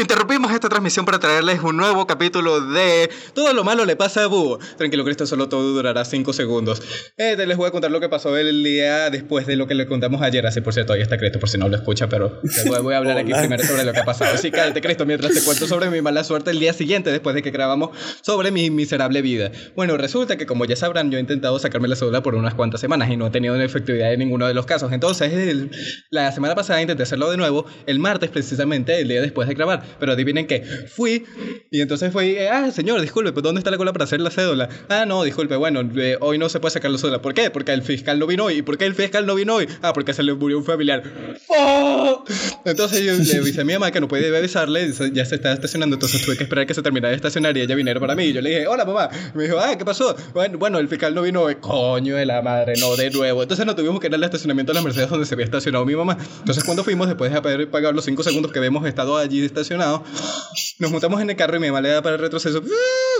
Interrumpimos 0.00 0.52
esta 0.52 0.68
transmisión 0.68 1.04
para 1.04 1.18
traerles 1.18 1.60
un 1.60 1.76
nuevo 1.76 2.06
capítulo 2.06 2.60
de 2.60 3.10
Todo 3.34 3.52
lo 3.52 3.64
malo 3.64 3.84
le 3.84 3.96
pasa 3.96 4.22
a 4.22 4.26
Búho. 4.28 4.60
Tranquilo, 4.76 5.04
Cristo, 5.04 5.26
solo 5.26 5.48
todo 5.48 5.72
durará 5.72 6.04
5 6.04 6.32
segundos. 6.32 6.80
Eh, 7.16 7.36
les 7.36 7.56
voy 7.56 7.66
a 7.66 7.72
contar 7.72 7.90
lo 7.90 7.98
que 7.98 8.08
pasó 8.08 8.36
el 8.36 8.62
día 8.62 9.10
después 9.10 9.46
de 9.46 9.56
lo 9.56 9.66
que 9.66 9.74
le 9.74 9.88
contamos 9.88 10.22
ayer. 10.22 10.46
Así, 10.46 10.60
por 10.60 10.72
cierto, 10.72 10.92
ahí 10.92 11.00
está 11.00 11.18
Cristo, 11.18 11.40
por 11.40 11.48
si 11.48 11.58
no 11.58 11.68
lo 11.68 11.76
escucha, 11.76 12.08
pero 12.08 12.40
voy 12.80 12.94
a 12.94 12.98
hablar 12.98 13.18
aquí 13.18 13.32
primero 13.32 13.64
sobre 13.64 13.84
lo 13.84 13.92
que 13.92 13.98
ha 13.98 14.04
pasado. 14.04 14.34
Así, 14.34 14.52
cállate, 14.52 14.80
Cristo, 14.80 15.04
mientras 15.04 15.34
te 15.34 15.42
cuento 15.42 15.66
sobre 15.66 15.90
mi 15.90 16.00
mala 16.00 16.22
suerte 16.22 16.52
el 16.52 16.60
día 16.60 16.72
siguiente, 16.72 17.10
después 17.10 17.34
de 17.34 17.42
que 17.42 17.50
grabamos 17.50 17.90
sobre 18.22 18.52
mi 18.52 18.70
miserable 18.70 19.20
vida. 19.20 19.50
Bueno, 19.74 19.96
resulta 19.96 20.36
que, 20.36 20.46
como 20.46 20.64
ya 20.64 20.76
sabrán, 20.76 21.10
yo 21.10 21.18
he 21.18 21.20
intentado 21.20 21.58
sacarme 21.58 21.88
la 21.88 21.96
cédula 21.96 22.22
por 22.22 22.36
unas 22.36 22.54
cuantas 22.54 22.80
semanas 22.80 23.10
y 23.10 23.16
no 23.16 23.26
he 23.26 23.30
tenido 23.30 23.60
efectividad 23.60 24.12
en 24.12 24.20
ninguno 24.20 24.46
de 24.46 24.54
los 24.54 24.64
casos. 24.64 24.92
Entonces, 24.92 25.66
la 26.10 26.30
semana 26.30 26.54
pasada 26.54 26.80
intenté 26.80 27.02
hacerlo 27.02 27.30
de 27.30 27.36
nuevo, 27.36 27.66
el 27.86 27.98
martes 27.98 28.30
precisamente, 28.30 29.00
el 29.00 29.08
día 29.08 29.20
después 29.20 29.48
de 29.48 29.54
grabar. 29.54 29.87
Pero 29.98 30.12
adivinen 30.12 30.46
que 30.46 30.62
fui 30.88 31.24
y 31.70 31.80
entonces 31.80 32.12
fui, 32.12 32.30
eh, 32.30 32.48
ah, 32.48 32.70
señor, 32.70 33.00
disculpe, 33.00 33.32
pues 33.32 33.42
¿dónde 33.42 33.60
está 33.60 33.70
la 33.70 33.76
cola 33.76 33.92
para 33.92 34.04
hacer 34.04 34.20
la 34.20 34.30
cédula? 34.30 34.68
Ah, 34.88 35.04
no, 35.06 35.22
disculpe, 35.22 35.56
bueno, 35.56 35.82
eh, 35.96 36.16
hoy 36.20 36.38
no 36.38 36.48
se 36.48 36.60
puede 36.60 36.72
sacar 36.72 36.90
la 36.90 36.98
cédula. 36.98 37.20
¿Por 37.20 37.34
qué? 37.34 37.50
Porque 37.50 37.72
el 37.72 37.82
fiscal 37.82 38.18
no 38.18 38.26
vino 38.26 38.44
hoy. 38.44 38.58
¿Y 38.58 38.62
por 38.62 38.78
qué 38.78 38.86
el 38.86 38.94
fiscal 38.94 39.26
no 39.26 39.34
vino 39.34 39.56
hoy? 39.56 39.68
Ah, 39.82 39.92
porque 39.92 40.12
se 40.14 40.22
le 40.22 40.34
murió 40.34 40.58
un 40.58 40.64
familiar. 40.64 41.02
¡Oh! 41.48 42.24
Entonces 42.64 43.04
yo 43.04 43.14
le 43.14 43.40
avisé 43.40 43.60
a 43.60 43.64
mi 43.64 43.74
mamá 43.74 43.90
que 43.90 44.00
no 44.00 44.08
podía 44.08 44.36
avisarle, 44.36 44.92
ya 45.12 45.24
se 45.24 45.34
estaba 45.36 45.54
estacionando, 45.54 45.96
entonces 45.96 46.24
tuve 46.24 46.36
que 46.36 46.44
esperar 46.44 46.66
que 46.66 46.74
se 46.74 46.82
terminara 46.82 47.10
de 47.10 47.16
estacionar 47.16 47.56
y 47.56 47.60
ella 47.60 47.74
viniera 47.74 48.00
para 48.00 48.14
mí. 48.14 48.24
Y 48.24 48.32
yo 48.32 48.40
le 48.40 48.50
dije, 48.50 48.66
hola 48.66 48.84
mamá. 48.84 49.08
me 49.34 49.44
dijo, 49.44 49.58
ah, 49.58 49.76
¿qué 49.76 49.84
pasó? 49.84 50.16
Bueno, 50.32 50.58
bueno, 50.58 50.78
el 50.78 50.88
fiscal 50.88 51.14
no 51.14 51.22
vino 51.22 51.42
hoy. 51.42 51.56
Coño 51.56 52.16
de 52.16 52.26
la 52.26 52.42
madre, 52.42 52.74
no, 52.78 52.96
de 52.96 53.10
nuevo. 53.10 53.42
Entonces 53.42 53.66
no 53.66 53.74
tuvimos 53.74 54.00
que 54.00 54.08
ir 54.08 54.14
al 54.14 54.24
estacionamiento 54.24 54.72
de 54.72 54.78
la 54.78 54.84
Mercedes 54.84 55.10
donde 55.10 55.26
se 55.26 55.34
había 55.34 55.44
estacionado 55.44 55.84
mi 55.84 55.96
mamá. 55.96 56.16
Entonces 56.38 56.64
cuando 56.64 56.84
fuimos, 56.84 57.08
después 57.08 57.30
de 57.30 57.38
haber 57.38 57.70
pagado 57.70 57.92
los 57.92 58.04
5 58.04 58.22
segundos 58.22 58.52
que 58.52 58.58
habíamos 58.58 58.86
estado 58.86 59.16
allí 59.16 59.44
estacionados, 59.44 59.67
nos 59.76 60.90
montamos 60.90 61.20
en 61.20 61.30
el 61.30 61.36
carro 61.36 61.56
y 61.56 61.60
mi 61.60 61.66
mamá 61.68 61.80
le 61.80 61.90
da 61.90 62.02
para 62.02 62.16
el 62.16 62.20
retroceso 62.20 62.62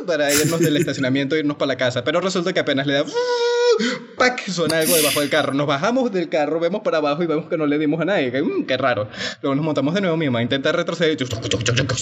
para 0.06 0.32
irnos 0.32 0.60
del 0.60 0.77
estacionamiento 0.77 1.36
e 1.36 1.41
irnos 1.41 1.56
para 1.56 1.68
la 1.68 1.77
casa. 1.77 2.04
Pero 2.04 2.20
resulta 2.20 2.52
que 2.52 2.60
apenas 2.60 2.86
le 2.86 2.94
da 2.94 3.04
¡Pac! 4.16 4.48
Suena 4.48 4.78
algo 4.78 4.96
debajo 4.96 5.20
del 5.20 5.30
carro. 5.30 5.54
Nos 5.54 5.66
bajamos 5.66 6.10
del 6.10 6.28
carro, 6.28 6.58
vemos 6.58 6.82
para 6.82 6.98
abajo 6.98 7.22
y 7.22 7.26
vemos 7.26 7.48
que 7.48 7.56
no 7.56 7.66
le 7.66 7.78
dimos 7.78 8.00
a 8.00 8.04
nadie. 8.04 8.32
Que, 8.32 8.42
mm, 8.42 8.66
qué 8.66 8.76
raro. 8.76 9.08
Luego 9.42 9.54
nos 9.54 9.64
montamos 9.64 9.94
de 9.94 10.00
nuevo. 10.00 10.16
Mi 10.16 10.26
mamá 10.26 10.42
intenta 10.42 10.72
retroceder. 10.72 11.16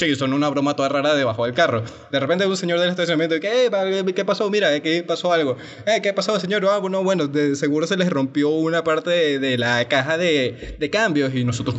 Y 0.07 0.17
son 0.17 0.33
una 0.33 0.49
broma 0.49 0.75
toda 0.75 0.89
rara 0.89 1.15
debajo 1.15 1.45
del 1.45 1.55
carro. 1.55 1.83
De 2.11 2.21
repente 2.21 2.47
un 2.47 2.57
señor 2.57 2.81
del 2.81 2.91
estacionamiento 2.91 3.37
eh, 3.37 3.71
¿qué 4.15 4.25
pasó? 4.25 4.49
Mira, 4.51 4.73
aquí 4.73 5.03
pasó 5.03 5.33
algo. 5.33 5.57
Eh, 5.87 6.01
¿Qué 6.03 6.13
pasó, 6.13 6.39
señor? 6.41 6.67
Ah, 6.67 6.79
bueno, 6.79 7.03
bueno, 7.03 7.27
de 7.27 7.57
seguro 7.57 7.87
se 7.87 7.97
les 7.97 8.09
rompió 8.09 8.49
una 8.51 8.83
parte 8.83 9.11
de, 9.11 9.39
de 9.39 9.59
la 9.59 9.87
caja 9.89 10.17
de, 10.17 10.77
de 10.79 10.91
cambios 10.91 11.35
y 11.35 11.45
nosotros... 11.45 11.77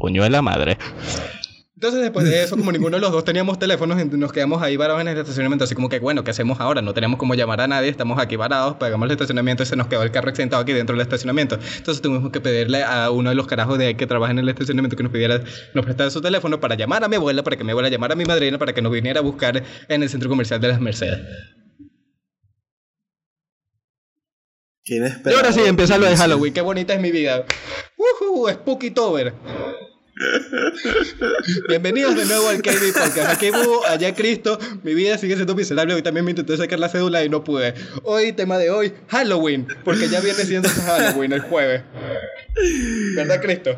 Coño 0.00 0.22
de 0.22 0.30
la 0.30 0.42
madre. 0.42 0.78
Entonces, 1.74 2.00
después 2.02 2.24
de 2.24 2.44
eso, 2.44 2.56
como 2.56 2.70
ninguno 2.70 2.98
de 2.98 3.00
los 3.00 3.10
dos 3.10 3.24
teníamos 3.24 3.58
teléfonos, 3.58 4.04
nos 4.06 4.32
quedamos 4.32 4.62
ahí 4.62 4.76
varados 4.76 5.00
en 5.00 5.08
el 5.08 5.18
estacionamiento. 5.18 5.64
Así 5.64 5.74
como 5.74 5.88
que, 5.88 5.98
bueno, 5.98 6.22
¿qué 6.22 6.30
hacemos 6.30 6.60
ahora? 6.60 6.82
No 6.82 6.94
tenemos 6.94 7.18
cómo 7.18 7.34
llamar 7.34 7.60
a 7.60 7.66
nadie, 7.66 7.88
estamos 7.88 8.20
aquí 8.20 8.36
varados, 8.36 8.76
pagamos 8.76 9.06
el 9.06 9.12
estacionamiento 9.12 9.64
y 9.64 9.66
se 9.66 9.74
nos 9.74 9.88
quedó 9.88 10.04
el 10.04 10.12
carro 10.12 10.32
sentado 10.36 10.62
aquí 10.62 10.72
dentro 10.72 10.94
del 10.94 11.02
estacionamiento. 11.02 11.58
Entonces, 11.76 12.00
tuvimos 12.00 12.30
que 12.30 12.40
pedirle 12.40 12.84
a 12.84 13.10
uno 13.10 13.30
de 13.30 13.34
los 13.34 13.48
carajos 13.48 13.76
de 13.76 13.86
ahí 13.86 13.94
que 13.96 14.06
trabaja 14.06 14.30
en 14.30 14.38
el 14.38 14.48
estacionamiento 14.48 14.96
que 14.96 15.02
nos 15.02 15.10
pidiera, 15.10 15.40
nos 15.74 15.84
prestara 15.84 16.10
su 16.10 16.20
teléfono 16.20 16.60
para 16.60 16.76
llamar 16.76 17.02
a 17.02 17.08
mi 17.08 17.16
abuela, 17.16 17.42
para 17.42 17.56
que 17.56 17.64
mi 17.64 17.72
abuela 17.72 17.88
llamara 17.88 18.14
a 18.14 18.16
mi 18.16 18.24
madrina, 18.24 18.56
para 18.56 18.72
que 18.72 18.82
nos 18.82 18.92
viniera 18.92 19.18
a 19.18 19.22
buscar 19.24 19.64
en 19.88 20.02
el 20.02 20.08
centro 20.08 20.28
comercial 20.28 20.60
de 20.60 20.68
las 20.68 20.80
Mercedes. 20.80 21.18
Y 24.84 25.00
ahora 25.34 25.52
sí, 25.52 25.60
empieza 25.66 25.98
lo 25.98 26.06
de 26.06 26.16
Halloween. 26.16 26.54
Qué 26.54 26.60
bonita 26.60 26.94
es 26.94 27.00
mi 27.00 27.10
vida. 27.10 27.44
¡Uh! 27.96 28.48
Spooky 28.48 28.90
Tober. 28.90 29.34
Bienvenidos 31.68 32.16
de 32.16 32.24
nuevo 32.26 32.48
al 32.48 32.60
KB 32.62 32.92
Podcast. 32.92 33.30
Aquí 33.30 33.50
hubo, 33.50 33.86
allá 33.86 34.14
Cristo. 34.14 34.58
Mi 34.82 34.94
vida 34.94 35.18
sigue 35.18 35.34
siendo 35.34 35.54
miserable. 35.54 35.94
Hoy 35.94 36.02
también 36.02 36.24
me 36.24 36.32
intenté 36.32 36.56
sacar 36.56 36.78
la 36.78 36.88
cédula 36.88 37.24
y 37.24 37.28
no 37.28 37.44
pude. 37.44 37.74
Hoy, 38.02 38.32
tema 38.32 38.58
de 38.58 38.70
hoy, 38.70 38.92
Halloween. 39.08 39.68
Porque 39.84 40.08
ya 40.08 40.20
viene 40.20 40.44
siendo 40.44 40.68
Halloween 40.68 41.32
el 41.32 41.40
jueves. 41.42 41.82
¿Verdad, 43.14 43.40
Cristo? 43.40 43.76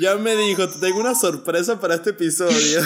ya 0.00 0.16
me 0.16 0.36
dijo, 0.36 0.68
te 0.68 0.78
tengo 0.78 1.00
una 1.00 1.14
sorpresa 1.14 1.80
para 1.80 1.96
este 1.96 2.10
episodio. 2.10 2.80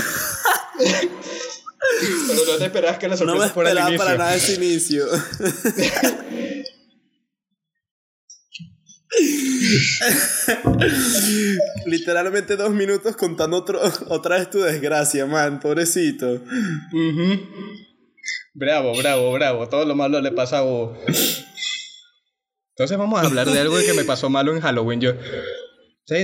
Pero 2.28 2.44
no 2.46 2.56
te 2.56 2.64
esperabas 2.64 2.98
que 2.98 3.08
la 3.08 3.16
sorpresa 3.16 3.46
no 3.46 3.52
fuera 3.52 3.70
el 3.72 3.78
inicio. 3.78 3.98
para 3.98 4.16
nada 4.16 4.34
ese 4.34 4.54
inicio. 4.54 5.06
Literalmente 11.86 12.56
dos 12.56 12.70
minutos 12.70 13.16
contando 13.16 13.56
otro, 13.56 13.80
otra 14.08 14.38
vez 14.38 14.50
tu 14.50 14.60
desgracia, 14.60 15.26
man, 15.26 15.60
pobrecito. 15.60 16.42
Bravo, 18.54 18.96
bravo, 18.96 19.32
bravo. 19.32 19.68
Todo 19.68 19.84
lo 19.84 19.94
malo 19.94 20.20
le 20.20 20.32
pasa 20.32 20.58
a 20.58 20.62
vos. 20.62 20.98
Entonces 22.70 22.96
vamos 22.96 23.20
a 23.20 23.26
hablar 23.26 23.48
de 23.48 23.58
algo 23.58 23.76
que 23.78 23.94
me 23.94 24.04
pasó 24.04 24.30
malo 24.30 24.54
en 24.54 24.60
Halloween. 24.60 25.00
Yo. 25.00 25.12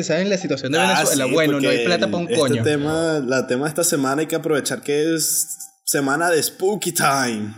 ¿Saben 0.03 0.31
la 0.31 0.39
situación 0.39 0.73
de 0.73 0.79
ah, 0.79 0.95
Venezuela? 0.95 1.27
bueno, 1.27 1.61
no 1.61 1.69
hay 1.69 1.85
plata 1.85 2.07
para 2.07 2.19
un 2.19 2.25
este 2.25 2.39
coño. 2.39 2.63
Tema, 2.63 3.23
la 3.25 3.47
tema 3.47 3.65
de 3.65 3.69
esta 3.69 3.85
semana 3.85 4.23
hay 4.23 4.27
que 4.27 4.37
aprovechar 4.37 4.83
que 4.83 5.15
es 5.15 5.59
semana 5.85 6.31
de 6.31 6.43
Spooky 6.43 6.93
Time. 6.93 7.55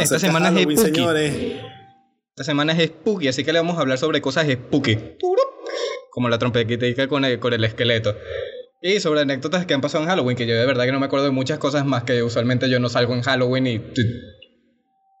esta 0.00 0.18
semana 0.18 0.48
es 0.48 0.62
Spooky. 0.62 0.76
Señores. 0.76 1.34
Esta 2.34 2.44
semana 2.44 2.72
es 2.72 2.88
spooky, 2.88 3.28
así 3.28 3.44
que 3.44 3.52
le 3.52 3.58
vamos 3.58 3.76
a 3.76 3.82
hablar 3.82 3.98
sobre 3.98 4.22
cosas 4.22 4.50
spooky. 4.50 4.96
Como 6.10 6.30
la 6.30 6.38
trompetita 6.38 7.06
con 7.06 7.26
el, 7.26 7.38
con 7.38 7.52
el 7.52 7.62
esqueleto. 7.62 8.16
Y 8.80 9.00
sobre 9.00 9.20
anécdotas 9.20 9.66
que 9.66 9.74
han 9.74 9.82
pasado 9.82 10.02
en 10.04 10.08
Halloween, 10.08 10.34
que 10.34 10.46
yo 10.46 10.54
de 10.54 10.64
verdad 10.64 10.84
que 10.86 10.92
no 10.92 10.98
me 10.98 11.06
acuerdo 11.06 11.26
de 11.26 11.30
muchas 11.30 11.58
cosas 11.58 11.84
más 11.84 12.04
que 12.04 12.22
usualmente 12.22 12.70
yo 12.70 12.80
no 12.80 12.88
salgo 12.88 13.14
en 13.14 13.20
Halloween 13.20 13.66
y 13.66 13.82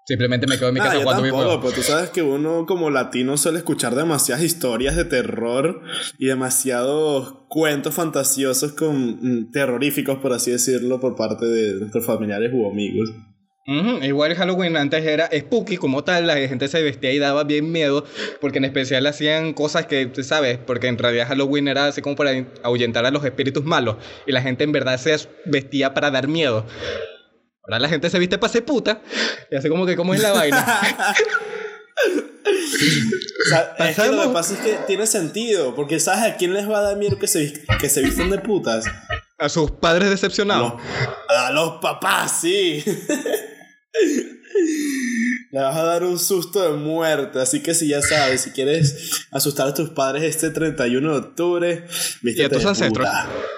simplemente 0.06 0.46
me 0.46 0.56
quedo 0.56 0.68
en 0.68 0.74
mi 0.74 0.80
casa 0.80 1.00
jugando 1.00 1.22
tampoco, 1.22 1.60
Pero 1.60 1.72
tú 1.74 1.82
sabes 1.82 2.08
que 2.10 2.22
uno 2.22 2.64
como 2.66 2.88
latino 2.88 3.36
suele 3.36 3.58
escuchar 3.58 3.94
demasiadas 3.94 4.42
historias 4.42 4.96
de 4.96 5.04
terror 5.04 5.82
y 6.18 6.26
demasiados 6.26 7.44
cuentos 7.48 7.94
fantasiosos 7.94 8.72
con 8.72 9.18
mm, 9.20 9.50
terroríficos, 9.52 10.18
por 10.18 10.32
así 10.32 10.50
decirlo, 10.50 10.98
por 10.98 11.14
parte 11.14 11.44
de 11.44 11.78
nuestros 11.78 12.06
familiares 12.06 12.50
u 12.54 12.68
amigos. 12.68 13.10
Igual 13.64 14.34
Halloween 14.34 14.76
antes 14.76 15.04
era 15.04 15.30
spooky 15.32 15.76
como 15.76 16.02
tal, 16.02 16.26
la 16.26 16.34
gente 16.34 16.66
se 16.66 16.82
vestía 16.82 17.12
y 17.12 17.18
daba 17.20 17.44
bien 17.44 17.70
miedo, 17.70 18.04
porque 18.40 18.58
en 18.58 18.64
especial 18.64 19.06
hacían 19.06 19.52
cosas 19.52 19.86
que, 19.86 20.10
¿sabes? 20.24 20.58
Porque 20.58 20.88
en 20.88 20.98
realidad 20.98 21.28
Halloween 21.28 21.68
era 21.68 21.86
así 21.86 22.02
como 22.02 22.16
para 22.16 22.44
ahuyentar 22.64 23.06
a 23.06 23.12
los 23.12 23.24
espíritus 23.24 23.64
malos, 23.64 23.96
y 24.26 24.32
la 24.32 24.42
gente 24.42 24.64
en 24.64 24.72
verdad 24.72 24.98
se 24.98 25.16
vestía 25.44 25.94
para 25.94 26.10
dar 26.10 26.26
miedo. 26.26 26.66
Ahora 27.62 27.78
la 27.78 27.88
gente 27.88 28.10
se 28.10 28.18
viste 28.18 28.36
para 28.36 28.52
ser 28.52 28.64
puta, 28.64 29.00
y 29.48 29.54
así 29.54 29.68
como 29.68 29.86
que, 29.86 29.94
¿cómo 29.94 30.12
es 30.12 30.20
la 30.20 30.32
vaina? 30.32 30.66
es 33.78 33.96
que 33.96 34.08
lo 34.08 34.22
que 34.22 34.28
pasa 34.30 34.54
es 34.54 34.60
que 34.60 34.78
tiene 34.88 35.06
sentido, 35.06 35.76
porque 35.76 36.00
¿sabes 36.00 36.32
a 36.32 36.36
quién 36.36 36.52
les 36.52 36.68
va 36.68 36.78
a 36.78 36.82
dar 36.82 36.96
miedo 36.96 37.16
que 37.16 37.28
se, 37.28 37.64
que 37.78 37.88
se 37.88 38.02
visten 38.02 38.28
de 38.28 38.38
putas? 38.38 38.86
A 39.38 39.48
sus 39.48 39.70
padres 39.70 40.10
decepcionados. 40.10 40.74
a 41.28 41.52
los 41.52 41.80
papás, 41.80 42.40
sí. 42.40 42.84
Le 45.50 45.60
vas 45.60 45.76
a 45.76 45.82
dar 45.84 46.04
un 46.04 46.18
susto 46.18 46.62
de 46.62 46.76
muerte, 46.78 47.38
así 47.38 47.62
que 47.62 47.74
si 47.74 47.88
ya 47.88 48.00
sabes, 48.00 48.40
si 48.42 48.50
quieres 48.50 49.26
asustar 49.30 49.68
a 49.68 49.74
tus 49.74 49.90
padres 49.90 50.22
este 50.22 50.50
31 50.50 51.12
de 51.12 51.18
octubre, 51.18 51.84
viste. 52.22 52.48
Tus 52.48 52.64
ancestros. 52.64 53.06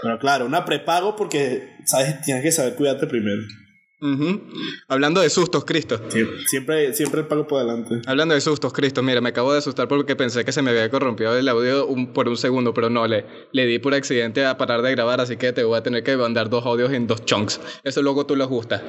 Pero 0.03 0.19
claro, 0.19 0.47
una 0.47 0.65
prepago 0.65 1.15
porque, 1.15 1.69
sabes, 1.87 2.21
tienes 2.23 2.43
que 2.43 2.51
saber 2.51 2.75
cuidarte 2.75 3.07
primero. 3.07 3.43
Hablando 4.89 5.23
de 5.23 5.31
sustos, 5.31 5.65
Cristo. 5.65 5.99
siempre, 6.47 6.93
siempre 6.93 7.21
el 7.21 7.27
pago 7.27 7.47
por 7.47 7.61
delante. 7.61 8.03
Hablando 8.07 8.35
de 8.35 8.41
sustos, 8.41 8.73
Cristo, 8.73 9.03
mira, 9.03 9.23
me 9.23 9.31
acabo 9.31 9.53
de 9.53 9.61
asustar 9.61 9.89
porque 9.89 10.15
pensé 10.15 10.45
que 10.45 10.53
se 10.53 10.61
me 10.61 10.73
había 10.73 10.91
corrompido 10.91 11.35
el 11.37 11.49
audio 11.49 11.89
por 12.13 12.29
un 12.29 12.37
segundo, 12.37 12.75
pero 12.75 12.91
no, 12.91 13.07
le, 13.07 13.25
le 13.53 13.65
di 13.65 13.79
por 13.79 13.95
accidente 13.95 14.45
a 14.45 14.59
parar 14.59 14.83
de 14.83 14.91
grabar, 14.91 15.23
así 15.23 15.37
que 15.39 15.53
te 15.53 15.65
voy 15.65 15.79
a 15.79 15.83
tener 15.83 16.03
que 16.03 16.17
mandar 16.19 16.51
dos 16.51 16.67
audios 16.67 16.93
en 16.93 17.07
dos 17.07 17.25
chunks. 17.25 17.61
Eso 17.83 18.03
luego 18.03 18.27
tú 18.27 18.37
lo 18.37 18.47
gustas. 18.47 18.83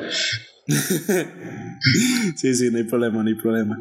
sí, 2.35 2.55
sí, 2.55 2.69
no 2.71 2.77
hay 2.77 2.83
problema, 2.85 3.21
no 3.21 3.29
hay 3.29 3.35
problema. 3.35 3.79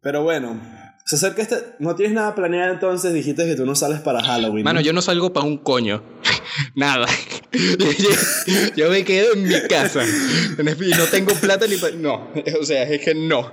Pero 0.00 0.22
bueno, 0.22 0.60
se 1.04 1.16
acerca 1.16 1.42
este. 1.42 1.56
No 1.78 1.94
tienes 1.94 2.14
nada 2.14 2.34
planeado 2.34 2.72
entonces, 2.72 3.12
dijiste 3.12 3.44
que 3.46 3.56
tú 3.56 3.66
no 3.66 3.74
sales 3.74 4.00
para 4.00 4.22
Halloween. 4.22 4.64
Mano, 4.64 4.80
yo 4.80 4.92
no 4.92 5.02
salgo 5.02 5.32
para 5.32 5.46
un 5.46 5.58
coño. 5.58 6.02
nada. 6.76 7.06
yo, 8.76 8.90
me 8.90 9.04
quedo 9.04 9.34
en 9.34 9.42
mi 9.44 9.60
casa. 9.68 10.04
Y 10.04 10.90
no 10.90 11.04
tengo 11.10 11.34
plata 11.34 11.66
ni 11.66 11.76
para. 11.76 11.96
No, 11.96 12.30
o 12.60 12.64
sea, 12.64 12.84
es 12.84 13.04
que 13.04 13.14
no. 13.14 13.52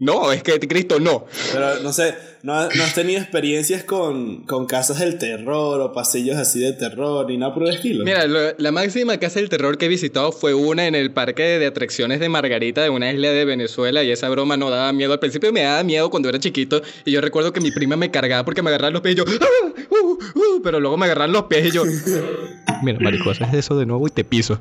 No, 0.00 0.32
es 0.32 0.42
que 0.42 0.58
Cristo 0.60 0.98
no. 0.98 1.26
Pero 1.52 1.80
no 1.82 1.92
sé, 1.92 2.14
¿no, 2.42 2.54
no 2.70 2.82
has 2.84 2.94
tenido 2.94 3.20
experiencias 3.20 3.84
con, 3.84 4.44
con 4.46 4.64
casas 4.66 4.98
del 4.98 5.18
terror 5.18 5.78
o 5.80 5.92
pasillos 5.92 6.36
así 6.38 6.58
de 6.58 6.72
terror 6.72 7.26
ni 7.28 7.36
nada 7.36 7.52
por 7.52 7.64
el 7.64 7.74
estilo? 7.74 8.02
Mira, 8.04 8.26
lo- 8.26 8.54
la 8.56 8.72
máxima 8.72 9.18
casa 9.18 9.40
del 9.40 9.50
terror 9.50 9.76
que 9.76 9.84
he 9.84 9.88
visitado 9.88 10.32
fue 10.32 10.54
una 10.54 10.86
en 10.86 10.94
el 10.94 11.12
parque 11.12 11.42
de 11.42 11.66
atracciones 11.66 12.18
de 12.18 12.30
Margarita 12.30 12.82
de 12.82 12.88
una 12.88 13.12
isla 13.12 13.28
de 13.30 13.44
Venezuela 13.44 14.02
y 14.02 14.10
esa 14.10 14.30
broma 14.30 14.56
no 14.56 14.70
daba 14.70 14.90
miedo. 14.94 15.12
Al 15.12 15.18
principio 15.20 15.52
me 15.52 15.60
daba 15.62 15.82
miedo 15.84 16.08
cuando 16.08 16.30
era 16.30 16.38
chiquito 16.40 16.80
y 17.04 17.12
yo 17.12 17.20
recuerdo 17.20 17.52
que 17.52 17.60
mi 17.60 17.70
prima 17.70 17.94
me 17.96 18.10
cargaba 18.10 18.42
porque 18.44 18.62
me 18.62 18.70
agarraban 18.70 18.94
los 18.94 19.02
pies 19.02 19.14
y 19.14 19.18
yo... 19.18 19.24
"Ah, 19.28 19.82
uh, 19.90 20.12
uh", 20.56 20.62
pero 20.64 20.80
luego 20.80 20.96
me 20.96 21.04
agarraban 21.04 21.32
los 21.32 21.42
pies 21.44 21.66
y 21.66 21.70
yo... 21.72 21.84
Mira, 22.82 22.98
marico, 23.00 23.28
haces 23.30 23.52
eso 23.52 23.76
de 23.78 23.84
nuevo 23.84 24.06
y 24.06 24.10
te 24.10 24.24
piso. 24.24 24.58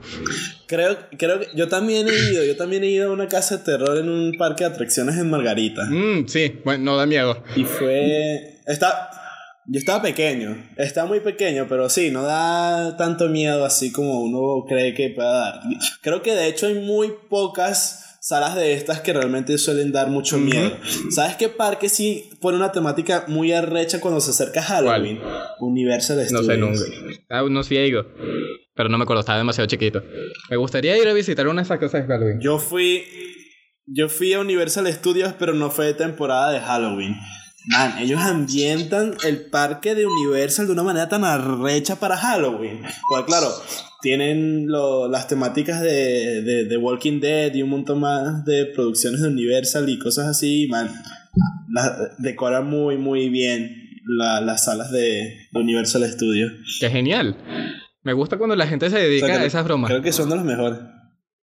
Creo, 0.67 0.97
creo 1.17 1.39
que 1.39 1.47
yo 1.55 1.69
también 1.69 2.05
he 2.09 2.31
ido, 2.33 2.43
yo 2.43 2.57
también 2.57 2.83
he 2.83 2.87
ido 2.87 3.09
a 3.09 3.13
una 3.13 3.29
casa 3.29 3.57
de 3.57 3.63
terror 3.63 3.97
en 3.97 4.09
un 4.09 4.33
parque 4.37 4.65
de 4.65 4.71
atracciones 4.71 5.15
en 5.17 5.28
Margarita. 5.29 5.85
Mm, 5.89 6.27
sí, 6.27 6.59
bueno, 6.65 6.83
no 6.85 6.97
da 6.97 7.05
miedo. 7.05 7.43
Y 7.55 7.63
fue... 7.63 8.59
Está... 8.67 9.09
Yo 9.71 9.77
estaba 9.77 10.01
pequeño, 10.01 10.67
estaba 10.77 11.07
muy 11.07 11.19
pequeño, 11.19 11.67
pero 11.69 11.89
sí, 11.89 12.09
no 12.09 12.23
da 12.23 12.97
tanto 12.97 13.29
miedo 13.29 13.63
así 13.65 13.91
como 13.91 14.21
uno 14.21 14.65
cree 14.67 14.95
que 14.95 15.11
pueda 15.11 15.31
dar. 15.31 15.59
Creo 16.01 16.23
que 16.23 16.33
de 16.33 16.47
hecho 16.47 16.65
hay 16.65 16.73
muy 16.73 17.11
pocas 17.29 18.17
salas 18.19 18.55
de 18.55 18.73
estas 18.73 19.01
que 19.01 19.13
realmente 19.13 19.55
suelen 19.59 19.91
dar 19.91 20.09
mucho 20.09 20.39
miedo. 20.39 20.71
¿Sabes 21.11 21.35
qué 21.35 21.49
parque 21.49 21.87
sí 21.87 22.31
pone 22.41 22.57
una 22.57 22.71
temática 22.71 23.25
muy 23.27 23.51
arrecha 23.51 24.01
cuando 24.01 24.19
se 24.21 24.31
acerca 24.31 24.63
Halloween? 24.63 25.19
Universal 25.59 26.17
No 26.31 26.41
Studios. 26.41 26.45
sé 26.47 26.57
nunca. 26.57 27.23
Ah, 27.29 27.43
no, 27.47 27.61
sí 27.61 27.77
he 27.77 27.85
ido. 27.87 28.07
Pero 28.75 28.89
no 28.89 28.97
me 28.97 29.03
acuerdo, 29.03 29.19
estaba 29.19 29.37
demasiado 29.37 29.67
chiquito. 29.67 30.01
Me 30.49 30.57
gustaría 30.57 30.97
ir 30.97 31.07
a 31.07 31.13
visitar 31.13 31.47
una 31.47 31.61
de 31.61 31.65
esas 31.65 31.77
cosas 31.77 32.07
de 32.07 32.11
Halloween. 32.11 32.39
Yo 32.41 32.57
fui. 32.57 33.03
Yo 33.91 34.07
fui 34.09 34.33
a 34.33 34.39
Universal 34.39 34.87
Studios, 34.93 35.33
pero 35.39 35.53
no 35.53 35.71
fue 35.71 35.87
de 35.87 35.93
temporada 35.95 36.51
de 36.51 36.59
Halloween. 36.59 37.15
Man, 37.67 37.95
ellos 37.99 38.19
ambientan 38.21 39.15
el 39.25 39.41
parque 39.49 39.93
de 39.95 40.05
Universal 40.05 40.67
de 40.67 40.73
una 40.73 40.83
manera 40.83 41.09
tan 41.09 41.23
arrecha 41.23 41.97
para 41.99 42.15
Halloween. 42.17 42.81
Pues 43.09 43.23
claro, 43.25 43.47
tienen 44.01 44.67
lo- 44.67 45.07
las 45.09 45.27
temáticas 45.27 45.81
de, 45.81 46.41
de, 46.41 46.65
de 46.65 46.77
Walking 46.77 47.19
Dead 47.19 47.53
y 47.53 47.61
un 47.61 47.69
montón 47.69 47.99
más 47.99 48.45
de 48.45 48.65
producciones 48.73 49.21
de 49.21 49.27
Universal 49.27 49.87
y 49.89 49.99
cosas 49.99 50.27
así. 50.27 50.67
Man, 50.69 50.89
la- 51.71 51.97
decoran 52.19 52.67
muy, 52.67 52.97
muy 52.97 53.29
bien 53.29 53.75
la- 54.05 54.39
las 54.41 54.65
salas 54.65 54.91
de, 54.91 55.37
de 55.51 55.59
Universal 55.59 56.03
Studios. 56.09 56.51
Qué 56.79 56.89
genial. 56.89 57.35
Me 58.03 58.13
gusta 58.13 58.37
cuando 58.37 58.55
la 58.55 58.67
gente 58.67 58.89
se 58.89 58.97
dedica 58.97 59.25
O 59.25 59.29
sea, 59.29 59.37
que- 59.37 59.43
a 59.43 59.47
esas 59.47 59.63
bromas. 59.65 59.89
Creo 59.89 60.01
que 60.01 60.13
son 60.13 60.29
de 60.29 60.35
los 60.37 60.45
mejores. 60.45 60.79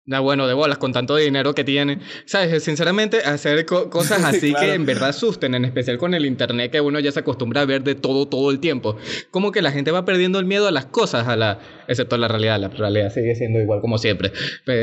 Da 0.08 0.20
bueno, 0.20 0.46
de 0.46 0.54
bolas, 0.54 0.78
con 0.78 0.92
tanto 0.92 1.16
dinero 1.16 1.52
que 1.52 1.64
tienen. 1.64 2.00
¿Sabes? 2.26 2.62
Sinceramente, 2.62 3.18
hacer 3.24 3.66
co- 3.66 3.90
cosas 3.90 4.22
así 4.24 4.50
Claro. 4.50 4.66
que 4.68 4.74
en 4.74 4.86
verdad 4.86 5.08
asusten, 5.08 5.54
en 5.56 5.64
especial 5.64 5.98
con 5.98 6.14
el 6.14 6.24
internet 6.26 6.70
que 6.70 6.80
uno 6.80 7.00
ya 7.00 7.10
se 7.10 7.18
acostumbra 7.20 7.62
a 7.62 7.64
ver 7.64 7.82
de 7.82 7.96
todo 7.96 8.26
todo 8.28 8.52
el 8.52 8.60
tiempo. 8.60 8.96
Como 9.32 9.50
que 9.50 9.62
la 9.62 9.72
gente 9.72 9.90
va 9.90 10.04
perdiendo 10.04 10.38
el 10.38 10.44
miedo 10.44 10.68
a 10.68 10.70
las 10.70 10.86
cosas, 10.86 11.26
a 11.26 11.34
la 11.34 11.58
excepto 11.88 12.16
la 12.18 12.28
realidad. 12.28 12.60
La 12.60 12.68
realidad 12.68 13.12
sigue 13.12 13.34
siendo 13.34 13.58
igual 13.60 13.80
como 13.80 13.98
siempre. 13.98 14.30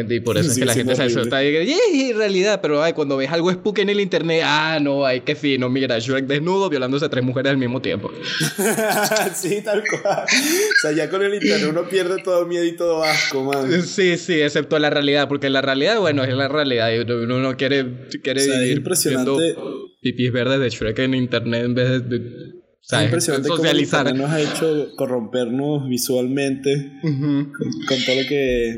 Y 0.10 0.20
por 0.20 0.38
eso 0.38 0.52
es 0.52 0.58
que 0.60 0.66
la 0.66 0.74
gente 0.74 0.94
se 0.96 1.04
asusta 1.04 1.42
y 1.42 1.52
dice, 1.52 1.66
"Yee, 1.68 2.14
realidad, 2.14 2.60
pero 2.62 2.84
ay, 2.84 2.92
cuando 2.92 3.16
ves 3.16 3.32
algo 3.32 3.50
spooky 3.50 3.82
en 3.82 3.90
el 3.92 4.02
internet, 4.02 4.42
ah, 4.46 4.80
no, 4.82 5.06
ay, 5.06 5.22
qué 5.22 5.36
fino, 5.36 5.70
mira, 5.70 5.98
Shrek 6.00 6.26
desnudo 6.26 6.70
violándose 6.70 7.06
a 7.06 7.10
tres 7.10 7.24
mujeres 7.24 7.50
al 7.52 7.58
mismo 7.58 7.82
tiempo. 7.82 8.12
sí, 9.36 9.62
tal 9.64 9.84
cual. 9.88 10.24
O 10.26 10.82
sea, 10.82 10.92
ya 10.92 11.10
con 11.10 11.24
el 11.24 11.34
internet 11.36 11.68
uno 11.70 11.84
pierde 11.88 12.22
todo 12.22 12.46
miedo 12.46 12.66
y 12.66 12.74
todo 12.76 13.04
asco, 13.04 13.44
man. 13.44 13.82
Sí, 13.84 14.18
sí, 14.18 14.42
excepto 14.42 14.78
la 14.80 14.90
realidad, 14.90 15.13
porque 15.28 15.50
la 15.50 15.62
realidad, 15.62 16.00
bueno, 16.00 16.24
es 16.24 16.34
la 16.34 16.48
realidad. 16.48 16.90
Uno 17.02 17.40
no 17.40 17.56
quiere, 17.58 18.08
quiere 18.24 18.42
O 18.42 18.44
sea, 18.46 18.56
es 18.56 18.62
vivir 18.62 18.78
impresionante. 18.78 19.32
viendo 19.32 19.88
pipis 20.02 20.32
verdes 20.32 20.60
de 20.60 20.70
Shrek 20.70 21.00
en 21.00 21.14
internet 21.16 21.66
en 21.66 21.74
vez 21.76 21.90
de, 21.90 22.00
de- 22.02 22.18
Es 22.18 22.90
¿sabes? 22.90 23.06
impresionante 23.06 23.48
cómo 23.48 23.62
el 23.64 23.68
socializar. 23.68 24.08
internet 24.08 24.22
nos 24.28 24.32
ha 24.32 24.42
hecho 24.42 24.88
corrompernos 24.98 25.88
visualmente 25.88 26.72
Ujú. 27.04 27.52
con, 27.58 27.72
con 27.88 28.06
todo 28.06 28.16
lo 28.22 28.28
que 28.28 28.76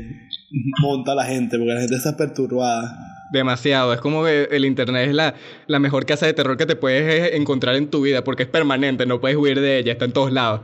monta 0.80 1.14
la 1.14 1.24
gente, 1.24 1.58
porque 1.58 1.74
la 1.74 1.80
gente 1.80 1.96
está 1.96 2.16
perturbada. 2.16 2.96
Demasiado. 3.32 3.92
Es 3.92 4.00
como 4.00 4.24
que 4.24 4.48
el 4.52 4.64
internet 4.64 5.08
es 5.08 5.14
la, 5.14 5.34
la 5.66 5.80
mejor 5.80 6.06
casa 6.06 6.26
de 6.26 6.32
terror 6.32 6.56
que 6.56 6.66
te 6.66 6.76
puedes 6.76 7.02
eh, 7.32 7.36
encontrar 7.36 7.74
en 7.74 7.88
tu 7.90 8.00
vida, 8.02 8.22
porque 8.22 8.44
es 8.44 8.48
permanente, 8.48 9.04
no 9.04 9.20
puedes 9.20 9.36
huir 9.36 9.60
de 9.60 9.78
ella, 9.78 9.92
está 9.92 10.04
en 10.04 10.12
todos 10.12 10.30
lados. 10.32 10.60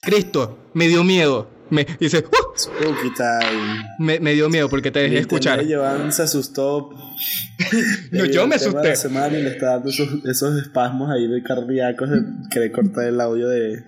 Cristo, 0.00 0.58
me 0.74 0.88
dio 0.88 1.04
miedo. 1.04 1.48
Me 1.72 1.86
dice, 1.98 2.18
"Uh", 2.18 2.54
Spooky 2.58 3.14
time. 3.16 3.88
me, 3.98 4.20
me 4.20 4.34
dio 4.34 4.50
miedo 4.50 4.68
porque 4.68 4.90
te 4.90 5.00
dejé 5.00 5.18
escuchar. 5.20 5.64
Joan 5.66 6.12
se 6.12 6.22
asustó. 6.22 6.90
No, 8.10 8.26
yo 8.26 8.42
al 8.42 8.48
me 8.48 8.56
asusté. 8.56 8.88
La 8.88 8.96
semana 8.96 9.38
y 9.38 9.42
le 9.42 9.50
está 9.50 9.66
dando 9.70 9.88
esos, 9.88 10.08
esos 10.26 10.60
espasmos 10.60 11.10
ahí 11.10 11.26
de 11.26 11.42
cardíacos 11.42 12.10
de 12.10 12.22
querer 12.50 12.72
cortar 12.72 13.04
el 13.06 13.18
audio 13.20 13.48
de 13.48 13.82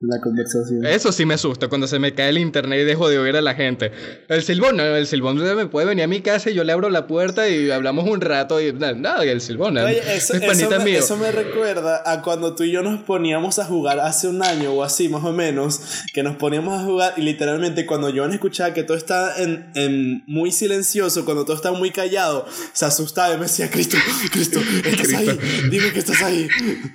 la 0.00 0.18
conversación. 0.20 0.84
Eso 0.86 1.12
sí 1.12 1.26
me 1.26 1.34
asusta 1.34 1.68
cuando 1.68 1.86
se 1.86 1.98
me 1.98 2.14
cae 2.14 2.30
el 2.30 2.38
internet 2.38 2.80
y 2.80 2.84
dejo 2.84 3.08
de 3.10 3.18
oír 3.18 3.36
a 3.36 3.42
la 3.42 3.54
gente. 3.54 3.92
El 4.28 4.42
silbón, 4.42 4.78
no, 4.78 4.82
el 4.82 5.06
silbón 5.06 5.36
me 5.36 5.66
puede 5.66 5.86
venir 5.86 6.04
a 6.04 6.06
mi 6.06 6.22
casa 6.22 6.50
y 6.50 6.54
yo 6.54 6.64
le 6.64 6.72
abro 6.72 6.88
la 6.88 7.06
puerta 7.06 7.48
y 7.50 7.70
hablamos 7.70 8.08
un 8.08 8.22
rato 8.22 8.60
y 8.62 8.72
nada, 8.72 8.94
no, 8.94 9.20
el 9.20 9.42
silbón 9.42 9.76
Oye, 9.76 9.98
es 9.98 10.24
eso, 10.24 10.34
eso 10.34 10.46
panita 10.46 10.78
me, 10.78 10.84
mío. 10.86 10.98
eso 11.00 11.16
me 11.18 11.30
recuerda 11.30 12.02
a 12.06 12.22
cuando 12.22 12.54
tú 12.54 12.64
y 12.64 12.72
yo 12.72 12.82
nos 12.82 13.02
poníamos 13.02 13.58
a 13.58 13.66
jugar 13.66 14.00
hace 14.00 14.26
un 14.26 14.42
año 14.42 14.72
o 14.72 14.82
así 14.82 15.10
más 15.10 15.22
o 15.22 15.32
menos, 15.32 15.80
que 16.14 16.22
nos 16.22 16.36
poníamos 16.36 16.80
a 16.80 16.84
jugar 16.84 17.14
y 17.18 17.22
literalmente 17.22 17.84
cuando 17.84 18.08
yo 18.08 18.24
escuchaba 18.26 18.72
que 18.72 18.84
todo 18.84 18.96
está 18.96 19.42
en, 19.42 19.70
en 19.74 20.24
muy 20.26 20.50
silencioso, 20.50 21.26
cuando 21.26 21.44
todo 21.44 21.56
está 21.56 21.72
muy 21.72 21.90
callado, 21.90 22.46
se 22.72 22.86
asustaba 22.86 23.34
y 23.34 23.36
me 23.36 23.42
decía, 23.42 23.70
Cristo, 23.70 23.98
Cristo, 24.32 24.60
estás 24.84 25.12
ahí, 25.12 25.38
dime 25.70 25.92
que 25.92 25.98
estás 25.98 26.22
ahí. 26.22 26.48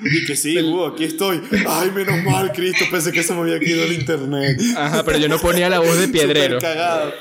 Y 0.03 0.25
que 0.25 0.35
sí, 0.35 0.57
uh, 0.59 0.85
aquí 0.85 1.03
estoy. 1.03 1.41
Ay, 1.67 1.91
menos 1.91 2.23
mal, 2.23 2.51
Cristo, 2.51 2.85
pensé 2.95 3.11
que 3.11 3.23
se 3.23 3.33
me 3.33 3.41
había 3.41 3.59
caído 3.59 3.83
el 3.83 3.93
internet. 3.93 4.59
Ajá, 4.77 5.03
pero 5.03 5.17
yo 5.17 5.27
no 5.27 5.37
ponía 5.39 5.69
la 5.69 5.79
voz 5.79 5.99
de 5.99 6.07
piedrero. 6.07 6.59
Cagado. 6.59 7.11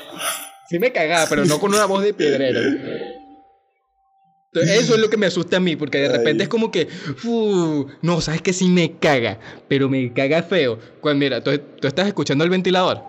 Sí 0.69 0.79
me 0.79 0.91
cagaba, 0.91 1.27
pero 1.29 1.45
no 1.45 1.59
con 1.59 1.73
una 1.73 1.85
voz 1.85 2.01
de 2.03 2.13
piedrero. 2.13 2.59
Entonces, 4.53 4.81
Eso 4.83 4.95
es 4.95 5.01
lo 5.01 5.09
que 5.09 5.17
me 5.17 5.25
asusta 5.25 5.57
a 5.57 5.59
mí, 5.59 5.75
porque 5.75 5.97
de 5.97 6.07
repente 6.07 6.43
Ay. 6.43 6.45
es 6.45 6.49
como 6.49 6.71
que, 6.71 6.87
"Uh, 7.25 7.87
no, 8.01 8.21
sabes 8.21 8.41
que 8.41 8.53
sí 8.53 8.69
me 8.69 8.97
caga, 8.97 9.37
pero 9.67 9.89
me 9.89 10.13
caga 10.13 10.43
feo. 10.43 10.79
Cuando 11.01 11.19
mira, 11.19 11.43
tú, 11.43 11.51
tú 11.81 11.87
estás 11.87 12.07
escuchando 12.07 12.45
el 12.45 12.49
ventilador, 12.49 13.01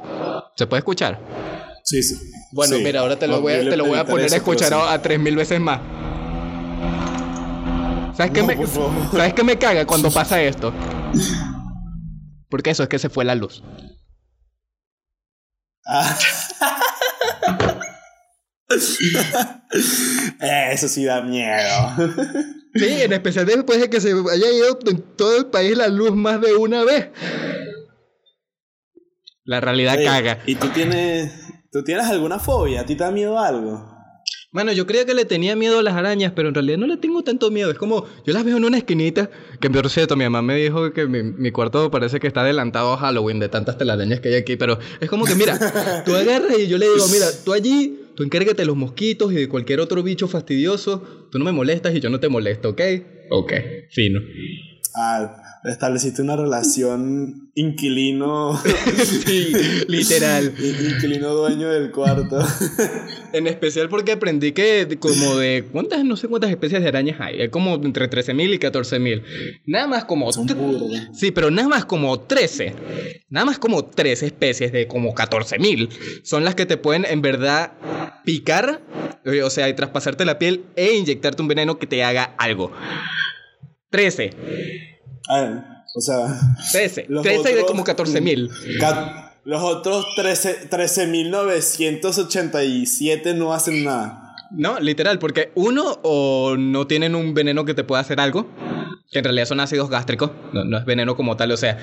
¿se 0.57 0.67
puede 0.67 0.81
escuchar? 0.81 1.21
Sí, 1.85 2.03
sí. 2.03 2.17
Bueno, 2.51 2.77
Sí. 2.77 2.83
mira, 2.83 2.99
ahora 3.01 3.17
te 3.17 3.29
lo 3.29 3.41
voy 3.41 3.53
a, 3.53 3.61
te 3.61 3.77
lo 3.77 3.85
voy 3.87 3.97
a 3.97 4.05
poner 4.05 4.33
a 4.33 4.37
escuchar 4.37 4.75
a, 4.75 4.93
a 4.93 5.01
3000 5.01 5.37
veces 5.37 5.61
más. 5.61 5.81
¿Sabes 8.17 8.33
qué, 8.33 8.41
No, 8.41 8.47
me, 8.49 8.57
por 8.57 8.67
favor. 8.67 8.91
¿Sabes 9.13 9.35
qué 9.35 9.45
me 9.45 9.57
caga 9.57 9.87
cuando 9.87 10.11
pasa 10.21 10.43
esto? 10.43 10.73
Porque 12.49 12.71
eso 12.71 12.83
es 12.83 12.89
que 12.89 12.99
se 12.99 13.09
fue 13.09 13.25
la 13.25 13.35
luz. 13.35 13.63
Ah. 15.87 16.19
Eso 20.73 20.89
sí 20.89 21.05
da 21.05 21.23
miedo. 21.23 21.93
Sí, 22.75 23.03
en 23.03 23.13
especial 23.13 23.47
después 23.47 23.81
de 23.81 23.89
que 23.89 24.01
se 24.01 24.11
haya 24.11 24.51
ido 24.51 24.79
en 24.87 25.03
todo 25.17 25.37
el 25.39 25.47
país 25.47 25.77
la 25.77 25.89
luz 25.89 26.15
más 26.15 26.41
de 26.41 26.55
una 26.55 26.85
vez. 26.85 27.11
La 29.45 29.61
realidad 29.61 29.95
Oye, 29.95 30.05
caga. 30.05 30.41
¿Y 30.45 30.57
tú 30.57 30.69
tienes, 30.71 31.33
tú 31.71 31.85
tienes 31.85 32.07
alguna 32.07 32.39
fobia? 32.41 32.81
¿A 32.81 32.87
ti 32.87 32.97
te 32.97 33.05
da 33.05 33.13
miedo 33.13 33.39
algo? 33.39 33.96
Mano, 34.57 34.73
yo 34.73 34.87
creía 34.87 35.05
que 35.05 35.13
le 35.13 35.27
tenía 35.27 35.55
miedo 35.55 35.81
a 35.81 35.83
las 35.83 35.97
arañas, 35.97 36.33
pero 36.35 36.49
en 36.49 36.55
realidad 36.55 36.79
no 36.79 36.87
le 36.87 36.97
tengo 36.97 37.23
tanto 37.23 37.51
miedo. 37.51 37.71
Es 37.71 37.77
como, 37.77 38.07
yo 38.25 38.33
las 38.33 38.43
veo 38.43 38.57
en 38.57 38.65
una 38.65 38.79
esquinita, 38.79 39.29
que 39.61 39.69
por 39.69 39.91
cierto, 39.91 40.17
mi 40.17 40.25
mamá 40.25 40.41
me 40.41 40.57
dijo 40.57 40.95
que 40.95 41.05
mi, 41.05 41.23
mi 41.23 41.51
cuarto 41.51 41.91
parece 41.91 42.21
que 42.21 42.27
está 42.27 42.41
adelantado 42.41 42.95
a 42.95 42.97
Halloween 42.97 43.39
de 43.39 43.51
tantas 43.51 43.77
telarañas 43.77 44.21
que 44.21 44.31
hay 44.31 44.37
aquí, 44.37 44.57
pero 44.57 44.79
es 44.99 45.11
como 45.11 45.27
que, 45.27 45.35
mira, 45.35 45.59
tú 46.07 46.15
agarras 46.15 46.59
y 46.59 46.69
yo 46.69 46.79
le 46.79 46.87
digo, 46.87 47.07
mira, 47.13 47.27
tú 47.45 47.53
allí, 47.53 48.01
tú 48.15 48.23
encárgate 48.23 48.63
de 48.63 48.65
los 48.65 48.77
mosquitos 48.77 49.31
y 49.31 49.35
de 49.35 49.47
cualquier 49.47 49.79
otro 49.79 50.03
bicho 50.03 50.27
fastidioso, 50.27 51.03
tú 51.31 51.39
no 51.39 51.45
me 51.45 51.53
molestas 51.53 51.95
y 51.95 52.01
yo 52.01 52.09
no 52.09 52.19
te 52.19 52.31
molesto, 52.31 52.71
¿ok? 52.71 52.81
Ok, 53.29 53.53
fino. 53.91 54.21
Ah, 54.95 55.37
estableciste 55.67 56.23
una 56.23 56.37
relación 56.37 57.51
inquilino, 57.55 58.57
sí, 59.27 59.53
literal. 59.89 60.55
inquilino 60.59 61.35
dueño 61.35 61.69
del 61.69 61.91
cuarto. 61.91 62.39
En 63.33 63.47
especial 63.47 63.89
porque 63.89 64.13
aprendí 64.13 64.53
que 64.53 64.97
como 65.01 65.37
de 65.37 65.65
cuántas, 65.73 66.05
no 66.05 66.17
sé 66.17 66.29
cuántas 66.29 66.51
especies 66.51 66.83
de 66.83 66.89
arañas 66.89 67.21
hay. 67.21 67.41
Hay 67.41 67.49
como 67.49 67.75
entre 67.75 68.09
13.000 68.09 68.55
y 68.55 68.59
14.000. 68.59 69.23
Nada 69.67 69.87
más 69.87 70.05
como... 70.05 70.33
Son. 70.33 70.47
Sí, 71.13 71.31
pero 71.31 71.51
nada 71.51 71.69
más 71.69 71.85
como 71.85 72.21
13. 72.21 72.75
Nada 73.29 73.47
más 73.47 73.59
como 73.59 73.85
13 73.85 74.27
especies 74.27 74.73
de 74.73 74.87
como 74.87 75.15
14.000. 75.15 75.89
Son 76.23 76.45
las 76.45 76.55
que 76.55 76.67
te 76.67 76.77
pueden 76.77 77.05
en 77.05 77.23
verdad 77.23 77.73
picar, 78.25 78.83
eh, 79.25 79.43
o 79.43 79.51
sea, 79.51 79.69
y 79.69 79.75
traspasarte 79.75 80.25
la 80.25 80.39
piel 80.39 80.65
e 80.77 80.95
inyectarte 80.95 81.43
un 81.43 81.49
veneno 81.49 81.79
que 81.79 81.87
te 81.87 82.05
haga 82.05 82.35
algo. 82.39 82.73
13. 83.91 84.96
Ah, 85.29 85.85
o 85.95 86.01
sea, 86.01 86.27
13. 86.73 87.07
Los 87.09 87.23
13 87.23 87.49
de 87.49 87.55
otros- 87.63 87.71
como 87.71 87.85
14.000. 87.85 88.51
ca- 88.81 89.35
los 89.45 89.63
otros 89.63 90.05
13 90.17 90.69
13.987 90.69 93.35
no 93.35 93.53
hacen 93.53 93.85
nada. 93.85 94.35
No, 94.51 94.79
literal, 94.79 95.19
porque 95.19 95.51
uno 95.55 95.99
o 96.03 96.57
no 96.57 96.87
tienen 96.87 97.15
un 97.15 97.35
veneno 97.35 97.65
que 97.65 97.75
te 97.75 97.85
pueda 97.85 98.01
hacer 98.01 98.21
algo, 98.21 98.47
que 99.11 99.19
en 99.19 99.25
realidad 99.25 99.47
son 99.47 99.61
ácidos 99.61 99.91
gástricos, 99.91 100.31
no, 100.53 100.65
no 100.65 100.79
es 100.79 100.85
veneno 100.85 101.17
como 101.17 101.37
tal, 101.37 101.51
o 101.53 101.57
sea, 101.57 101.79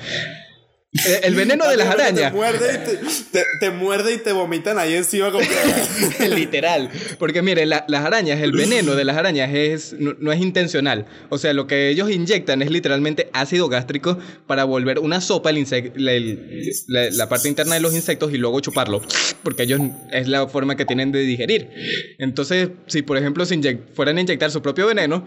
El 1.22 1.34
veneno 1.34 1.68
de 1.68 1.76
las 1.76 1.88
arañas. 1.88 2.30
Te 2.30 2.36
muerde, 2.36 2.68
y 2.72 2.86
te, 2.86 2.96
te- 3.40 3.44
te 3.58 3.70
muerde 3.70 4.14
y 4.14 4.18
te 4.18 4.30
vomitan 4.32 4.78
ahí 4.78 4.94
encima 4.94 5.32
como 5.32 5.44
que- 5.44 6.28
Literal. 6.28 6.88
Porque 7.18 7.42
mire, 7.42 7.66
la- 7.66 7.84
las 7.88 8.04
arañas, 8.04 8.40
el 8.40 8.52
veneno 8.52 8.94
de 8.94 9.04
las 9.04 9.16
arañas 9.16 9.50
es, 9.52 9.94
no, 9.98 10.14
no 10.20 10.30
es 10.32 10.40
intencional. 10.40 11.06
O 11.30 11.38
sea, 11.38 11.52
lo 11.52 11.66
que 11.66 11.88
ellos 11.88 12.10
inyectan 12.10 12.62
es 12.62 12.70
literalmente 12.70 13.28
ácido 13.32 13.68
gástrico 13.68 14.18
para 14.46 14.62
volver 14.64 15.00
una 15.00 15.20
sopa 15.20 15.50
el 15.50 15.58
la, 15.96 16.12
el- 16.12 16.70
la- 16.86 17.10
la 17.10 17.28
parte 17.28 17.48
interna 17.48 17.74
de 17.74 17.80
los 17.80 17.92
insectos 17.94 18.32
y 18.32 18.38
luego 18.38 18.60
chuparlo. 18.60 19.02
Porque 19.42 19.64
ellos 19.64 19.80
es 20.12 20.28
la 20.28 20.46
forma 20.46 20.76
que 20.76 20.84
tienen 20.84 21.10
de 21.10 21.20
digerir. 21.20 21.70
Entonces, 22.18 22.68
si 22.86 23.02
por 23.02 23.16
ejemplo 23.16 23.44
se 23.46 23.78
fueran 23.94 24.18
a 24.18 24.20
inyectar 24.20 24.50
su 24.52 24.62
propio 24.62 24.86
veneno, 24.86 25.26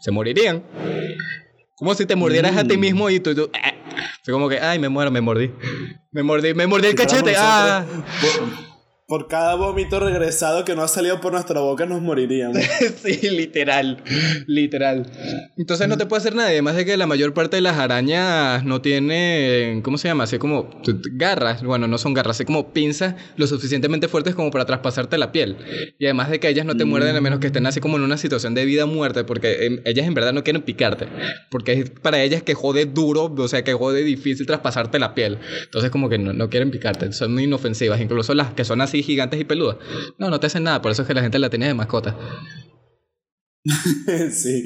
se 0.00 0.10
morirían. 0.10 0.64
Como 1.74 1.94
si 1.94 2.06
te 2.06 2.16
mordieras 2.16 2.56
a 2.56 2.64
ti 2.64 2.76
mismo 2.76 3.10
y 3.10 3.20
tú... 3.20 3.34
tú 3.34 3.50
ah. 3.52 3.72
Así 4.22 4.32
como 4.32 4.48
que, 4.48 4.58
ay, 4.58 4.78
me 4.78 4.88
muero, 4.88 5.10
me 5.10 5.20
mordí. 5.20 5.52
Me 6.12 6.22
mordí, 6.22 6.54
me 6.54 6.68
mordí 6.68 6.86
el 6.86 6.94
cachete. 6.94 7.34
Ah. 7.36 7.84
Por, 9.06 9.28
cada 9.28 9.54
vómito 9.54 10.00
regresado 10.00 10.64
que 10.64 10.74
no 10.74 10.82
ha 10.82 10.88
salido 10.88 11.20
por 11.20 11.32
nuestra 11.32 11.60
boca 11.60 11.86
nos 11.86 12.00
moriríamos. 12.00 12.58
Sí, 13.04 13.28
literal, 13.30 14.02
literal. 14.46 15.10
Entonces 15.58 15.88
no 15.88 15.96
te 15.96 16.06
puede 16.06 16.20
hacer 16.20 16.34
nada, 16.34 16.48
además 16.48 16.76
de 16.76 16.84
que 16.84 16.96
la 16.96 17.06
mayor 17.06 17.34
parte 17.34 17.56
de 17.56 17.62
las 17.62 17.76
arañas 17.76 18.64
no 18.64 18.80
tienen, 18.80 19.82
¿cómo 19.82 19.98
se 19.98 20.08
llama? 20.08 20.24
Así 20.24 20.38
como 20.38 20.70
garras, 21.12 21.62
bueno, 21.62 21.86
no 21.86 21.98
son 21.98 22.14
garras, 22.14 22.36
así 22.36 22.44
como 22.44 22.72
pinzas 22.72 23.14
lo 23.36 23.46
suficientemente 23.46 24.08
fuertes 24.08 24.34
como 24.34 24.50
para 24.50 24.64
traspasarte 24.64 25.18
la 25.18 25.32
piel. 25.32 25.56
Y 25.98 26.06
además 26.06 26.30
de 26.30 26.40
que 26.40 26.48
ellas 26.48 26.64
no 26.64 26.76
te 26.76 26.84
muerden 26.84 27.14
a 27.16 27.20
menos 27.20 27.40
que 27.40 27.48
estén 27.48 27.66
así 27.66 27.80
como 27.80 27.96
en 27.96 28.04
una 28.04 28.16
situación 28.16 28.54
de 28.54 28.64
vida 28.64 28.86
muerte, 28.86 29.24
porque 29.24 29.66
em, 29.66 29.80
ellas 29.84 30.06
en 30.06 30.14
verdad 30.14 30.32
no 30.32 30.44
quieren 30.44 30.62
picarte, 30.62 31.08
porque 31.50 31.72
es 31.72 31.90
para 31.90 32.22
ellas 32.22 32.42
que 32.42 32.54
jode 32.54 32.86
duro, 32.86 33.34
o 33.36 33.48
sea, 33.48 33.64
que 33.64 33.74
jode 33.74 34.02
difícil 34.02 34.46
traspasarte 34.46 34.98
la 34.98 35.14
piel. 35.14 35.38
Entonces 35.64 35.90
como 35.90 36.08
que 36.08 36.18
no, 36.18 36.32
no 36.32 36.48
quieren 36.48 36.70
picarte, 36.70 37.12
son 37.12 37.38
inofensivas, 37.38 38.00
incluso 38.00 38.34
las 38.34 38.54
que 38.54 38.64
son 38.64 38.80
así 38.80 38.93
gigantes 39.02 39.40
y 39.40 39.44
peludas. 39.44 39.76
No, 40.18 40.30
no 40.30 40.38
te 40.40 40.46
hacen 40.46 40.62
nada, 40.64 40.80
por 40.82 40.92
eso 40.92 41.02
es 41.02 41.08
que 41.08 41.14
la 41.14 41.22
gente 41.22 41.38
la 41.38 41.50
tiene 41.50 41.66
de 41.66 41.74
mascota. 41.74 42.16
sí. 44.32 44.62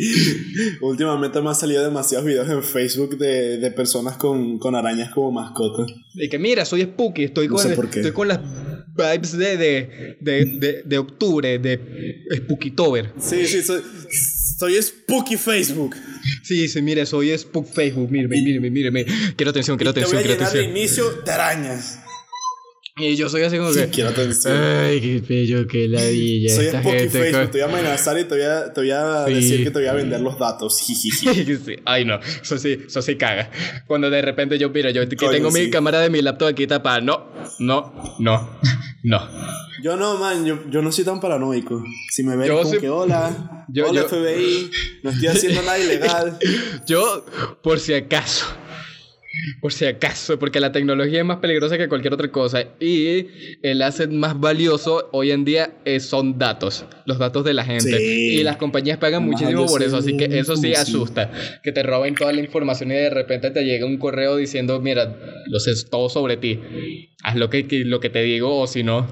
Últimamente 0.80 1.40
me 1.40 1.48
han 1.50 1.54
salido 1.54 1.84
demasiados 1.84 2.26
videos 2.26 2.48
en 2.50 2.62
Facebook 2.64 3.16
de, 3.16 3.58
de 3.58 3.70
personas 3.70 4.16
con, 4.16 4.58
con 4.58 4.74
arañas 4.74 5.12
como 5.14 5.30
mascotas. 5.30 5.86
Y 6.14 6.28
que 6.28 6.38
mira, 6.38 6.64
soy 6.64 6.82
Spooky, 6.82 7.24
estoy 7.24 7.46
No 7.48 7.54
con, 7.54 7.62
sé 7.62 7.74
por 7.76 7.88
qué. 7.90 8.00
estoy 8.00 8.12
con 8.12 8.26
las 8.28 8.40
vibes 8.96 9.38
de, 9.38 9.56
de, 9.56 10.18
de, 10.20 10.82
de, 10.84 10.98
octubre, 10.98 11.58
de 11.60 12.24
Spookytober. 12.38 13.12
Sí, 13.20 13.46
sí, 13.46 13.62
soy, 13.62 13.82
soy 14.58 14.82
Spooky 14.82 15.36
Facebook. 15.36 15.94
Sí, 16.42 16.66
sí, 16.66 16.82
mire, 16.82 17.06
soy 17.06 17.38
Spook 17.38 17.66
Facebook, 17.68 18.10
míreme, 18.10 18.40
míreme, 18.42 18.68
míreme. 18.70 19.06
Quiero 19.36 19.50
atención, 19.50 19.76
quiero 19.76 19.94
Te 19.94 20.00
voy 20.00 20.08
atención, 20.08 20.18
a 20.18 20.36
quiero 20.36 20.44
atención. 20.44 20.76
inicio 20.76 21.10
de 21.24 21.30
arañas. 21.30 22.00
Y 23.00 23.14
yo 23.16 23.28
soy 23.28 23.42
así 23.42 23.56
como 23.58 23.72
Sí, 23.72 23.80
que... 23.80 23.88
quiero 23.90 24.10
atención. 24.10 24.56
Ay, 24.56 25.00
qué 25.00 25.22
bello, 25.28 25.66
qué 25.66 25.86
ladilla. 25.88 26.54
Soy 26.54 26.66
Facebook, 26.66 27.32
con- 27.32 27.50
te 27.50 27.58
voy 27.58 27.60
a 27.60 27.64
amenazar 27.64 28.18
y 28.18 28.24
te 28.24 28.34
voy 28.34 28.42
a, 28.44 28.72
te 28.72 28.80
voy 28.80 28.90
a 28.90 29.24
Sí. 29.26 29.34
decir 29.34 29.64
que 29.64 29.70
te 29.70 29.78
voy 29.78 29.88
a 29.88 29.92
vender 29.92 30.20
los 30.20 30.38
datos. 30.38 30.78
Ay, 31.84 32.04
no, 32.04 32.18
eso 32.42 32.58
sí, 32.58 32.78
eso 32.86 33.00
sí 33.02 33.16
caga. 33.16 33.50
Cuando 33.86 34.10
de 34.10 34.20
repente 34.22 34.58
yo, 34.58 34.70
mira, 34.70 34.90
yo 34.90 35.08
que 35.08 35.16
Coño, 35.16 35.30
tengo 35.30 35.50
mi 35.50 35.70
cámara 35.70 36.00
de 36.00 36.10
mi 36.10 36.22
laptop 36.22 36.48
aquí 36.48 36.66
tapada. 36.66 37.00
No, 37.00 37.28
no, 37.60 38.16
no, 38.18 38.58
no. 39.04 39.28
Yo 39.82 39.96
no, 39.96 40.18
man, 40.18 40.44
yo, 40.44 40.58
yo 40.68 40.82
no 40.82 40.90
soy 40.90 41.04
tan 41.04 41.20
paranoico. 41.20 41.84
Si 42.10 42.24
me 42.24 42.36
ven 42.36 42.48
Yo 42.48 42.62
como 42.62 42.80
que 42.80 42.88
hola, 42.90 43.64
Yo- 43.68 43.88
hola 43.88 44.00
yo- 44.02 44.08
FBI, 44.08 44.70
no 45.04 45.10
estoy 45.10 45.28
haciendo 45.28 45.62
nada 45.62 45.78
ilegal. 45.78 46.36
Yo, 46.86 47.24
por 47.62 47.78
si 47.78 47.94
acaso. 47.94 48.46
Por 49.60 49.72
si 49.72 49.84
acaso, 49.86 50.38
porque 50.38 50.60
la 50.60 50.72
tecnología 50.72 51.20
es 51.20 51.24
más 51.24 51.38
peligrosa 51.38 51.76
que 51.78 51.88
cualquier 51.88 52.12
otra 52.14 52.30
cosa. 52.30 52.64
Y 52.80 53.26
el 53.62 53.82
asset 53.82 54.10
más 54.10 54.38
valioso 54.38 55.08
hoy 55.12 55.30
en 55.30 55.44
día 55.44 55.72
es- 55.84 56.04
son 56.06 56.38
datos. 56.38 56.84
Los 57.06 57.18
datos 57.18 57.44
de 57.44 57.54
la 57.54 57.64
gente. 57.64 57.96
Sí. 57.98 58.38
Y 58.38 58.42
las 58.42 58.56
compañías 58.56 58.98
pagan 58.98 59.24
muchísimo 59.24 59.66
por 59.66 59.82
eso. 59.82 59.96
Así 59.98 60.16
que 60.16 60.24
eso 60.38 60.56
sí 60.56 60.74
asusta. 60.74 61.30
Que 61.62 61.72
te 61.72 61.82
roben 61.82 62.14
toda 62.14 62.32
la 62.32 62.40
información 62.40 62.90
y 62.90 62.94
de 62.94 63.10
repente 63.10 63.50
te 63.50 63.64
llega 63.64 63.86
un 63.86 63.98
correo 63.98 64.36
diciendo, 64.36 64.80
mira, 64.80 65.16
lo 65.46 65.60
sé 65.60 65.72
todo 65.90 66.08
sobre 66.08 66.36
ti. 66.36 66.60
Haz 67.22 67.36
lo 67.36 67.50
que, 67.50 67.64
lo 67.84 68.00
que 68.00 68.10
te 68.10 68.22
digo 68.22 68.58
o 68.58 68.66
si 68.66 68.82
no. 68.82 69.06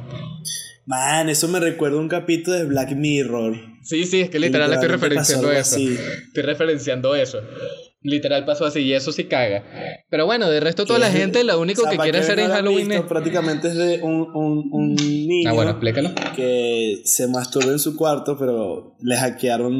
Man, 0.86 1.28
eso 1.28 1.48
me 1.48 1.58
recuerda 1.58 1.96
a 1.96 2.00
un 2.00 2.08
capítulo 2.08 2.56
de 2.56 2.64
Black 2.64 2.92
Mirror. 2.94 3.56
Sí, 3.82 4.04
sí, 4.04 4.20
es 4.20 4.30
que 4.30 4.38
literal 4.38 4.72
estoy 4.72 4.88
referenciando 4.88 5.50
eso. 5.50 5.58
así. 5.76 5.96
Estoy 6.28 6.42
referenciando 6.44 7.14
eso. 7.16 7.40
Literal 8.06 8.44
pasó 8.44 8.64
así 8.66 8.80
y 8.80 8.92
eso 8.92 9.10
sí 9.12 9.24
caga. 9.24 9.64
Pero 10.08 10.26
bueno, 10.26 10.48
de 10.48 10.60
resto 10.60 10.86
toda 10.86 10.98
la 10.98 11.10
gente 11.10 11.42
lo 11.44 11.58
único 11.60 11.82
que 11.90 11.96
quiere 11.98 12.18
hacer 12.18 12.38
en 12.38 12.50
Halloween 12.50 12.92
es... 12.92 13.02
Prácticamente 13.02 13.68
es 13.68 13.74
de 13.76 14.00
un, 14.02 14.28
un, 14.34 14.68
un 14.70 14.94
niño 14.94 15.50
Ah, 15.50 15.52
bueno, 15.52 15.72
explícalo. 15.72 16.10
que 16.34 17.00
se 17.04 17.26
masturba 17.28 17.72
en 17.72 17.78
su 17.78 17.96
cuarto, 17.96 18.36
pero 18.38 18.96
le 19.02 19.16
hackearon 19.16 19.72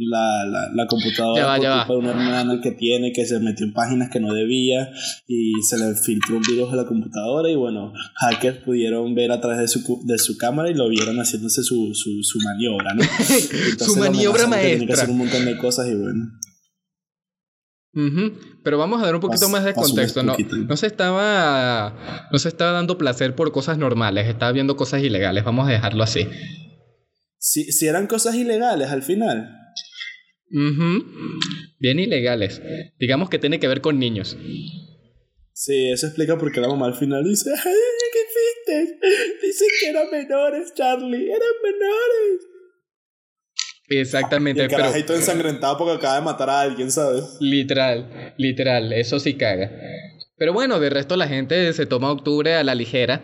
la, 0.00 0.44
la, 0.46 0.68
la 0.74 0.86
computadora 0.86 1.40
Ya 1.40 1.46
va, 1.46 1.54
por 1.56 1.62
ya 1.62 1.76
culpa 1.86 1.92
de 1.94 1.98
una 2.00 2.10
hermana 2.10 2.60
que 2.62 2.72
tiene 2.72 3.12
que 3.12 3.24
se 3.26 3.38
metió 3.40 3.64
en 3.66 3.72
páginas 3.72 4.10
que 4.10 4.20
no 4.20 4.32
debía 4.34 4.90
y 5.26 5.52
se 5.62 5.78
le 5.78 5.94
filtró 5.94 6.36
un 6.36 6.42
virus 6.42 6.72
a 6.72 6.76
la 6.76 6.84
computadora 6.86 7.48
y 7.50 7.54
bueno, 7.54 7.92
hackers 8.16 8.58
pudieron 8.58 9.14
ver 9.14 9.30
a 9.32 9.40
través 9.40 9.58
de 9.60 9.68
su, 9.68 10.00
de 10.04 10.18
su 10.18 10.36
cámara 10.36 10.68
y 10.70 10.74
lo 10.74 10.88
vieron 10.88 11.16
haciéndose 11.18 11.62
su, 11.62 11.94
su, 11.94 12.22
su 12.22 12.38
maniobra, 12.40 12.94
¿no? 12.94 13.02
Entonces 13.18 13.86
Su 13.86 13.96
maniobra 13.96 14.44
que 14.44 14.50
tenía 14.50 14.68
que 14.70 14.76
maestra. 14.78 14.94
hacer 14.94 15.10
un 15.10 15.18
montón 15.18 15.44
de 15.44 15.56
cosas 15.58 15.86
y 15.88 15.94
bueno. 15.94 16.32
Ujú. 17.98 18.32
Pero 18.62 18.78
vamos 18.78 19.02
a 19.02 19.06
dar 19.06 19.16
un 19.16 19.20
poquito 19.20 19.48
más 19.48 19.64
de 19.64 19.74
contexto. 19.74 20.22
No, 20.22 20.36
no 20.68 20.76
se 20.76 20.86
estaba. 20.86 22.28
No 22.30 22.38
se 22.38 22.48
estaba 22.48 22.70
dando 22.70 22.96
placer 22.96 23.34
por 23.34 23.50
cosas 23.50 23.76
normales. 23.76 24.28
Estaba 24.28 24.52
viendo 24.52 24.76
cosas 24.76 25.02
ilegales. 25.02 25.42
Vamos 25.42 25.68
a 25.68 25.72
dejarlo 25.72 26.04
así. 26.04 26.28
Si, 27.38 27.72
si 27.72 27.86
eran 27.86 28.06
cosas 28.06 28.36
ilegales 28.36 28.90
al 28.90 29.02
final. 29.02 29.50
Ujú. 30.50 31.04
Bien 31.80 31.98
ilegales. 31.98 32.62
Digamos 33.00 33.30
que 33.30 33.38
tiene 33.38 33.58
que 33.58 33.68
ver 33.68 33.80
con 33.80 33.98
niños. 33.98 34.36
Sí, 35.52 35.90
eso 35.90 36.06
explica 36.06 36.38
por 36.38 36.52
qué 36.52 36.60
la 36.60 36.68
mamá 36.68 36.86
al 36.86 36.94
final 36.94 37.24
dice, 37.24 37.50
ay, 37.50 37.72
¿qué 38.12 38.78
hiciste? 38.78 38.98
Dicen 39.42 39.68
que 39.80 39.88
eran 39.88 40.08
menores, 40.08 40.72
Charlie, 40.72 41.26
eran 41.26 41.54
menores. 41.64 42.46
Exactamente. 43.88 44.62
el 44.62 44.68
Pero 44.68 44.82
carajito 44.82 45.14
ensangrentado 45.14 45.78
porque 45.78 45.94
acaba 45.94 46.16
de 46.16 46.20
matar 46.22 46.50
a 46.50 46.60
alguien, 46.60 46.90
¿sabes? 46.90 47.36
literal, 47.40 48.34
literal. 48.36 48.92
Eso 48.92 49.18
sí 49.18 49.34
caga. 49.34 49.70
Pero 50.36 50.52
bueno, 50.52 50.78
de 50.78 50.88
resto 50.88 51.16
la 51.16 51.26
gente 51.26 51.72
se 51.72 51.86
toma 51.86 52.12
octubre 52.12 52.54
a 52.54 52.62
la 52.62 52.74
ligera. 52.74 53.22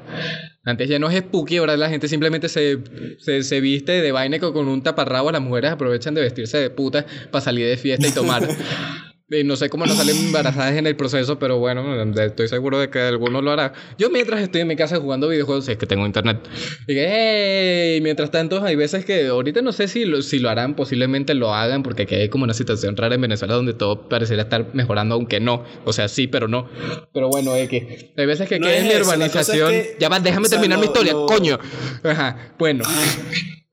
Antes 0.64 0.88
ya 0.88 0.98
no 0.98 1.08
es 1.08 1.18
spooky, 1.18 1.58
ahora 1.58 1.76
la 1.76 1.88
gente 1.88 2.08
simplemente 2.08 2.48
se, 2.48 2.78
se, 3.18 3.42
se 3.42 3.60
viste 3.60 4.00
de 4.00 4.12
vaina 4.12 4.40
con 4.40 4.52
con 4.52 4.66
un 4.66 4.82
taparrabo. 4.82 5.30
Las 5.30 5.42
mujeres 5.42 5.70
aprovechan 5.70 6.14
de 6.14 6.22
vestirse 6.22 6.58
de 6.58 6.70
puta 6.70 7.06
para 7.30 7.44
salir 7.44 7.66
de 7.66 7.76
fiesta 7.76 8.08
y 8.08 8.10
tomar. 8.10 8.48
Y 9.38 9.44
no 9.44 9.56
sé 9.56 9.68
cómo 9.70 9.86
no 9.86 9.94
salen 9.94 10.16
embarazadas 10.26 10.74
en 10.76 10.86
el 10.86 10.96
proceso, 10.96 11.38
pero 11.38 11.58
bueno, 11.58 11.82
estoy 12.22 12.48
seguro 12.48 12.78
de 12.78 12.90
que 12.90 13.00
alguno 13.00 13.40
lo 13.42 13.50
hará. 13.50 13.72
Yo 13.98 14.10
mientras 14.10 14.40
estoy 14.40 14.60
en 14.62 14.68
mi 14.68 14.76
casa 14.76 14.96
jugando 14.98 15.28
videojuegos, 15.28 15.64
si 15.66 15.72
es 15.72 15.78
que 15.78 15.86
tengo 15.86 16.04
internet. 16.06 16.38
Y 16.86 16.94
hey, 16.96 18.00
mientras 18.02 18.30
tanto, 18.30 18.62
hay 18.64 18.76
veces 18.76 19.04
que 19.04 19.26
ahorita 19.26 19.62
no 19.62 19.72
sé 19.72 19.88
si 19.88 20.04
lo, 20.04 20.22
si 20.22 20.38
lo 20.38 20.50
harán, 20.50 20.74
posiblemente 20.74 21.34
lo 21.34 21.54
hagan, 21.54 21.82
porque 21.82 22.02
aquí 22.02 22.14
hay 22.14 22.28
como 22.28 22.44
una 22.44 22.54
situación 22.54 22.96
rara 22.96 23.14
en 23.14 23.20
Venezuela 23.20 23.54
donde 23.54 23.74
todo 23.74 24.08
pareciera 24.08 24.42
estar 24.42 24.66
mejorando, 24.74 25.14
aunque 25.14 25.40
no. 25.40 25.64
O 25.84 25.92
sea, 25.92 26.08
sí, 26.08 26.26
pero 26.26 26.48
no. 26.48 26.68
Pero 27.12 27.28
bueno, 27.28 27.54
es 27.56 27.68
que 27.68 28.12
hay 28.16 28.26
veces 28.26 28.48
que 28.48 28.58
No 28.58 28.68
es 28.68 28.78
en 28.82 28.82
mi 28.84 28.88
cosa 28.90 29.00
es 29.00 29.06
urbanización. 29.06 29.70
que- 29.70 29.96
ya 29.98 30.08
va, 30.08 30.20
déjame 30.20 30.46
o 30.46 30.48
sea, 30.48 30.58
terminar 30.58 30.78
mi 30.78 30.86
lo- 30.86 30.92
historia, 30.92 31.12
lo- 31.12 31.26
coño. 31.26 31.58
Ajá, 32.02 32.54
bueno. 32.58 32.84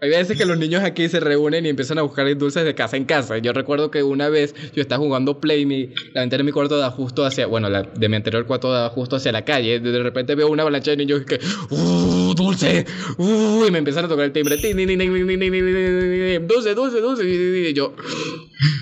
Hay 0.03 0.09
veces 0.09 0.35
que 0.35 0.45
los 0.45 0.57
niños 0.57 0.83
aquí 0.83 1.07
se 1.09 1.19
reúnen 1.19 1.63
y 1.67 1.69
empiezan 1.69 1.99
a 1.99 2.01
buscar 2.01 2.35
dulces 2.35 2.65
de 2.65 2.73
casa 2.73 2.97
en 2.97 3.05
casa. 3.05 3.37
Yo 3.37 3.53
recuerdo 3.53 3.91
que 3.91 4.01
una 4.01 4.29
vez 4.29 4.55
yo 4.73 4.81
estaba 4.81 4.97
jugando 4.97 5.39
Play, 5.39 5.67
mi, 5.67 5.89
la 6.15 6.21
ventana 6.21 6.39
de 6.39 6.43
mi 6.43 6.51
cuarto 6.51 6.75
da 6.77 6.89
justo 6.89 7.23
hacia, 7.23 7.45
bueno, 7.45 7.69
la 7.69 7.83
de 7.83 8.09
mi 8.09 8.15
anterior 8.15 8.47
cuarto 8.47 8.71
da 8.71 8.89
justo 8.89 9.17
hacia 9.17 9.31
la 9.31 9.45
calle. 9.45 9.79
De 9.79 10.01
repente 10.01 10.33
veo 10.33 10.49
una 10.49 10.63
avalancha 10.63 10.89
de 10.89 10.97
niños 10.97 11.21
que, 11.21 11.39
¡uh, 11.69 12.33
dulce! 12.33 12.83
¡uh! 13.19 13.63
Y 13.67 13.69
me 13.69 13.77
empiezan 13.77 14.05
a 14.05 14.07
tocar 14.07 14.25
el 14.25 14.31
timbre. 14.31 14.55
Dulce, 16.47 16.73
dulce, 16.73 16.99
dulce. 16.99 17.23
Y 17.23 17.71
yo, 17.75 17.93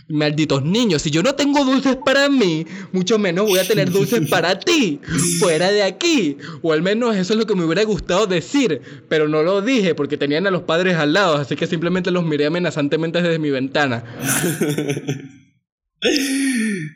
malditos 0.07 0.63
niños, 0.63 1.01
si 1.01 1.11
yo 1.11 1.21
no 1.21 1.35
tengo 1.35 1.63
dulces 1.65 1.97
para 1.97 2.29
mí, 2.29 2.65
mucho 2.91 3.19
menos 3.19 3.45
voy 3.45 3.59
a 3.59 3.67
tener 3.67 3.91
dulces 3.91 4.27
para 4.29 4.57
ti, 4.59 4.99
fuera 5.39 5.69
de 5.69 5.83
aquí. 5.83 6.37
O 6.61 6.73
al 6.73 6.81
menos 6.81 7.15
eso 7.15 7.33
es 7.33 7.39
lo 7.39 7.45
que 7.45 7.55
me 7.55 7.65
hubiera 7.65 7.83
gustado 7.83 8.25
decir, 8.25 8.81
pero 9.07 9.27
no 9.27 9.43
lo 9.43 9.61
dije 9.61 9.95
porque 9.95 10.17
tenían 10.17 10.47
a 10.47 10.51
los 10.51 10.63
padres 10.63 10.95
al 10.95 11.08
lado, 11.13 11.35
así 11.35 11.55
que 11.55 11.67
simplemente 11.67 12.11
los 12.11 12.23
miré 12.23 12.45
amenazantemente 12.45 13.21
desde 13.21 13.39
mi 13.39 13.49
ventana. 13.49 14.03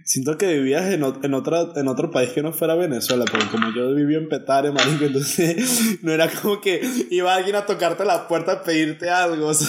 Siento 0.06 0.38
que 0.38 0.48
vivías 0.54 0.94
en, 0.94 1.04
en, 1.24 1.34
otra, 1.34 1.68
en 1.76 1.88
otro 1.90 2.10
país 2.10 2.30
que 2.30 2.42
no 2.42 2.54
fuera 2.54 2.76
Venezuela, 2.76 3.26
pero 3.30 3.50
como 3.52 3.74
yo 3.76 3.94
viví 3.94 4.16
en 4.16 4.30
Petare, 4.30 4.72
marico, 4.72 5.06
entonces 5.06 6.00
no 6.02 6.14
era 6.14 6.30
como 6.30 6.62
que 6.62 6.82
iba 7.10 7.36
alguien 7.36 7.58
a 7.58 7.66
tocarte 7.66 8.06
la 8.06 8.28
puerta 8.28 8.54
a 8.54 8.64
pedirte 8.64 9.10
algo. 9.10 9.52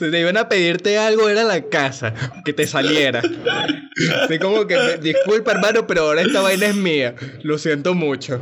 Si 0.00 0.10
te 0.10 0.20
iban 0.20 0.36
a 0.38 0.48
pedirte 0.48 0.98
algo, 0.98 1.28
era 1.28 1.44
la 1.44 1.62
casa, 1.68 2.14
que 2.44 2.52
te 2.52 2.66
saliera. 2.66 3.20
Así 4.22 4.38
como 4.38 4.66
que, 4.66 4.98
disculpa 5.02 5.52
hermano, 5.52 5.86
pero 5.86 6.02
ahora 6.02 6.22
esta 6.22 6.40
vaina 6.40 6.66
es 6.66 6.76
mía. 6.76 7.14
Lo 7.42 7.58
siento 7.58 7.94
mucho. 7.94 8.40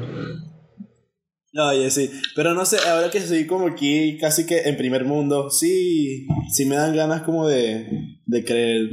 Oye, 1.58 1.90
sí, 1.90 2.10
pero 2.36 2.54
no 2.54 2.64
sé, 2.64 2.76
ahora 2.88 3.10
que 3.10 3.18
estoy 3.18 3.46
como 3.46 3.66
aquí 3.66 4.16
casi 4.18 4.46
que 4.46 4.60
en 4.60 4.76
primer 4.76 5.04
mundo, 5.04 5.50
sí, 5.50 6.26
sí 6.52 6.66
me 6.66 6.76
dan 6.76 6.94
ganas 6.94 7.22
como 7.22 7.48
de, 7.48 8.18
de 8.26 8.44
creer 8.44 8.88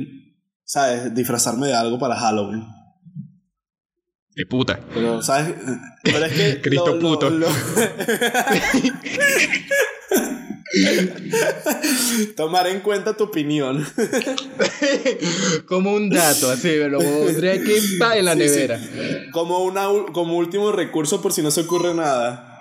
¿sabes? 0.66 1.14
Disfrazarme 1.14 1.68
de 1.68 1.76
algo 1.76 2.00
para 2.00 2.16
Halloween. 2.16 2.64
De 4.36 4.46
puta. 4.46 4.80
Pero, 4.94 5.22
¿sabes? 5.22 5.54
Pero 6.04 6.26
es 6.26 6.34
que. 6.34 6.60
Cristo 6.70 7.00
puto. 7.00 7.32
Tomar 12.36 12.68
en 12.68 12.82
cuenta 12.82 13.16
tu 13.16 13.24
opinión. 13.26 13.88
como 15.68 15.94
un 15.94 16.10
dato, 16.10 16.52
así, 16.52 16.68
me 16.68 16.90
lo 16.90 17.00
pondré 17.00 17.52
aquí 17.54 17.72
en 18.18 18.26
la 18.26 18.36
nevera. 18.36 18.78
Como, 19.32 19.64
una, 19.64 19.88
como 20.12 20.36
último 20.36 20.74
recurso 20.74 21.22
por 21.22 21.32
si 21.32 21.42
no 21.42 21.50
se 21.52 21.62
ocurre 21.62 21.94
nada. 21.94 22.55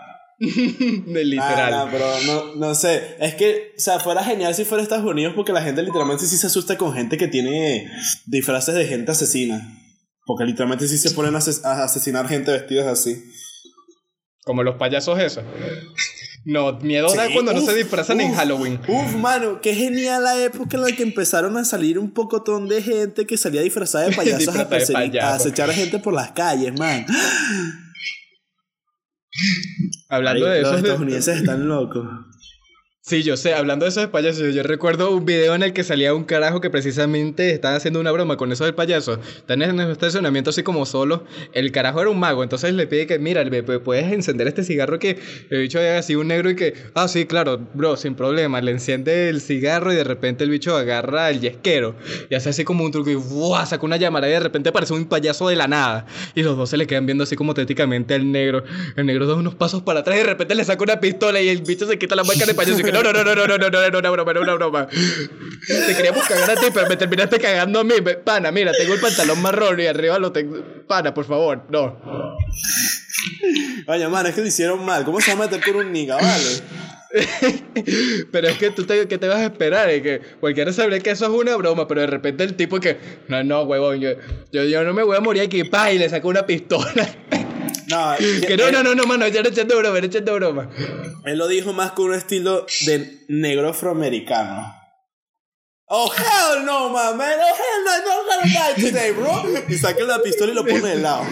de 1.06 1.24
literal. 1.24 1.74
Ah, 1.74 1.88
pero 1.90 2.06
no, 2.26 2.56
no 2.56 2.74
sé. 2.74 3.16
Es 3.20 3.34
que, 3.34 3.72
o 3.76 3.80
sea, 3.80 4.00
fuera 4.00 4.24
genial 4.24 4.54
si 4.54 4.64
fuera 4.64 4.82
Estados 4.82 5.04
Unidos 5.04 5.34
porque 5.34 5.52
la 5.52 5.62
gente 5.62 5.82
literalmente 5.82 6.26
sí 6.26 6.36
se 6.36 6.46
asusta 6.46 6.76
con 6.76 6.92
gente 6.92 7.16
que 7.16 7.28
tiene 7.28 7.90
disfraces 8.26 8.74
de 8.74 8.86
gente 8.86 9.12
asesina. 9.12 9.80
Porque 10.26 10.44
literalmente 10.44 10.88
sí 10.88 10.98
se 10.98 11.10
ponen 11.10 11.34
a, 11.34 11.38
asesinar 11.38 12.28
gente 12.28 12.50
vestidos 12.50 12.86
así. 12.86 13.22
Como 14.44 14.62
los 14.62 14.76
payasos 14.76 15.18
esos. 15.18 15.44
No, 16.44 16.72
miedo 16.80 17.12
da 17.14 17.28
cuando 17.32 17.54
no 17.54 17.60
se 17.62 17.74
disfrazan 17.74 18.20
en 18.20 18.34
Halloween. 18.34 18.78
Uf, 18.86 19.14
mano, 19.14 19.60
qué 19.62 19.74
genial 19.74 20.24
la 20.24 20.42
época 20.42 20.76
en 20.76 20.82
la 20.82 20.92
que 20.92 21.02
empezaron 21.02 21.56
a 21.56 21.64
salir 21.64 21.98
un 21.98 22.10
pocotón 22.10 22.68
de 22.68 22.82
gente 22.82 23.26
que 23.26 23.38
salía 23.38 23.62
disfrazada 23.62 24.08
de 24.08 24.12
payasos 24.16 24.54
a, 24.54 24.62
a 24.62 25.34
acechar 25.34 25.70
a 25.70 25.72
gente 25.72 25.98
por 25.98 26.12
las 26.12 26.32
calles, 26.32 26.78
man. 26.78 27.06
Hablando 30.08 30.46
de 30.46 30.60
eso. 30.60 30.72
Los 30.72 30.80
estadounidenses 30.82 31.36
están 31.38 31.68
locos. 31.68 32.06
Sí, 33.06 33.22
yo 33.22 33.36
sé, 33.36 33.52
hablando 33.52 33.84
de 33.84 33.90
eso 33.90 34.00
de 34.00 34.08
payasos, 34.08 34.54
yo 34.54 34.62
recuerdo 34.62 35.14
un 35.14 35.26
video 35.26 35.54
en 35.54 35.62
el 35.62 35.74
que 35.74 35.84
salía 35.84 36.14
un 36.14 36.24
carajo 36.24 36.62
que 36.62 36.70
precisamente 36.70 37.50
estaba 37.50 37.76
haciendo 37.76 38.00
una 38.00 38.10
broma 38.10 38.38
con 38.38 38.50
eso 38.50 38.64
del 38.64 38.74
payaso. 38.74 39.18
Están 39.36 39.60
en 39.60 39.78
un 39.78 39.90
estacionamiento 39.90 40.48
así 40.48 40.62
como 40.62 40.86
solo. 40.86 41.24
El 41.52 41.70
carajo 41.70 42.00
era 42.00 42.08
un 42.08 42.18
mago, 42.18 42.42
entonces 42.42 42.72
le 42.72 42.86
pide 42.86 43.06
que, 43.06 43.18
mira, 43.18 43.44
puedes 43.84 44.10
encender 44.10 44.48
este 44.48 44.64
cigarro 44.64 44.98
que 44.98 45.18
el 45.50 45.60
bicho 45.60 45.80
haga 45.80 45.98
así 45.98 46.14
un 46.14 46.28
negro 46.28 46.48
y 46.48 46.56
que, 46.56 46.72
ah, 46.94 47.06
sí, 47.06 47.26
claro, 47.26 47.60
bro, 47.74 47.98
sin 47.98 48.14
problema. 48.14 48.62
Le 48.62 48.70
enciende 48.70 49.28
el 49.28 49.42
cigarro 49.42 49.92
y 49.92 49.96
de 49.96 50.04
repente 50.04 50.44
el 50.44 50.48
bicho 50.48 50.74
agarra 50.74 51.28
el 51.28 51.42
yesquero 51.42 51.96
y 52.30 52.34
hace 52.34 52.48
así 52.48 52.64
como 52.64 52.84
un 52.84 52.90
truco 52.90 53.10
y 53.10 53.16
¡buah! 53.16 53.66
saca 53.66 53.84
una 53.84 53.98
llamada 53.98 54.26
y 54.28 54.30
de 54.30 54.40
repente 54.40 54.70
aparece 54.70 54.94
un 54.94 55.04
payaso 55.04 55.46
de 55.50 55.56
la 55.56 55.68
nada. 55.68 56.06
Y 56.34 56.42
los 56.42 56.56
dos 56.56 56.70
se 56.70 56.78
le 56.78 56.86
quedan 56.86 57.04
viendo 57.04 57.24
así 57.24 57.36
como 57.36 57.52
téticamente 57.52 58.14
al 58.14 58.32
negro. 58.32 58.64
El 58.96 59.04
negro 59.04 59.26
da 59.26 59.34
unos 59.34 59.54
pasos 59.54 59.82
para 59.82 60.00
atrás 60.00 60.16
y 60.16 60.20
de 60.20 60.24
repente 60.24 60.54
le 60.54 60.64
saca 60.64 60.82
una 60.82 61.00
pistola 61.00 61.42
y 61.42 61.50
el 61.50 61.60
bicho 61.60 61.86
se 61.86 61.98
quita 61.98 62.16
la 62.16 62.24
marca 62.24 62.46
de 62.46 62.54
payaso 62.54 62.80
y 62.80 62.93
que 63.02 63.12
no, 63.12 63.12
no, 63.12 63.24
no, 63.24 63.34
no, 63.34 63.46
no, 63.46 63.58
no, 63.58 63.70
no, 63.70 63.70
no, 63.70 63.90
no, 63.90 63.98
una 63.98 64.10
broma, 64.10 64.32
no, 64.32 64.40
una 64.42 64.54
broma. 64.54 64.88
Te 64.88 65.94
queríamos 65.94 66.26
cagar 66.26 66.50
a 66.50 66.54
ti, 66.54 66.66
pero 66.72 66.88
me 66.88 66.96
terminaste 66.96 67.38
cagando 67.38 67.80
a 67.80 67.84
mí. 67.84 67.94
Pana, 68.24 68.50
mira, 68.50 68.72
tengo 68.72 68.94
el 68.94 69.00
pantalón 69.00 69.40
marrón 69.40 69.80
y 69.80 69.86
arriba 69.86 70.18
lo 70.18 70.32
tengo. 70.32 70.56
Pana, 70.86 71.12
por 71.12 71.24
favor, 71.24 71.64
no. 71.70 71.98
Oye, 73.86 74.08
man, 74.08 74.26
es 74.26 74.34
que 74.34 74.42
te 74.42 74.48
hicieron 74.48 74.84
mal. 74.84 75.04
¿Cómo 75.04 75.20
se 75.20 75.34
va 75.34 75.44
a 75.44 75.48
meter 75.48 75.62
con 75.62 75.76
un 75.76 75.92
niga, 75.92 76.16
vale? 76.16 76.62
pero 78.32 78.48
es 78.48 78.58
que 78.58 78.70
tú 78.70 78.84
te, 78.84 79.06
¿qué 79.06 79.18
te 79.18 79.28
vas 79.28 79.38
a 79.38 79.44
esperar? 79.44 79.88
Es 79.88 80.02
que 80.02 80.20
cualquiera 80.40 80.72
sabría 80.72 80.98
que 81.00 81.10
eso 81.10 81.26
es 81.26 81.30
una 81.30 81.56
broma, 81.56 81.86
pero 81.86 82.00
de 82.00 82.08
repente 82.08 82.42
el 82.42 82.54
tipo 82.54 82.80
que, 82.80 82.96
no, 83.28 83.44
no, 83.44 83.62
huevón, 83.62 84.00
yo, 84.00 84.10
yo, 84.50 84.84
no 84.84 84.92
me 84.92 85.02
voy 85.04 85.16
a 85.16 85.20
morir 85.20 85.42
aquí, 85.42 85.64
pa, 85.64 85.92
y 85.92 85.98
le 85.98 86.08
saco 86.08 86.28
una 86.28 86.44
pistola. 86.44 87.08
No, 87.88 88.16
que 88.16 88.56
no, 88.56 88.70
no, 88.70 88.82
no, 88.82 88.94
no, 88.94 89.04
mano, 89.04 89.28
ya 89.28 89.42
no 89.42 89.48
echando 89.50 89.76
broma, 89.78 90.00
no 90.00 90.06
echando 90.06 90.34
broma. 90.34 90.70
Él 91.24 91.38
lo 91.38 91.48
dijo 91.48 91.72
más 91.72 91.92
con 91.92 92.06
un 92.06 92.14
estilo 92.14 92.66
de 92.86 93.24
negro 93.28 93.68
afroamericano. 93.68 94.74
Oh, 95.86 96.10
hell 96.10 96.64
no, 96.64 96.88
man, 96.88 97.16
man. 97.16 97.38
Oh, 97.38 97.54
hell 97.54 97.84
no, 97.84 97.92
I'm 97.92 98.26
not 98.26 98.40
gonna 98.40 98.52
die 98.52 98.74
today, 98.80 99.12
bro. 99.12 99.44
Y 99.68 99.76
saca 99.76 100.02
la 100.04 100.18
pistola 100.22 100.52
y 100.52 100.54
lo 100.54 100.64
pone 100.64 100.80
de 100.80 100.96
lado. 100.96 101.24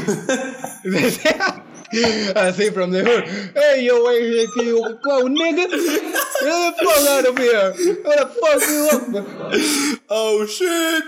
Así, 2.34 2.70
from 2.72 2.90
the 2.90 3.02
hood. 3.02 3.24
Hey, 3.54 3.84
yo, 3.84 4.04
wait 4.04 4.48
you 4.56 4.98
go, 5.02 5.24
nigga. 5.28 5.68
Get 5.68 5.70
the 5.70 6.72
fuck 6.82 7.06
out 7.08 7.26
of 7.26 7.38
here. 7.38 7.72
What 8.02 8.16
the 8.18 8.26
fuck 8.40 8.62
you 8.68 8.88
up? 8.92 10.01
Oh, 10.14 10.44
shit. 10.44 11.04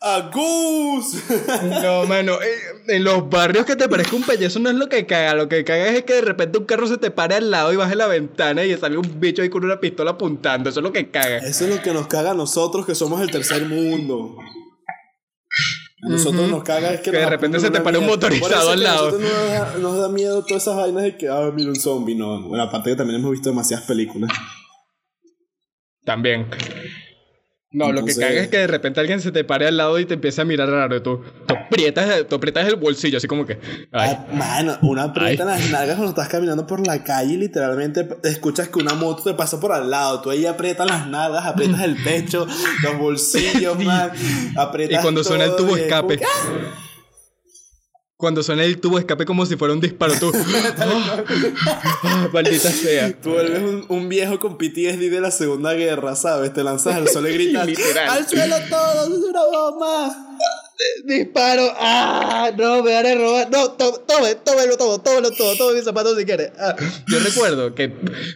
¡A 0.00 0.30
Goose! 0.32 1.18
No, 1.82 2.06
mano, 2.06 2.40
eh, 2.40 2.96
en 2.96 3.04
los 3.04 3.28
barrios 3.28 3.66
que 3.66 3.76
te 3.76 3.88
parezca 3.90 4.16
un 4.16 4.22
payaso 4.22 4.58
no 4.58 4.70
es 4.70 4.76
lo 4.76 4.88
que 4.88 5.04
caga. 5.04 5.34
Lo 5.34 5.50
que 5.50 5.64
caga 5.64 5.88
es 5.88 6.04
que 6.04 6.14
de 6.14 6.20
repente 6.22 6.56
un 6.56 6.64
carro 6.64 6.86
se 6.86 6.96
te 6.96 7.10
pare 7.10 7.34
al 7.34 7.50
lado 7.50 7.74
y 7.74 7.76
baje 7.76 7.94
la 7.94 8.06
ventana 8.06 8.64
y 8.64 8.74
sale 8.78 8.96
un 8.96 9.20
bicho 9.20 9.42
ahí 9.42 9.50
con 9.50 9.64
una 9.64 9.80
pistola 9.80 10.12
apuntando. 10.12 10.70
Eso 10.70 10.80
es 10.80 10.84
lo 10.84 10.92
que 10.92 11.10
caga. 11.10 11.38
Eso 11.38 11.66
es 11.66 11.76
lo 11.76 11.82
que 11.82 11.92
nos 11.92 12.06
caga 12.06 12.30
a 12.30 12.34
nosotros 12.34 12.86
que 12.86 12.94
somos 12.94 13.20
el 13.20 13.30
tercer 13.30 13.66
mundo. 13.66 14.36
A 16.06 16.08
nosotros 16.08 16.48
nos 16.48 16.62
caga 16.62 16.94
es 16.94 17.00
que, 17.00 17.10
de 17.10 17.26
repente 17.26 17.60
se 17.60 17.70
te 17.70 17.82
pare 17.82 17.98
un 17.98 18.06
motorizado 18.06 18.70
al 18.70 18.82
lado. 18.82 19.10
Nos 19.10 19.30
da, 19.30 19.74
nos 19.78 19.98
da, 19.98 20.08
miedo 20.08 20.42
todas 20.46 20.62
esas 20.62 20.76
vainas 20.76 21.02
de 21.02 21.18
que, 21.18 21.28
ah, 21.28 21.52
mira 21.54 21.68
un 21.68 21.76
zombie. 21.76 22.14
No, 22.14 22.48
bueno, 22.48 22.64
aparte 22.64 22.90
que 22.90 22.96
también 22.96 23.20
hemos 23.20 23.32
visto 23.32 23.50
demasiadas 23.50 23.84
películas. 23.84 24.30
También. 26.06 26.46
No, 27.70 27.92
lo 27.92 28.02
que 28.02 28.14
caga 28.14 28.40
es 28.40 28.48
que 28.48 28.56
de 28.56 28.66
repente 28.66 28.98
alguien 28.98 29.20
se 29.20 29.30
te 29.30 29.44
pare 29.44 29.66
al 29.66 29.76
lado 29.76 29.98
y 29.98 30.06
te 30.06 30.14
empieza 30.14 30.40
a 30.40 30.44
mirar 30.46 30.70
raro. 30.70 31.02
Tú, 31.02 31.20
tú, 31.46 31.54
aprietas, 31.54 32.26
tú 32.26 32.36
aprietas 32.36 32.66
el 32.66 32.76
bolsillo, 32.76 33.18
así 33.18 33.26
como 33.26 33.44
que. 33.44 33.58
Ay. 33.92 34.16
Ah, 34.16 34.26
mano, 34.32 34.78
una 34.80 35.02
aprieta 35.04 35.44
las 35.44 35.70
nalgas 35.70 35.96
cuando 35.96 36.08
estás 36.08 36.28
caminando 36.28 36.66
por 36.66 36.86
la 36.86 37.04
calle 37.04 37.34
y 37.34 37.36
literalmente 37.36 38.08
escuchas 38.24 38.68
que 38.68 38.78
una 38.78 38.94
moto 38.94 39.22
te 39.22 39.34
pasa 39.34 39.60
por 39.60 39.72
al 39.72 39.90
lado. 39.90 40.22
Tú 40.22 40.30
ahí 40.30 40.46
aprietas 40.46 40.86
las 40.86 41.08
nalgas, 41.08 41.44
aprietas 41.44 41.82
el 41.82 42.02
pecho, 42.02 42.46
los 42.82 42.98
bolsillos, 42.98 43.78
man. 43.84 44.12
Aprietas 44.56 45.00
y 45.00 45.02
cuando 45.02 45.22
suena 45.22 45.44
el 45.44 45.56
tubo 45.56 45.76
escape. 45.76 46.20
Cuando 48.18 48.42
suena 48.42 48.64
el 48.64 48.80
tubo 48.80 48.98
escape 48.98 49.24
como 49.24 49.46
si 49.46 49.54
fuera 49.54 49.72
un 49.74 49.80
disparo, 49.80 50.12
tú. 50.18 50.32
oh, 50.32 52.28
maldita 52.32 52.68
sea. 52.68 53.12
Tú 53.12 53.30
vuelves 53.30 53.62
un, 53.62 53.86
un, 53.88 54.08
viejo 54.08 54.40
con 54.40 54.58
PTSD 54.58 55.08
de 55.08 55.20
la 55.20 55.30
Segunda 55.30 55.72
Guerra, 55.74 56.16
¿sabes? 56.16 56.52
Te 56.52 56.64
lanzas 56.64 56.96
al 56.96 57.06
sol 57.06 57.28
y 57.28 57.34
gritas: 57.34 57.68
¡Al 58.08 58.28
suelo 58.28 58.56
todo! 58.68 59.04
¡Es 59.04 59.22
una 59.22 59.40
bomba! 59.44 60.16
Disparo. 61.04 61.72
¡Ah! 61.76 62.52
No, 62.56 62.82
me 62.82 62.94
haré 62.94 63.14
robar. 63.14 63.50
No, 63.50 63.72
tome, 63.72 64.34
tómelo 64.44 64.76
todo, 64.76 65.00
tómelo 65.00 65.30
todo, 65.32 65.56
todo 65.56 65.74
mis 65.74 65.84
zapatos 65.84 66.16
si 66.16 66.24
quieres. 66.24 66.52
Ah. 66.58 66.76
Yo 67.08 67.18
recuerdo 67.18 67.74
que 67.74 67.92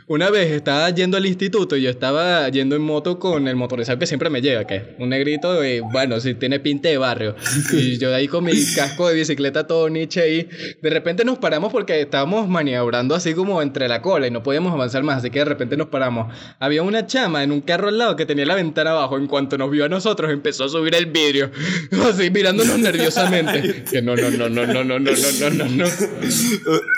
una 0.07 0.31
vez 0.31 0.50
estaba 0.50 0.90
yendo 0.90 1.16
al 1.16 1.26
instituto 1.26 1.76
y 1.76 1.83
yo 1.83 1.90
estaba 1.90 2.48
yendo 2.48 2.74
en 2.74 2.83
moto 2.83 3.18
con 3.18 3.46
el 3.46 3.57
motorizado 3.57 3.98
que 3.98 4.07
siempre 4.07 4.31
me 4.31 4.40
lleva, 4.40 4.66
que 4.66 4.76
es 4.76 4.83
un 4.98 5.11
negrito 5.11 5.64
y 5.64 5.81
bueno, 5.81 6.18
si 6.20 6.35
tiene 6.35 6.61
pinte 6.61 6.88
de 6.88 6.98
barrio. 6.98 7.37
Y 7.72 7.98
yo 7.98 8.14
ahí 8.14 8.28
con 8.28 8.44
mi 8.44 8.52
casco 8.74 9.09
de 9.09 9.14
bicicleta 9.14 9.66
todo 9.66 9.88
niche 9.88 10.28
y 10.35 10.48
de 10.81 10.90
repente 10.90 11.24
nos 11.24 11.38
paramos 11.38 11.72
porque 11.72 12.00
estábamos 12.00 12.48
maniobrando 12.48 13.14
así 13.14 13.35
como 13.35 13.62
entre 13.62 13.88
la 13.88 14.02
cola 14.02 14.26
y 14.26 14.31
no 14.31 14.42
podíamos 14.42 14.72
avanzar 14.72 15.02
más, 15.02 15.18
así 15.18 15.31
que 15.31 15.38
de 15.40 15.44
repente 15.44 15.76
nos 15.76 15.88
paramos. 15.88 16.33
Había 16.59 16.83
una 16.83 17.07
chama 17.07 17.42
en 17.44 17.52
un 17.52 17.61
carro 17.61 17.88
al 17.88 17.98
lado 17.98 18.16
que 18.16 18.26
tenía 18.26 18.46
la 18.46 18.55
ventana 18.57 18.90
abajo. 18.90 19.16
En 19.16 19.26
cuanto 19.26 19.57
nos 19.59 19.70
vio 19.70 19.85
a 19.85 19.88
nosotros, 19.88 20.31
empezó 20.31 20.64
a 20.64 20.68
subir 20.68 20.94
el 20.94 21.07
vidrio. 21.07 21.50
Así 22.09 22.32
mirándonos 22.33 22.79
nerviosamente. 22.79 23.85
que 23.90 24.03
no, 24.03 24.16
no, 24.16 24.31
no, 24.31 24.49
no, 24.49 24.66
no, 24.66 24.85
no, 24.85 24.99
no, 24.99 24.99
no, 24.99 25.51
no, 25.51 25.64
no. 25.64 25.85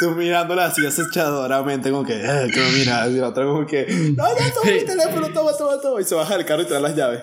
Tú 0.01 0.11
mirándola 0.13 0.67
así 0.67 0.85
acechadoramente, 0.87 1.91
como 1.91 2.05
que, 2.05 2.15
eh, 2.15 2.49
que 2.53 2.61
mira, 2.79 3.07
y 3.09 3.15
la 3.15 3.29
otra 3.29 3.45
como 3.45 3.67
que, 3.67 3.87
no, 4.17 4.25
ya 4.39 4.53
toma 4.53 4.73
mi 4.73 4.85
teléfono, 4.85 5.29
toma, 5.33 5.53
toma, 5.57 5.81
toma. 5.81 6.01
Y 6.01 6.05
se 6.05 6.15
baja 6.15 6.37
del 6.37 6.47
carro 6.47 6.63
y 6.63 6.67
te 6.67 6.75
da 6.75 6.81
las 6.81 6.97
llaves. 6.97 7.21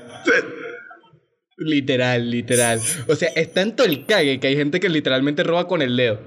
Literal, 1.64 2.32
literal. 2.32 2.80
O 3.08 3.16
sea, 3.16 3.30
es 3.30 3.54
tanto 3.54 3.84
el 3.84 4.06
cague 4.08 4.40
que 4.40 4.48
hay 4.48 4.56
gente 4.56 4.80
que 4.80 4.90
literalmente 4.90 5.44
roba 5.44 5.68
con 5.68 5.84
el 5.84 5.96
dedo. 5.96 6.20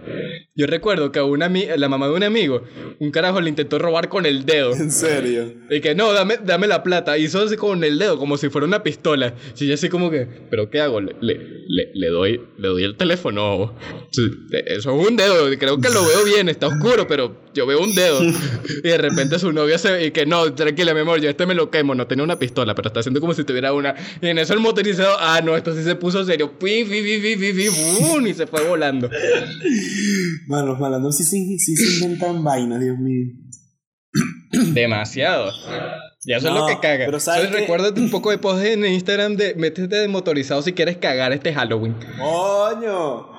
Yo 0.55 0.67
recuerdo 0.69 1.11
que 1.11 1.19
a 1.19 1.25
una 1.25 1.49
la 1.49 1.89
mamá 1.89 2.07
de 2.07 2.15
un 2.15 2.23
amigo, 2.23 2.63
un 3.01 3.11
carajo 3.11 3.41
le 3.41 3.49
intentó 3.49 3.81
robar 3.81 4.09
con 4.09 4.27
el 4.27 4.45
dedo. 4.45 4.73
¿En 4.75 4.93
serio? 4.93 5.53
Y 5.71 5.81
que 5.81 5.97
no, 5.97 6.13
dame, 6.13 6.39
dame 6.45 6.69
la 6.69 6.85
plata. 6.85 7.19
Hizo 7.19 7.43
así 7.43 7.57
con 7.57 7.83
el 7.83 7.99
dedo, 7.99 8.17
como 8.17 8.37
si 8.37 8.49
fuera 8.49 8.67
una 8.67 8.85
pistola. 8.85 9.35
Y 9.59 9.67
yo 9.67 9.75
así 9.75 9.89
como 9.89 10.11
que, 10.11 10.29
¿pero 10.51 10.71
qué 10.71 10.81
hago? 10.81 11.01
Le, 11.01 11.17
le, 11.21 11.91
le, 11.93 12.09
doy, 12.09 12.41
le 12.57 12.69
doy 12.69 12.85
el 12.85 12.97
teléfono. 12.97 13.75
Eso 14.11 15.01
es 15.01 15.09
un 15.09 15.17
dedo. 15.17 15.51
Creo 15.59 15.81
que 15.81 15.91
lo 15.91 16.07
veo 16.07 16.25
bien, 16.25 16.49
está 16.49 16.69
oscuro, 16.69 17.09
pero 17.09 17.44
yo 17.55 17.67
veo 17.67 17.81
un 17.81 17.95
dedo. 17.95 18.21
y 18.23 18.89
de 18.89 18.99
repente 18.99 19.39
su 19.39 19.53
novia 19.53 19.79
se. 19.79 20.07
Y 20.07 20.11
que 20.11 20.27
no, 20.27 20.53
tranquila, 20.55 20.93
mi 20.95 21.01
amor, 21.01 21.21
yo 21.21 21.31
este 21.31 21.47
me 21.47 21.55
lo 21.55 21.71
quemo. 21.71 21.95
No 21.95 22.07
tenía 22.07 22.25
una 22.25 22.39
pistola, 22.39 22.75
pero 22.75 22.89
está 22.89 23.01
haciendo 23.01 23.21
como 23.21 23.35
si 23.35 23.45
tuviera 23.45 23.73
una. 23.73 23.95
Y 24.21 24.29
en 24.29 24.39
eso 24.39 24.53
el 24.55 24.61
motorizado, 24.61 25.17
ah, 25.19 25.41
no, 25.43 25.57
esto 25.57 25.75
sí 25.75 25.83
se 25.83 25.95
puso 25.95 26.25
serio. 26.25 26.59
Pi, 26.59 26.85
pi, 26.85 27.03
pi, 27.03 27.19
pi, 27.19 27.37
pi, 27.37 27.53
pi, 27.53 28.29
y 28.29 28.35
se 28.35 28.47
fue 28.47 28.67
volando. 28.67 29.09
Man, 30.49 30.67
los 30.67 30.79
malandros 30.79 31.17
sí, 31.17 31.25
sí, 31.25 31.59
sí 31.59 31.77
se 31.77 32.05
inventan 32.05 32.43
vainas, 32.45 32.81
Dios 32.81 32.99
mío. 32.99 33.33
Demasiado. 34.73 35.51
Ya 36.27 36.37
eso 36.39 36.49
es 36.49 36.55
lo 36.55 36.67
que 36.67 36.79
caga. 36.81 37.05
Pero 37.05 37.21
sabes 37.21 37.51
recuerdo 37.51 37.93
un 37.97 38.11
poco 38.11 38.31
de 38.31 38.39
post 38.39 38.65
en 38.65 38.85
Instagram 38.85 39.37
de 39.37 39.55
métete 39.55 39.97
de 39.97 40.09
motorizado 40.09 40.63
si 40.63 40.73
quieres 40.73 40.97
cagar 40.97 41.33
este 41.33 41.53
Halloween. 41.53 41.95
¡Coño! 42.19 43.35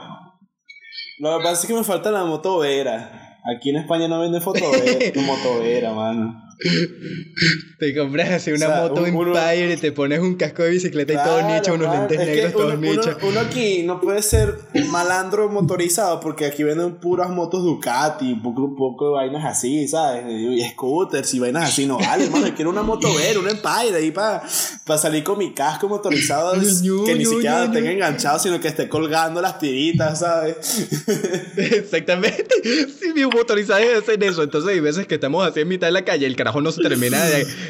Lo 1.19 1.38
que 1.38 1.43
pasa 1.43 1.62
es 1.62 1.67
que 1.67 1.73
me 1.73 1.84
falta 1.84 2.12
la 2.12 2.25
motovera. 2.25 3.24
Aquí 3.45 3.69
en 3.69 3.77
España 3.77 4.08
no 4.08 4.19
venden 4.19 4.41
fotovera, 4.41 5.12
motovera, 5.21 5.93
mano. 5.93 6.44
Te 7.79 7.95
compras 7.95 8.29
así 8.31 8.51
una 8.51 8.69
moto 8.69 9.05
Empire 9.05 9.73
y 9.73 9.77
te 9.77 9.91
pones 9.91 10.19
un 10.19 10.35
casco 10.35 10.63
de 10.63 10.69
bicicleta 10.69 11.13
y 11.13 11.15
todo 11.17 11.41
nicho, 11.49 11.73
unos 11.73 11.93
lentes 11.93 12.17
negros, 12.17 12.53
todos 12.53 12.79
nichos. 12.79 13.17
Uno, 13.21 13.39
aquí 13.41 13.83
no 13.83 13.99
puede 13.99 14.21
ser 14.21 14.57
malandro 14.89 15.49
motorizado 15.49 16.19
porque 16.21 16.45
aquí 16.45 16.63
venden 16.63 16.95
puras 16.95 17.29
motos 17.29 17.63
Ducati, 17.63 18.31
un 18.33 18.41
poco, 18.41 18.73
poco 18.75 19.07
de 19.07 19.13
vainas 19.15 19.45
así, 19.45 19.87
¿sabes? 19.87 20.23
Y 20.27 20.63
scooters 20.69 21.33
y 21.33 21.39
vainas 21.39 21.69
así. 21.69 21.85
No 21.85 21.97
vale, 21.97 22.25
hermano, 22.25 22.47
quiero 22.55 22.69
una 22.69 22.81
moto 22.81 23.13
ver, 23.13 23.37
un 23.37 23.49
Empire 23.49 23.97
ahí 23.97 24.11
para 24.11 24.43
pa 24.85 24.97
salir 24.97 25.23
con 25.23 25.37
mi 25.37 25.53
casco 25.53 25.89
motorizado 25.89 26.53
que 26.53 27.15
ni 27.15 27.25
siquiera 27.25 27.69
tenga 27.71 27.91
enganchado, 27.91 28.39
sino 28.39 28.59
que 28.59 28.69
esté 28.69 28.87
colgando 28.87 29.41
las 29.41 29.59
tiritas, 29.59 30.19
¿sabes? 30.19 30.55
Exactamente. 31.57 32.55
Si 32.99 33.13
mi 33.13 33.25
motorizado 33.25 33.79
es 33.79 34.07
en 34.07 34.23
eso. 34.23 34.43
Entonces 34.43 34.71
hay 34.71 34.79
veces 34.79 35.07
que 35.07 35.15
estamos 35.15 35.45
así 35.45 35.59
en 35.59 35.67
mitad 35.67 35.87
de 35.87 35.91
la 35.91 36.05
calle, 36.05 36.25
el 36.25 36.35
carajo 36.45 36.62
no 36.62 36.71
se 36.71 36.81
termina 36.81 37.17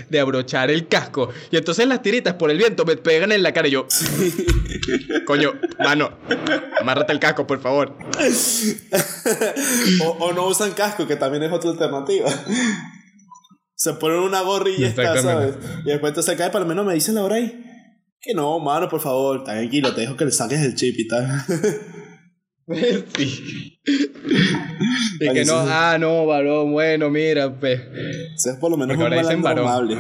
de, 0.09 0.19
abrochar 0.19 0.69
el 0.69 0.88
casco. 0.88 1.29
Y 1.49 1.57
entonces 1.57 1.88
las 1.88 2.01
tiritas 2.01 2.33
por 2.33 2.51
el 2.51 2.57
viento 2.57 2.83
me 2.83 2.97
pegan 2.97 3.31
en 3.31 3.41
la 3.41 3.53
cara 3.53 3.69
y 3.69 3.71
yo. 3.71 3.88
Coño, 5.25 5.53
mano, 5.79 6.11
amárrate 6.79 7.13
el 7.13 7.19
casco, 7.19 7.47
por 7.47 7.61
favor. 7.61 7.95
o, 10.19 10.33
no 10.33 10.47
usan 10.47 10.71
casco, 10.71 11.07
que 11.07 11.15
también 11.15 11.43
es 11.43 11.51
otra 11.53 11.69
alternativa. 11.69 12.29
Se 13.75 13.93
ponen 13.93 14.19
una 14.19 14.41
gorrilla 14.41 14.93
¿sabes? 15.21 15.55
Y 15.85 15.89
después 15.89 16.13
te 16.13 16.23
se 16.23 16.35
cae, 16.35 16.49
para 16.49 16.65
menos 16.65 16.85
me 16.85 16.93
dicen 16.93 17.15
la 17.15 17.23
hora 17.23 17.35
ahí. 17.35 17.61
Que 18.19 18.33
no, 18.33 18.59
mano, 18.59 18.89
por 18.89 18.99
favor, 18.99 19.43
tranquilo, 19.43 19.93
te 19.93 20.01
dejo 20.01 20.17
que 20.17 20.25
le 20.25 20.31
saques 20.31 20.59
el 20.59 20.75
chip 20.75 20.95
y 20.97 21.07
tal. 21.07 21.27
sí. 23.15 23.80
Y 25.19 25.34
que 25.34 25.45
no, 25.45 25.60
ah, 25.60 25.97
no, 25.99 26.25
varón, 26.25 26.71
bueno, 26.71 27.10
mira, 27.10 27.54
pues. 27.60 27.82
es 27.82 28.58
por 28.60 28.71
lo 28.71 28.78
menos 28.78 28.97
un 28.97 29.04
malandro 29.04 29.49
amable. 29.49 29.97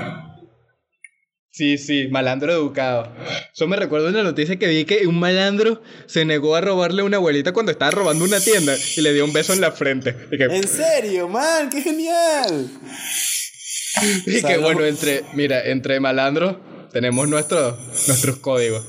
Sí, 1.51 1.77
sí, 1.77 2.09
malandro 2.09 2.51
educado. 2.51 3.15
Eso 3.53 3.65
me 3.65 3.77
recuerdo 3.77 4.09
una 4.09 4.23
noticia 4.23 4.57
que 4.57 4.67
vi 4.67 4.83
que 4.83 5.07
un 5.07 5.17
malandro 5.17 5.81
se 6.05 6.25
negó 6.25 6.55
a 6.55 6.61
robarle 6.61 7.01
a 7.01 7.05
una 7.05 7.15
abuelita 7.15 7.53
cuando 7.53 7.71
estaba 7.71 7.91
robando 7.91 8.25
una 8.25 8.41
tienda 8.41 8.75
y 8.97 8.99
le 8.99 9.13
dio 9.13 9.23
un 9.23 9.31
beso 9.31 9.53
en 9.53 9.61
la 9.61 9.71
frente. 9.71 10.17
¿En 10.31 10.67
serio, 10.67 11.29
man? 11.29 11.69
¡Qué 11.69 11.81
genial! 11.81 12.69
Y 14.25 14.41
que 14.41 14.57
bueno, 14.57 14.83
entre, 14.83 15.23
mira, 15.35 15.63
entre 15.63 16.01
malandros 16.01 16.57
tenemos 16.91 17.29
nuestros 17.29 17.79
nuestros 18.09 18.39
códigos. 18.39 18.85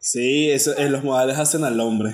Sí, 0.00 0.50
eso, 0.50 0.76
en 0.76 0.90
los 0.90 1.04
modales 1.04 1.38
hacen 1.38 1.62
al 1.62 1.78
hombre. 1.78 2.12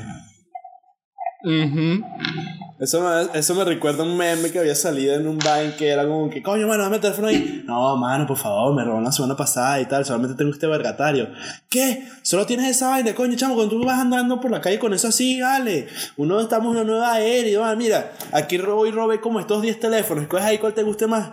Eso 2.82 3.00
me, 3.00 3.38
eso 3.38 3.54
me 3.54 3.64
recuerda 3.64 4.02
a 4.02 4.06
un 4.06 4.16
meme 4.16 4.50
que 4.50 4.58
había 4.58 4.74
salido 4.74 5.14
en 5.14 5.28
un 5.28 5.38
Vine 5.38 5.76
que 5.78 5.88
era 5.88 6.04
como 6.04 6.28
que, 6.28 6.42
coño, 6.42 6.66
mano, 6.66 6.82
dame 6.82 6.96
el 6.96 7.02
teléfono 7.02 7.28
ahí. 7.28 7.62
No, 7.64 7.96
mano, 7.96 8.26
por 8.26 8.36
favor, 8.36 8.74
me 8.74 8.84
robó 8.84 9.00
la 9.00 9.12
semana 9.12 9.36
pasada 9.36 9.80
y 9.80 9.86
tal, 9.86 10.04
solamente 10.04 10.36
tengo 10.36 10.50
este 10.50 10.66
vergatario. 10.66 11.28
¿Qué? 11.70 12.08
¿Solo 12.22 12.44
tienes 12.44 12.68
esa 12.68 12.88
vaina, 12.88 13.14
coño, 13.14 13.36
chamo? 13.36 13.54
Cuando 13.54 13.76
tú 13.76 13.84
vas 13.84 14.00
andando 14.00 14.40
por 14.40 14.50
la 14.50 14.60
calle 14.60 14.80
con 14.80 14.92
eso 14.94 15.08
así, 15.08 15.38
dale. 15.38 15.86
Uno 16.16 16.40
estamos 16.40 16.74
en 16.74 16.82
una 16.82 16.90
nueva 16.90 17.20
era 17.20 17.70
ah, 17.70 17.76
mira, 17.76 18.12
aquí 18.32 18.58
robo 18.58 18.84
y 18.86 18.90
robé 18.90 19.20
como 19.20 19.38
estos 19.38 19.62
10 19.62 19.78
teléfonos, 19.78 20.26
¿cuál 20.26 20.42
es 20.42 20.48
ahí 20.48 20.58
cuál 20.58 20.74
te 20.74 20.82
guste 20.82 21.06
más? 21.06 21.30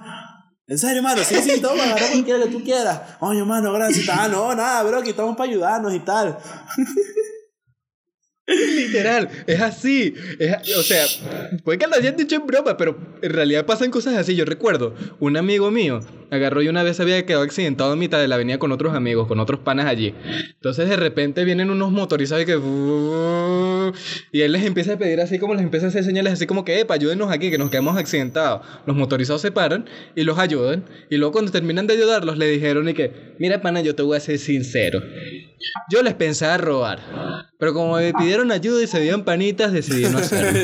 En 0.67 0.77
serio, 0.77 1.01
mano, 1.01 1.23
sí, 1.23 1.35
sí, 1.41 1.59
toma, 1.59 1.81
agarra 1.83 2.09
cualquiera 2.11 2.43
que 2.43 2.51
tú 2.51 2.63
quieras. 2.63 3.01
Coño, 3.19 3.43
mano, 3.43 3.73
gracias. 3.73 4.07
Ah, 4.07 4.27
no, 4.27 4.53
nada, 4.53 4.83
bro, 4.83 4.99
aquí 4.99 5.09
estamos 5.09 5.35
para 5.35 5.49
ayudarnos 5.49 5.95
y 5.95 5.99
tal. 6.01 6.37
Literal, 8.75 9.29
es 9.45 9.61
así. 9.61 10.15
o 10.77 10.81
sea, 10.81 11.05
puede 11.63 11.77
que 11.77 11.87
lo 11.87 11.95
hayan 11.95 12.15
dicho 12.15 12.35
en 12.35 12.47
broma, 12.47 12.77
pero 12.77 12.97
en 13.21 13.31
realidad 13.31 13.65
pasan 13.65 13.91
cosas 13.91 14.15
así. 14.15 14.35
Yo 14.35 14.45
recuerdo, 14.45 14.95
un 15.19 15.37
amigo 15.37 15.69
mío 15.69 15.99
agarró 16.31 16.61
y 16.61 16.67
una 16.67 16.83
vez 16.83 16.99
había 16.99 17.25
quedado 17.25 17.43
accidentado 17.43 17.93
en 17.93 17.99
mitad 17.99 18.19
de 18.19 18.27
la 18.27 18.35
avenida 18.35 18.57
con 18.59 18.71
otros 18.71 18.93
amigos, 18.95 19.27
con 19.27 19.39
otros 19.39 19.59
panas 19.59 19.85
allí. 19.85 20.13
Entonces 20.55 20.89
de 20.89 20.95
repente 20.95 21.43
vienen 21.43 21.69
unos 21.69 21.91
motorizados 21.91 22.43
y 22.43 22.45
que... 22.45 22.59
Y 24.31 24.41
él 24.41 24.51
les 24.51 24.65
empieza 24.65 24.93
a 24.93 24.97
pedir 24.97 25.21
así 25.21 25.39
como 25.39 25.53
les 25.53 25.63
empieza 25.63 25.87
a 25.87 25.89
hacer 25.89 26.03
señales 26.03 26.33
así 26.33 26.45
como 26.45 26.65
que, 26.65 26.79
epa, 26.79 26.95
ayúdenos 26.95 27.31
aquí, 27.31 27.49
que 27.49 27.57
nos 27.57 27.69
quedamos 27.69 27.97
accidentados. 27.97 28.61
Los 28.85 28.95
motorizados 28.95 29.41
se 29.41 29.51
paran 29.51 29.85
y 30.15 30.23
los 30.23 30.37
ayudan. 30.37 30.83
Y 31.09 31.17
luego 31.17 31.33
cuando 31.33 31.51
terminan 31.51 31.87
de 31.87 31.93
ayudarlos 31.93 32.37
le 32.37 32.47
dijeron 32.47 32.87
y 32.89 32.93
que, 32.93 33.11
mira 33.39 33.61
pana, 33.61 33.81
yo 33.81 33.95
te 33.95 34.03
voy 34.03 34.17
a 34.17 34.19
ser 34.19 34.37
sincero. 34.39 35.01
Yo 35.89 36.01
les 36.03 36.13
pensaba 36.13 36.57
robar. 36.57 36.99
Pero 37.57 37.73
como 37.73 37.95
me 37.95 38.13
pidieron 38.13 38.51
ayuda 38.51 38.83
y 38.83 38.87
se 38.87 38.99
dieron 38.99 39.23
panitas, 39.23 39.71
decidí 39.71 40.09
no 40.09 40.19
hacerlo. 40.19 40.59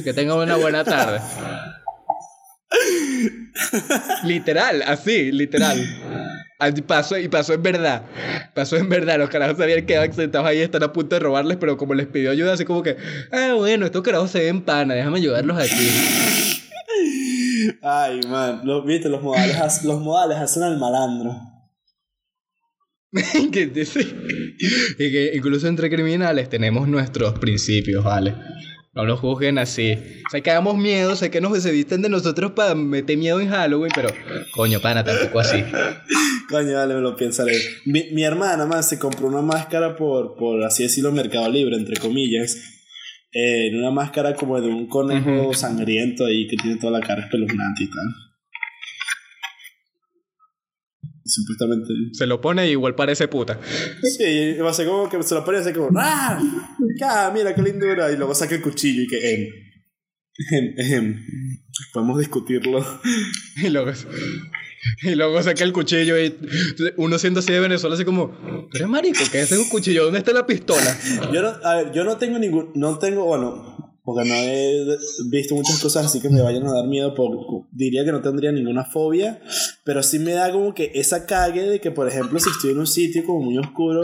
que 0.04 0.12
tengan 0.12 0.38
una 0.38 0.56
buena 0.56 0.84
tarde. 0.84 1.20
literal, 4.24 4.82
así, 4.86 5.32
literal. 5.32 5.78
pasó, 6.86 7.18
y 7.18 7.28
pasó 7.28 7.54
en 7.54 7.62
verdad. 7.62 8.02
Pasó 8.54 8.76
en 8.76 8.88
verdad. 8.88 9.18
Los 9.18 9.30
carajos 9.30 9.60
habían 9.60 9.84
quedado 9.84 10.12
sentados 10.12 10.46
ahí, 10.46 10.60
están 10.60 10.82
a 10.82 10.92
punto 10.92 11.16
de 11.16 11.20
robarles, 11.20 11.58
pero 11.58 11.76
como 11.76 11.94
les 11.94 12.06
pidió 12.06 12.30
ayuda, 12.30 12.54
así 12.54 12.64
como 12.64 12.82
que, 12.82 12.96
ah, 13.32 13.54
bueno, 13.56 13.86
estos 13.86 14.02
carajos 14.02 14.30
se 14.30 14.44
ven 14.44 14.62
pana, 14.62 14.94
déjame 14.94 15.18
ayudarlos 15.18 15.58
aquí. 15.58 15.88
Ay, 17.82 18.20
man, 18.28 18.62
los, 18.64 18.86
viste, 18.86 19.08
los 19.08 19.22
modales, 19.22 19.84
los 19.84 20.00
modales 20.00 20.38
hacen 20.38 20.62
al 20.62 20.78
malandro. 20.78 21.57
que, 23.52 23.72
y 24.98 25.10
que 25.10 25.32
incluso 25.34 25.66
entre 25.66 25.88
criminales 25.88 26.48
tenemos 26.48 26.88
nuestros 26.88 27.38
principios, 27.38 28.04
¿vale? 28.04 28.34
No 28.94 29.04
nos 29.04 29.20
juzguen 29.20 29.58
así. 29.58 29.96
Sé 30.30 30.42
que 30.42 30.50
hagamos 30.50 30.76
miedo, 30.76 31.14
sé 31.14 31.30
que 31.30 31.40
nos 31.40 31.56
se 31.62 31.70
visten 31.70 32.02
de 32.02 32.08
nosotros 32.08 32.52
para 32.52 32.74
meter 32.74 33.16
miedo 33.16 33.40
en 33.40 33.48
Halloween, 33.48 33.92
pero 33.94 34.08
coño, 34.52 34.80
pana, 34.80 35.04
tampoco 35.04 35.38
así. 35.38 35.62
coño, 36.50 36.74
vale, 36.74 36.94
me 36.94 37.00
lo 37.00 37.14
pensaré. 37.14 37.56
Mi, 37.84 38.10
mi, 38.12 38.24
hermana 38.24 38.66
más 38.66 38.88
se 38.88 38.98
compró 38.98 39.28
una 39.28 39.40
máscara 39.40 39.94
por, 39.94 40.36
por 40.36 40.64
así 40.64 40.82
decirlo, 40.82 41.12
Mercado 41.12 41.48
Libre, 41.48 41.76
entre 41.76 41.96
comillas. 41.96 42.56
Eh, 43.32 43.70
una 43.76 43.90
máscara 43.90 44.34
como 44.34 44.60
de 44.60 44.68
un 44.68 44.88
conejo 44.88 45.54
sangriento 45.54 46.26
ahí 46.26 46.48
que 46.48 46.56
tiene 46.56 46.80
toda 46.80 46.98
la 46.98 47.06
cara 47.06 47.22
espeluznante 47.22 47.84
y 47.84 47.90
tal. 47.90 48.27
Supuestamente. 51.28 51.92
Se 52.12 52.26
lo 52.26 52.40
pone 52.40 52.66
y 52.68 52.72
igual 52.72 52.94
parece 52.94 53.28
puta. 53.28 53.60
Sí, 54.02 54.54
va 54.54 54.70
a 54.70 54.74
ser 54.74 54.86
como 54.86 55.08
que 55.08 55.22
se 55.22 55.34
lo 55.34 55.44
pone 55.44 55.58
y 55.58 55.60
hace 55.60 55.72
como 55.72 55.90
¡Ah! 55.98 56.40
Mira 57.34 57.54
qué 57.54 57.62
lindura. 57.62 58.10
Y 58.10 58.16
luego 58.16 58.34
saca 58.34 58.54
el 58.54 58.62
cuchillo 58.62 59.02
y 59.02 59.06
que 59.06 59.50
em, 60.52 61.24
Podemos 61.92 62.18
discutirlo. 62.18 62.84
Y 63.56 63.68
luego, 63.70 63.92
y 65.02 65.14
luego 65.14 65.42
saca 65.42 65.64
el 65.64 65.72
cuchillo 65.72 66.18
y 66.18 66.34
uno 66.96 67.18
siendo 67.18 67.40
así 67.40 67.52
de 67.52 67.60
Venezuela 67.60 67.94
así 67.94 68.04
como, 68.04 68.68
pero 68.72 68.88
marico, 68.88 69.20
¿qué 69.30 69.40
es 69.40 69.52
un 69.52 69.68
cuchillo? 69.68 70.04
¿Dónde 70.04 70.20
está 70.20 70.32
la 70.32 70.46
pistola? 70.46 70.96
Yo 71.32 71.42
no, 71.42 71.48
a 71.48 71.76
ver, 71.76 71.92
yo 71.92 72.04
no 72.04 72.16
tengo 72.16 72.38
ningún, 72.38 72.72
no 72.74 72.98
tengo, 72.98 73.24
bueno, 73.24 73.77
porque 74.08 74.26
no 74.26 74.34
he 74.34 74.96
visto 75.28 75.54
muchas 75.54 75.78
cosas 75.82 76.06
así 76.06 76.18
que 76.18 76.30
me 76.30 76.40
vayan 76.40 76.66
a 76.66 76.72
dar 76.72 76.86
miedo. 76.86 77.14
diría 77.72 78.06
que 78.06 78.12
no 78.12 78.22
tendría 78.22 78.50
ninguna 78.50 78.86
fobia, 78.86 79.38
pero 79.84 80.02
sí 80.02 80.18
me 80.18 80.32
da 80.32 80.50
como 80.50 80.72
que 80.72 80.92
esa 80.94 81.26
cague 81.26 81.68
de 81.68 81.78
que, 81.78 81.90
por 81.90 82.08
ejemplo, 82.08 82.40
si 82.40 82.48
estoy 82.48 82.70
en 82.70 82.78
un 82.78 82.86
sitio 82.86 83.26
como 83.26 83.42
muy 83.42 83.58
oscuro, 83.58 84.00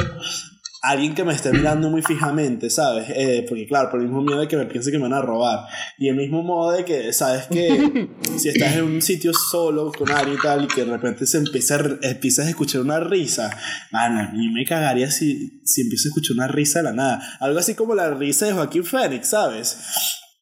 alguien 0.85 1.14
que 1.14 1.25
me 1.25 1.33
esté 1.33 1.51
mirando 1.51 1.88
muy 1.88 2.03
fijamente, 2.03 2.68
¿sabes? 2.68 3.07
Eh, 3.09 3.44
porque 3.49 3.66
claro, 3.66 3.90
por 3.90 4.01
el 4.01 4.07
mismo 4.07 4.23
miedo 4.23 4.40
de 4.40 4.49
que 4.49 4.57
me 4.57 4.66
piense 4.66 4.90
que 4.90 4.99
me 4.99 5.05
van 5.05 5.14
a 5.14 5.23
robar. 5.23 5.66
Y 5.99 6.09
el 6.09 6.16
mismo 6.16 6.42
modo 6.42 6.73
de 6.73 6.85
que, 6.85 7.12
¿sabes? 7.12 7.47
Que 7.47 8.09
si 8.37 8.49
estás 8.51 8.77
en 8.77 8.85
un 8.85 9.03
sitio 9.03 9.33
solo 9.33 9.90
con 9.92 10.11
alguien 10.11 10.37
y 10.38 10.42
tal 10.42 10.64
y 10.64 10.66
que 10.66 10.85
de 10.85 10.90
repente 10.90 11.27
se 11.27 11.38
empieza 11.38 11.77
a, 11.77 12.09
empiezas 12.09 12.47
a 12.47 12.51
escuchar 12.51 12.83
una 12.83 13.01
risa, 13.01 13.51
man, 13.92 14.18
a 14.18 14.33
mí 14.33 14.51
me 14.51 14.64
cagaría 14.64 15.11
si, 15.11 15.62
si 15.64 15.83
empiezo 15.83 16.09
a 16.09 16.11
escuchar 16.11 16.37
una 16.37 16.49
risa 16.49 16.81
de 16.81 16.85
la 16.85 16.92
nada. 16.92 17.23
Algo 17.40 17.59
así 17.59 17.75
como 17.75 17.94
la 17.94 18.11
risa 18.11 18.47
de 18.47 18.53
Joaquín 18.53 18.85
Fénix, 18.85 19.29
¿sabes? 19.29 19.79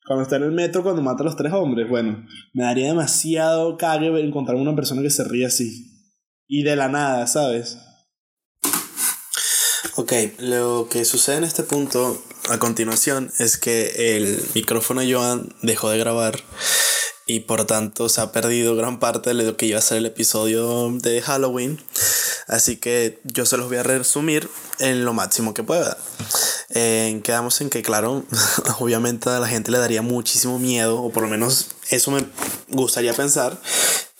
Cuando 0.05 0.25
está 0.25 0.37
en 0.37 0.43
el 0.43 0.53
metro, 0.53 0.83
cuando 0.83 1.03
mata 1.03 1.23
a 1.23 1.27
los 1.27 1.37
tres 1.37 1.53
hombres, 1.53 1.89
bueno, 1.89 2.27
me 2.53 2.65
daría 2.65 2.89
demasiado 2.89 3.77
cague 3.77 4.09
encontrar 4.21 4.57
una 4.57 4.75
persona 4.75 5.03
que 5.03 5.11
se 5.11 5.23
ríe 5.23 5.47
así. 5.47 5.89
Y 6.49 6.65
de 6.65 6.75
la 6.75 6.89
nada, 6.89 7.27
¿sabes? 7.29 7.79
Ok, 10.13 10.41
lo 10.41 10.89
que 10.91 11.07
sucede 11.07 11.37
en 11.37 11.45
este 11.45 11.63
punto 11.63 12.23
a 12.51 12.59
continuación 12.59 13.33
es 13.39 13.57
que 13.57 14.15
el 14.15 14.45
micrófono 14.55 15.01
de 15.01 15.11
Joan 15.11 15.55
dejó 15.63 15.89
de 15.89 15.97
grabar 15.97 16.39
y 17.25 17.41
por 17.41 17.65
tanto 17.65 18.11
se 18.11 18.21
ha 18.21 18.31
perdido 18.31 18.77
gran 18.77 19.01
parte 19.01 19.31
de 19.33 19.43
lo 19.43 19.57
que 19.57 19.65
iba 19.65 19.79
a 19.79 19.81
ser 19.81 19.97
el 19.97 20.05
episodio 20.05 20.91
de 20.91 21.23
Halloween. 21.23 21.81
Así 22.47 22.77
que 22.77 23.21
yo 23.25 23.47
se 23.47 23.57
los 23.57 23.69
voy 23.69 23.79
a 23.79 23.83
resumir 23.83 24.49
en 24.79 25.05
lo 25.05 25.13
máximo 25.13 25.55
que 25.55 25.63
pueda. 25.63 25.97
Eh, 26.71 27.21
quedamos 27.23 27.61
en 27.61 27.71
que, 27.71 27.83
claro, 27.83 28.25
obviamente 28.79 29.29
a 29.29 29.41
la 29.41 29.49
gente 29.49 29.71
le 29.71 29.79
daría 29.79 30.03
muchísimo 30.03 30.59
miedo, 30.59 31.03
o 31.03 31.11
por 31.11 31.23
lo 31.23 31.29
menos 31.29 31.69
eso 31.91 32.11
me 32.11 32.25
gustaría 32.69 33.13
pensar, 33.13 33.59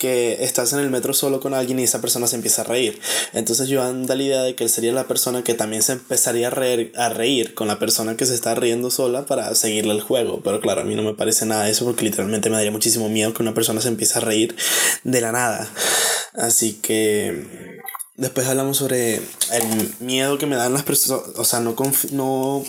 que 0.03 0.43
estás 0.43 0.73
en 0.73 0.79
el 0.79 0.89
metro 0.89 1.13
solo 1.13 1.39
con 1.39 1.53
alguien 1.53 1.79
y 1.79 1.83
esa 1.83 2.01
persona 2.01 2.27
se 2.27 2.35
empieza 2.35 2.63
a 2.63 2.65
reír. 2.65 2.99
Entonces 3.31 3.69
yo 3.69 3.81
ando 3.81 4.13
la 4.13 4.21
idea 4.21 4.43
de 4.43 4.53
que 4.53 4.65
él 4.65 4.69
sería 4.69 4.91
la 4.91 5.07
persona 5.07 5.45
que 5.45 5.53
también 5.53 5.81
se 5.81 5.93
empezaría 5.93 6.47
a 6.47 6.49
reír, 6.49 6.91
a 6.97 7.07
reír 7.07 7.53
con 7.53 7.69
la 7.69 7.79
persona 7.79 8.17
que 8.17 8.25
se 8.25 8.35
está 8.35 8.53
riendo 8.53 8.91
sola 8.91 9.25
para 9.25 9.55
seguirle 9.55 9.93
el 9.93 10.01
juego. 10.01 10.41
Pero 10.43 10.59
claro, 10.59 10.81
a 10.81 10.83
mí 10.83 10.95
no 10.95 11.03
me 11.03 11.13
parece 11.13 11.45
nada 11.45 11.69
eso 11.69 11.85
porque 11.85 12.03
literalmente 12.03 12.49
me 12.49 12.57
daría 12.57 12.71
muchísimo 12.71 13.07
miedo 13.07 13.33
que 13.33 13.43
una 13.43 13.53
persona 13.53 13.79
se 13.79 13.87
empiece 13.87 14.17
a 14.17 14.21
reír 14.21 14.57
de 15.05 15.21
la 15.21 15.31
nada. 15.31 15.71
Así 16.33 16.73
que 16.73 17.79
después 18.15 18.47
hablamos 18.47 18.77
sobre 18.77 19.15
el 19.15 19.95
miedo 19.99 20.37
que 20.37 20.45
me 20.45 20.55
dan 20.55 20.73
las 20.73 20.83
personas. 20.83 21.23
O 21.35 21.45
sea, 21.45 21.59
no, 21.59 21.75
no 22.11 22.63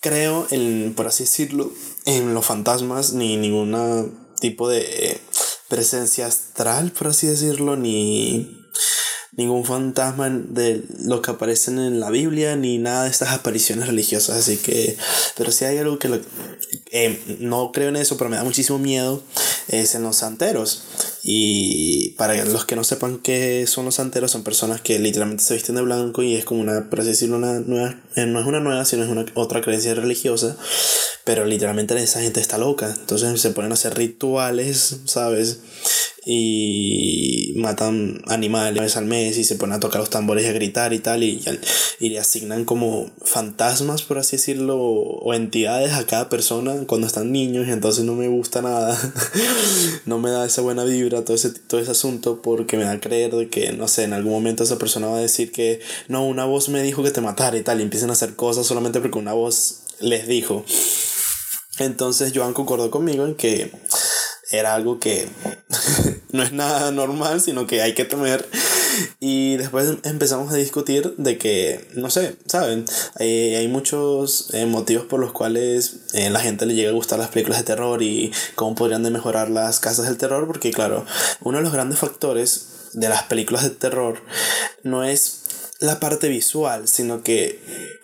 creo, 0.00 0.46
en, 0.50 0.94
por 0.94 1.06
así 1.06 1.24
decirlo, 1.24 1.72
en 2.04 2.34
los 2.34 2.44
fantasmas 2.44 3.12
ni 3.12 3.36
ningún 3.36 4.18
tipo 4.40 4.68
de 4.68 5.20
presencia 5.68 6.26
astral, 6.26 6.92
por 6.92 7.08
así 7.08 7.26
decirlo, 7.26 7.76
ni 7.76 8.64
ningún 9.36 9.64
fantasma 9.64 10.30
de 10.30 10.84
lo 11.00 11.22
que 11.22 11.32
aparecen 11.32 11.78
en 11.78 11.98
la 12.00 12.10
Biblia, 12.10 12.54
ni 12.56 12.78
nada 12.78 13.04
de 13.04 13.10
estas 13.10 13.30
apariciones 13.30 13.86
religiosas. 13.86 14.36
Así 14.36 14.58
que, 14.58 14.96
pero 15.36 15.50
si 15.50 15.64
hay 15.64 15.78
algo 15.78 15.98
que 15.98 16.20
eh, 16.92 17.38
no 17.40 17.72
creo 17.72 17.88
en 17.88 17.96
eso, 17.96 18.16
pero 18.16 18.30
me 18.30 18.36
da 18.36 18.44
muchísimo 18.44 18.78
miedo, 18.78 19.22
es 19.68 19.94
en 19.94 20.02
los 20.02 20.16
santeros. 20.16 20.84
Y 21.26 22.10
para 22.18 22.44
los 22.44 22.66
que 22.66 22.76
no 22.76 22.84
sepan 22.84 23.16
qué 23.16 23.66
son 23.66 23.86
los 23.86 23.94
santeros, 23.94 24.30
son 24.30 24.44
personas 24.44 24.82
que 24.82 24.98
literalmente 24.98 25.42
se 25.42 25.54
visten 25.54 25.74
de 25.74 25.80
blanco 25.80 26.22
y 26.22 26.34
es 26.34 26.44
como 26.44 26.60
una, 26.60 26.90
por 26.90 27.00
así 27.00 27.08
decirlo, 27.08 27.38
una 27.38 27.60
nueva, 27.60 27.98
eh, 28.14 28.26
no 28.26 28.40
es 28.40 28.46
una 28.46 28.60
nueva, 28.60 28.84
sino 28.84 29.04
es 29.04 29.08
una 29.08 29.24
otra 29.32 29.62
creencia 29.62 29.94
religiosa. 29.94 30.56
Pero 31.24 31.46
literalmente 31.46 31.96
esa 31.96 32.20
gente 32.20 32.40
está 32.40 32.58
loca. 32.58 32.94
Entonces 33.00 33.40
se 33.40 33.50
ponen 33.50 33.70
a 33.70 33.74
hacer 33.74 33.96
rituales, 33.96 34.98
¿sabes? 35.06 35.60
y 36.26 37.52
matan 37.56 38.22
animales 38.26 38.96
al 38.96 39.04
mes 39.04 39.36
y 39.36 39.44
se 39.44 39.56
ponen 39.56 39.76
a 39.76 39.80
tocar 39.80 40.00
los 40.00 40.10
tambores 40.10 40.46
y 40.46 40.48
a 40.48 40.52
gritar 40.52 40.92
y 40.92 40.98
tal 40.98 41.22
y, 41.22 41.42
y 42.00 42.08
le 42.08 42.18
asignan 42.18 42.64
como 42.64 43.10
fantasmas 43.22 44.02
por 44.02 44.18
así 44.18 44.36
decirlo 44.36 44.78
o 44.78 45.34
entidades 45.34 45.92
a 45.92 46.06
cada 46.06 46.30
persona 46.30 46.74
cuando 46.86 47.06
están 47.06 47.30
niños 47.30 47.68
y 47.68 47.72
entonces 47.72 48.04
no 48.04 48.14
me 48.14 48.28
gusta 48.28 48.62
nada 48.62 48.98
no 50.06 50.18
me 50.18 50.30
da 50.30 50.46
esa 50.46 50.62
buena 50.62 50.84
vibra 50.84 51.13
todo 51.22 51.36
ese, 51.36 51.50
todo 51.50 51.80
ese 51.80 51.92
asunto 51.92 52.42
porque 52.42 52.76
me 52.76 52.84
da 52.84 52.92
a 52.92 53.00
creer 53.00 53.34
de 53.34 53.48
que 53.48 53.72
no 53.72 53.86
sé 53.88 54.04
en 54.04 54.12
algún 54.12 54.32
momento 54.32 54.64
esa 54.64 54.78
persona 54.78 55.06
va 55.06 55.18
a 55.18 55.20
decir 55.20 55.52
que 55.52 55.80
no 56.08 56.26
una 56.26 56.44
voz 56.44 56.68
me 56.68 56.82
dijo 56.82 57.02
que 57.02 57.10
te 57.10 57.20
matara 57.20 57.56
y 57.56 57.62
tal 57.62 57.80
y 57.80 57.82
empiezan 57.82 58.10
a 58.10 58.14
hacer 58.14 58.34
cosas 58.34 58.66
solamente 58.66 59.00
porque 59.00 59.18
una 59.18 59.32
voz 59.32 59.82
les 60.00 60.26
dijo 60.26 60.64
entonces 61.78 62.32
Joan 62.34 62.54
concordó 62.54 62.90
conmigo 62.90 63.26
en 63.26 63.34
que 63.34 63.70
era 64.50 64.74
algo 64.74 64.98
que 64.98 65.28
no 66.32 66.42
es 66.42 66.52
nada 66.52 66.90
normal, 66.90 67.40
sino 67.40 67.66
que 67.66 67.82
hay 67.82 67.94
que 67.94 68.04
temer. 68.04 68.48
Y 69.20 69.56
después 69.56 69.98
empezamos 70.04 70.52
a 70.52 70.56
discutir 70.56 71.14
de 71.16 71.38
que, 71.38 71.88
no 71.94 72.10
sé, 72.10 72.36
¿saben? 72.46 72.84
Hay, 73.16 73.54
hay 73.54 73.68
muchos 73.68 74.52
eh, 74.54 74.66
motivos 74.66 75.06
por 75.06 75.20
los 75.20 75.32
cuales 75.32 76.00
eh, 76.12 76.30
la 76.30 76.40
gente 76.40 76.66
le 76.66 76.74
llega 76.74 76.90
a 76.90 76.94
gustar 76.94 77.18
las 77.18 77.28
películas 77.28 77.58
de 77.58 77.64
terror 77.64 78.02
y 78.02 78.32
cómo 78.54 78.74
podrían 78.74 79.02
mejorar 79.12 79.50
las 79.50 79.80
casas 79.80 80.06
del 80.06 80.16
terror, 80.16 80.46
porque 80.46 80.70
claro, 80.72 81.04
uno 81.40 81.58
de 81.58 81.64
los 81.64 81.72
grandes 81.72 81.98
factores 81.98 82.68
de 82.94 83.08
las 83.08 83.24
películas 83.24 83.64
de 83.64 83.70
terror 83.70 84.22
no 84.82 85.04
es 85.04 85.43
la 85.80 86.00
parte 86.00 86.28
visual, 86.28 86.88
sino 86.88 87.22
que 87.22 87.60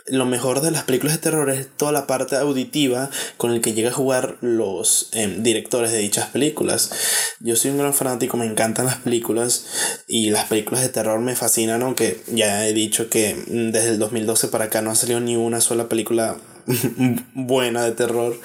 lo 0.06 0.26
mejor 0.26 0.60
de 0.60 0.70
las 0.70 0.84
películas 0.84 1.16
de 1.16 1.22
terror 1.22 1.50
es 1.50 1.68
toda 1.76 1.92
la 1.92 2.06
parte 2.06 2.36
auditiva 2.36 3.10
con 3.36 3.52
el 3.52 3.60
que 3.60 3.72
llega 3.72 3.90
a 3.90 3.94
jugar 3.94 4.36
los 4.40 5.08
em, 5.12 5.42
directores 5.42 5.92
de 5.92 5.98
dichas 5.98 6.28
películas. 6.28 6.90
Yo 7.38 7.56
soy 7.56 7.70
un 7.70 7.78
gran 7.78 7.94
fanático, 7.94 8.36
me 8.36 8.46
encantan 8.46 8.86
las 8.86 8.96
películas 8.96 9.66
y 10.08 10.30
las 10.30 10.46
películas 10.46 10.82
de 10.82 10.88
terror 10.88 11.20
me 11.20 11.36
fascinan, 11.36 11.82
aunque 11.82 12.20
ya 12.26 12.66
he 12.66 12.72
dicho 12.72 13.08
que 13.08 13.34
mm, 13.34 13.70
desde 13.70 13.90
el 13.90 13.98
2012 13.98 14.48
para 14.48 14.64
acá 14.66 14.82
no 14.82 14.90
ha 14.90 14.96
salido 14.96 15.20
ni 15.20 15.36
una 15.36 15.60
sola 15.60 15.88
película 15.88 16.36
buena 17.34 17.84
de 17.84 17.92
terror. 17.92 18.38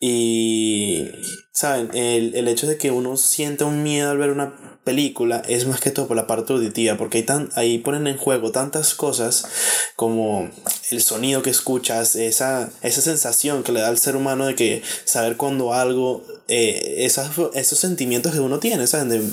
Y, 0.00 1.10
¿saben? 1.52 1.90
El, 1.94 2.34
el 2.34 2.48
hecho 2.48 2.66
de 2.66 2.78
que 2.78 2.90
uno 2.90 3.16
sienta 3.16 3.66
un 3.66 3.82
miedo 3.82 4.10
al 4.10 4.18
ver 4.18 4.30
una 4.30 4.69
película 4.84 5.42
es 5.46 5.66
más 5.66 5.80
que 5.80 5.90
todo 5.90 6.08
por 6.08 6.16
la 6.16 6.26
parte 6.26 6.52
auditiva, 6.52 6.96
porque 6.96 7.22
tan, 7.22 7.50
ahí 7.54 7.78
ponen 7.78 8.06
en 8.06 8.16
juego 8.16 8.50
tantas 8.50 8.94
cosas 8.94 9.46
como 9.94 10.50
el 10.90 11.02
sonido 11.02 11.42
que 11.42 11.50
escuchas, 11.50 12.16
esa, 12.16 12.70
esa 12.82 13.00
sensación 13.00 13.62
que 13.62 13.72
le 13.72 13.80
da 13.80 13.88
al 13.88 13.98
ser 13.98 14.16
humano 14.16 14.46
de 14.46 14.54
que 14.54 14.82
saber 15.04 15.36
cuando 15.36 15.74
algo, 15.74 16.24
eh, 16.52 17.06
esos 17.06 17.78
sentimientos 17.78 18.32
que 18.32 18.40
uno 18.40 18.58
tiene, 18.58 18.88
¿saben? 18.88 19.32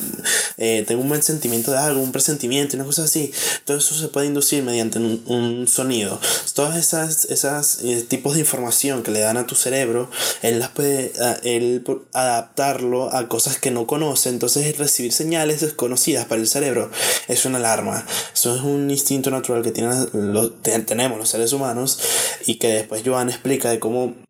Eh, 0.58 0.84
tengo 0.88 1.02
un 1.02 1.10
buen 1.10 1.24
sentimiento 1.24 1.72
de 1.72 1.78
algo, 1.80 2.00
un 2.00 2.12
presentimiento, 2.12 2.76
una 2.76 2.86
cosa 2.86 3.06
así, 3.06 3.32
todo 3.66 3.78
eso 3.78 3.96
se 3.96 4.08
puede 4.08 4.28
inducir 4.28 4.62
mediante 4.62 5.00
un, 5.00 5.24
un 5.26 5.68
sonido. 5.68 6.20
Todas 6.54 6.78
esas, 6.78 7.26
esas 7.26 7.80
eh, 7.84 8.06
tipos 8.08 8.36
de 8.36 8.42
información 8.42 9.02
que 9.02 9.10
le 9.10 9.20
dan 9.20 9.38
a 9.38 9.48
tu 9.48 9.56
cerebro, 9.56 10.12
él 10.44 10.60
las 10.60 10.70
puede, 10.70 11.12
él 11.44 11.84
adaptarlo 12.14 13.12
a 13.12 13.28
cosas 13.28 13.58
que 13.58 13.72
no 13.72 13.88
conoce, 13.88 14.30
entonces 14.30 14.78
recibir 14.78 15.12
señales 15.12 15.62
desconocidas 15.62 16.26
para 16.26 16.40
el 16.40 16.48
cerebro 16.48 16.92
es 17.28 17.46
una 17.46 17.58
alarma. 17.58 18.06
Eso 18.32 18.56
es 18.56 18.62
un 18.62 18.92
instinto 18.92 19.32
natural 19.32 19.64
que 19.64 19.72
tienen, 19.72 20.08
lo, 20.14 20.52
tenemos 20.52 21.18
los 21.18 21.30
seres 21.30 21.52
humanos 21.52 22.00
y 22.46 22.56
que 22.56 22.68
después 22.68 23.02
Joan 23.04 23.30
explica 23.30 23.72
de 23.72 23.80
cómo 23.80 24.27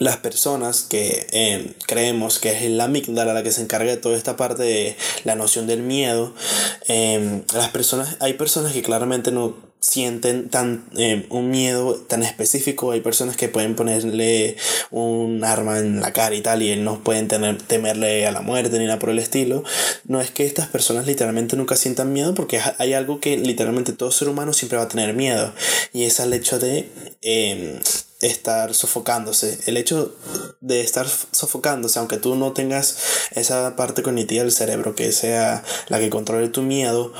las 0.00 0.16
personas 0.16 0.80
que 0.82 1.26
eh, 1.30 1.74
creemos 1.86 2.38
que 2.38 2.50
es 2.50 2.70
la 2.70 2.84
amígdala 2.84 3.34
la 3.34 3.42
que 3.42 3.52
se 3.52 3.60
encarga 3.60 3.90
de 3.90 3.98
toda 3.98 4.16
esta 4.16 4.36
parte 4.36 4.62
de 4.62 4.96
la 5.24 5.36
noción 5.36 5.66
del 5.66 5.82
miedo, 5.82 6.34
eh, 6.88 7.42
las 7.54 7.68
personas, 7.68 8.16
hay 8.18 8.32
personas 8.32 8.72
que 8.72 8.82
claramente 8.82 9.30
no 9.30 9.70
sienten 9.80 10.48
tan 10.48 10.84
eh, 10.96 11.26
un 11.30 11.50
miedo 11.50 11.94
tan 11.96 12.22
específico. 12.22 12.92
Hay 12.92 13.00
personas 13.00 13.36
que 13.36 13.48
pueden 13.48 13.74
ponerle 13.74 14.56
un 14.90 15.44
arma 15.44 15.78
en 15.78 16.00
la 16.00 16.12
cara 16.12 16.34
y 16.34 16.40
tal 16.40 16.62
y 16.62 16.76
no 16.76 17.02
pueden 17.02 17.28
tener, 17.28 17.60
temerle 17.62 18.26
a 18.26 18.32
la 18.32 18.42
muerte 18.42 18.78
ni 18.78 18.86
nada 18.86 18.98
por 18.98 19.10
el 19.10 19.18
estilo. 19.18 19.64
No 20.04 20.20
es 20.20 20.30
que 20.30 20.46
estas 20.46 20.68
personas 20.68 21.06
literalmente 21.06 21.56
nunca 21.56 21.76
sientan 21.76 22.12
miedo 22.12 22.34
porque 22.34 22.60
hay 22.78 22.94
algo 22.94 23.20
que 23.20 23.36
literalmente 23.36 23.92
todo 23.92 24.10
ser 24.12 24.28
humano 24.28 24.52
siempre 24.52 24.78
va 24.78 24.84
a 24.84 24.88
tener 24.88 25.14
miedo 25.14 25.52
y 25.92 26.04
es 26.04 26.20
el 26.20 26.32
hecho 26.32 26.58
de 26.58 26.88
em, 27.22 27.80
estar 28.20 28.74
sofocándose. 28.74 29.58
El 29.66 29.76
hecho 29.76 30.14
de 30.60 30.82
estar 30.82 31.06
sofocándose, 31.08 31.98
aunque 31.98 32.18
tú 32.18 32.34
no 32.36 32.52
tengas 32.52 32.98
esa 33.32 33.76
parte 33.76 34.02
cognitiva 34.02 34.42
del 34.42 34.52
cerebro 34.52 34.94
que 34.94 35.12
sea 35.12 35.64
la 35.88 35.98
que 35.98 36.10
controle 36.10 36.48
tu 36.48 36.62
miedo, 36.62 37.12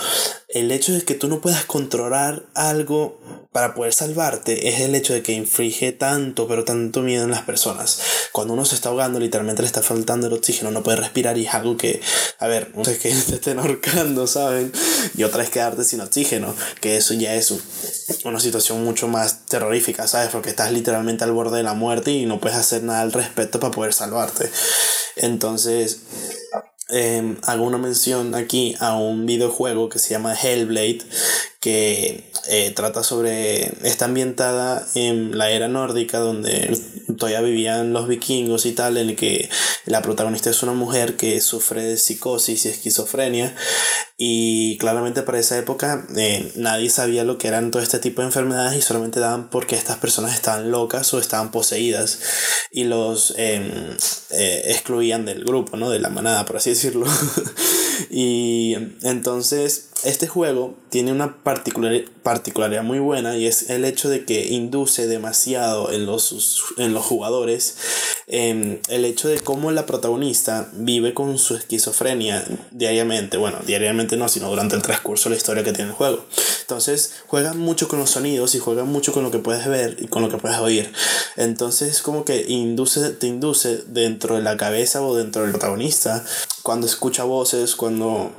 el 0.48 0.70
hecho 0.70 0.92
de 0.92 1.02
que 1.02 1.14
tú 1.14 1.28
no 1.28 1.40
puedas 1.40 1.64
controlar 1.64 2.44
algo 2.54 3.18
para 3.52 3.74
poder 3.74 3.92
salvarte 3.92 4.68
es 4.68 4.80
el 4.80 4.94
hecho 4.94 5.12
de 5.12 5.22
que 5.22 5.32
inflige 5.32 5.90
tanto, 5.90 6.46
pero 6.46 6.64
tanto 6.64 7.02
miedo 7.02 7.24
en 7.24 7.32
las 7.32 7.42
personas. 7.42 8.00
Cuando 8.32 8.54
uno 8.54 8.64
se 8.64 8.76
está 8.76 8.90
ahogando, 8.90 9.18
literalmente 9.18 9.62
le 9.62 9.66
está 9.66 9.82
faltando 9.82 10.28
el 10.28 10.32
oxígeno, 10.32 10.70
no 10.70 10.84
puede 10.84 10.98
respirar 10.98 11.36
y 11.36 11.46
es 11.46 11.54
algo 11.54 11.76
que, 11.76 12.00
a 12.38 12.46
ver, 12.46 12.70
no 12.76 12.84
sé 12.84 12.98
que 12.98 13.10
te 13.10 13.34
estén 13.34 13.58
ahorcando, 13.58 14.26
¿saben? 14.26 14.72
Y 15.16 15.24
otra 15.24 15.42
es 15.42 15.50
quedarte 15.50 15.82
sin 15.84 16.00
oxígeno, 16.00 16.54
que 16.80 16.96
eso 16.96 17.14
ya 17.14 17.34
es 17.34 17.52
una 18.24 18.38
situación 18.38 18.84
mucho 18.84 19.08
más 19.08 19.46
terrorífica, 19.46 20.06
¿sabes? 20.06 20.28
Porque 20.30 20.50
estás 20.50 20.72
literalmente 20.72 21.24
al 21.24 21.32
borde 21.32 21.56
de 21.56 21.62
la 21.64 21.74
muerte 21.74 22.12
y 22.12 22.26
no 22.26 22.40
puedes 22.40 22.56
hacer 22.56 22.84
nada 22.84 23.00
al 23.00 23.12
respecto 23.12 23.58
para 23.58 23.72
poder 23.72 23.92
salvarte. 23.92 24.48
Entonces, 25.16 26.00
eh, 26.92 27.36
hago 27.42 27.64
una 27.64 27.78
mención 27.78 28.34
aquí 28.34 28.74
a 28.80 28.96
un 28.96 29.24
videojuego 29.24 29.88
que 29.88 30.00
se 30.00 30.10
llama 30.10 30.34
Hellblade, 30.34 31.00
que 31.60 32.24
eh, 32.48 32.72
trata 32.74 33.02
sobre, 33.02 33.64
está 33.86 34.06
ambientada 34.06 34.86
en 34.94 35.36
la 35.36 35.50
era 35.50 35.68
nórdica, 35.68 36.18
donde 36.18 36.76
todavía 37.20 37.40
vivían 37.40 37.92
los 37.92 38.08
vikingos 38.08 38.66
y 38.66 38.72
tal, 38.72 38.96
en 38.96 39.10
el 39.10 39.16
que 39.16 39.48
la 39.86 40.02
protagonista 40.02 40.50
es 40.50 40.64
una 40.64 40.72
mujer 40.72 41.16
que 41.16 41.40
sufre 41.40 41.84
de 41.84 41.96
psicosis 41.96 42.66
y 42.66 42.70
esquizofrenia. 42.70 43.54
Y 44.16 44.76
claramente 44.78 45.22
para 45.22 45.38
esa 45.38 45.56
época 45.56 46.06
eh, 46.16 46.52
nadie 46.56 46.90
sabía 46.90 47.24
lo 47.24 47.38
que 47.38 47.48
eran 47.48 47.70
todo 47.70 47.80
este 47.80 48.00
tipo 48.00 48.20
de 48.20 48.26
enfermedades 48.26 48.76
y 48.76 48.82
solamente 48.82 49.20
daban 49.20 49.48
porque 49.48 49.76
estas 49.76 49.96
personas 49.96 50.34
estaban 50.34 50.70
locas 50.70 51.14
o 51.14 51.18
estaban 51.18 51.50
poseídas 51.50 52.18
y 52.70 52.84
los 52.84 53.32
em, 53.38 53.96
eh, 54.30 54.62
excluían 54.66 55.24
del 55.24 55.44
grupo, 55.44 55.76
¿no? 55.76 55.88
De 55.88 56.00
la 56.00 56.10
manada, 56.10 56.44
por 56.44 56.56
así 56.56 56.70
decirlo. 56.70 57.06
y 58.10 58.74
entonces 59.02 59.90
este 60.04 60.26
juego 60.26 60.78
tiene 60.90 61.12
una 61.12 61.36
particularidad 62.22 62.82
muy 62.82 62.98
buena 62.98 63.36
y 63.36 63.46
es 63.46 63.70
el 63.70 63.84
hecho 63.84 64.08
de 64.08 64.24
que 64.24 64.48
induce 64.48 65.06
demasiado 65.06 65.92
en 65.92 66.06
los, 66.06 66.64
en 66.76 66.92
los 66.92 67.04
jugadores 67.04 67.76
em, 68.26 68.78
el 68.88 69.04
hecho 69.04 69.28
de 69.28 69.40
cómo 69.40 69.70
la 69.70 69.86
protagonista 69.86 70.68
vive 70.72 71.14
con 71.14 71.38
su 71.38 71.56
esquizofrenia 71.56 72.44
diariamente, 72.70 73.36
bueno, 73.36 73.58
diariamente 73.66 74.16
no, 74.16 74.28
sino 74.28 74.48
durante 74.48 74.76
el 74.76 74.82
transcurso 74.82 75.28
de 75.28 75.34
la 75.34 75.38
historia 75.38 75.64
que 75.64 75.72
tiene 75.72 75.90
el 75.90 75.96
juego. 75.96 76.24
Entonces 76.60 77.14
juegan 77.26 77.58
mucho 77.58 77.88
con 77.88 77.98
los 77.98 78.10
sonidos 78.10 78.54
y 78.54 78.58
juegan 78.58 78.86
mucho 78.86 79.12
con 79.12 79.24
lo 79.24 79.30
que 79.30 79.38
puedes 79.38 79.66
ver 79.66 79.96
y 79.98 80.06
con 80.06 80.22
lo 80.22 80.28
que 80.28 80.36
puedes 80.36 80.58
oír. 80.58 80.92
Entonces 81.36 82.02
como 82.02 82.24
que 82.24 82.44
induce, 82.48 83.10
te 83.10 83.26
induce 83.26 83.78
dentro 83.88 84.36
de 84.36 84.42
la 84.42 84.56
cabeza 84.56 85.02
o 85.02 85.16
dentro 85.16 85.42
del 85.42 85.50
protagonista 85.50 86.24
cuando 86.62 86.86
escucha 86.86 87.24
voces, 87.24 87.74
cuando 87.74 88.32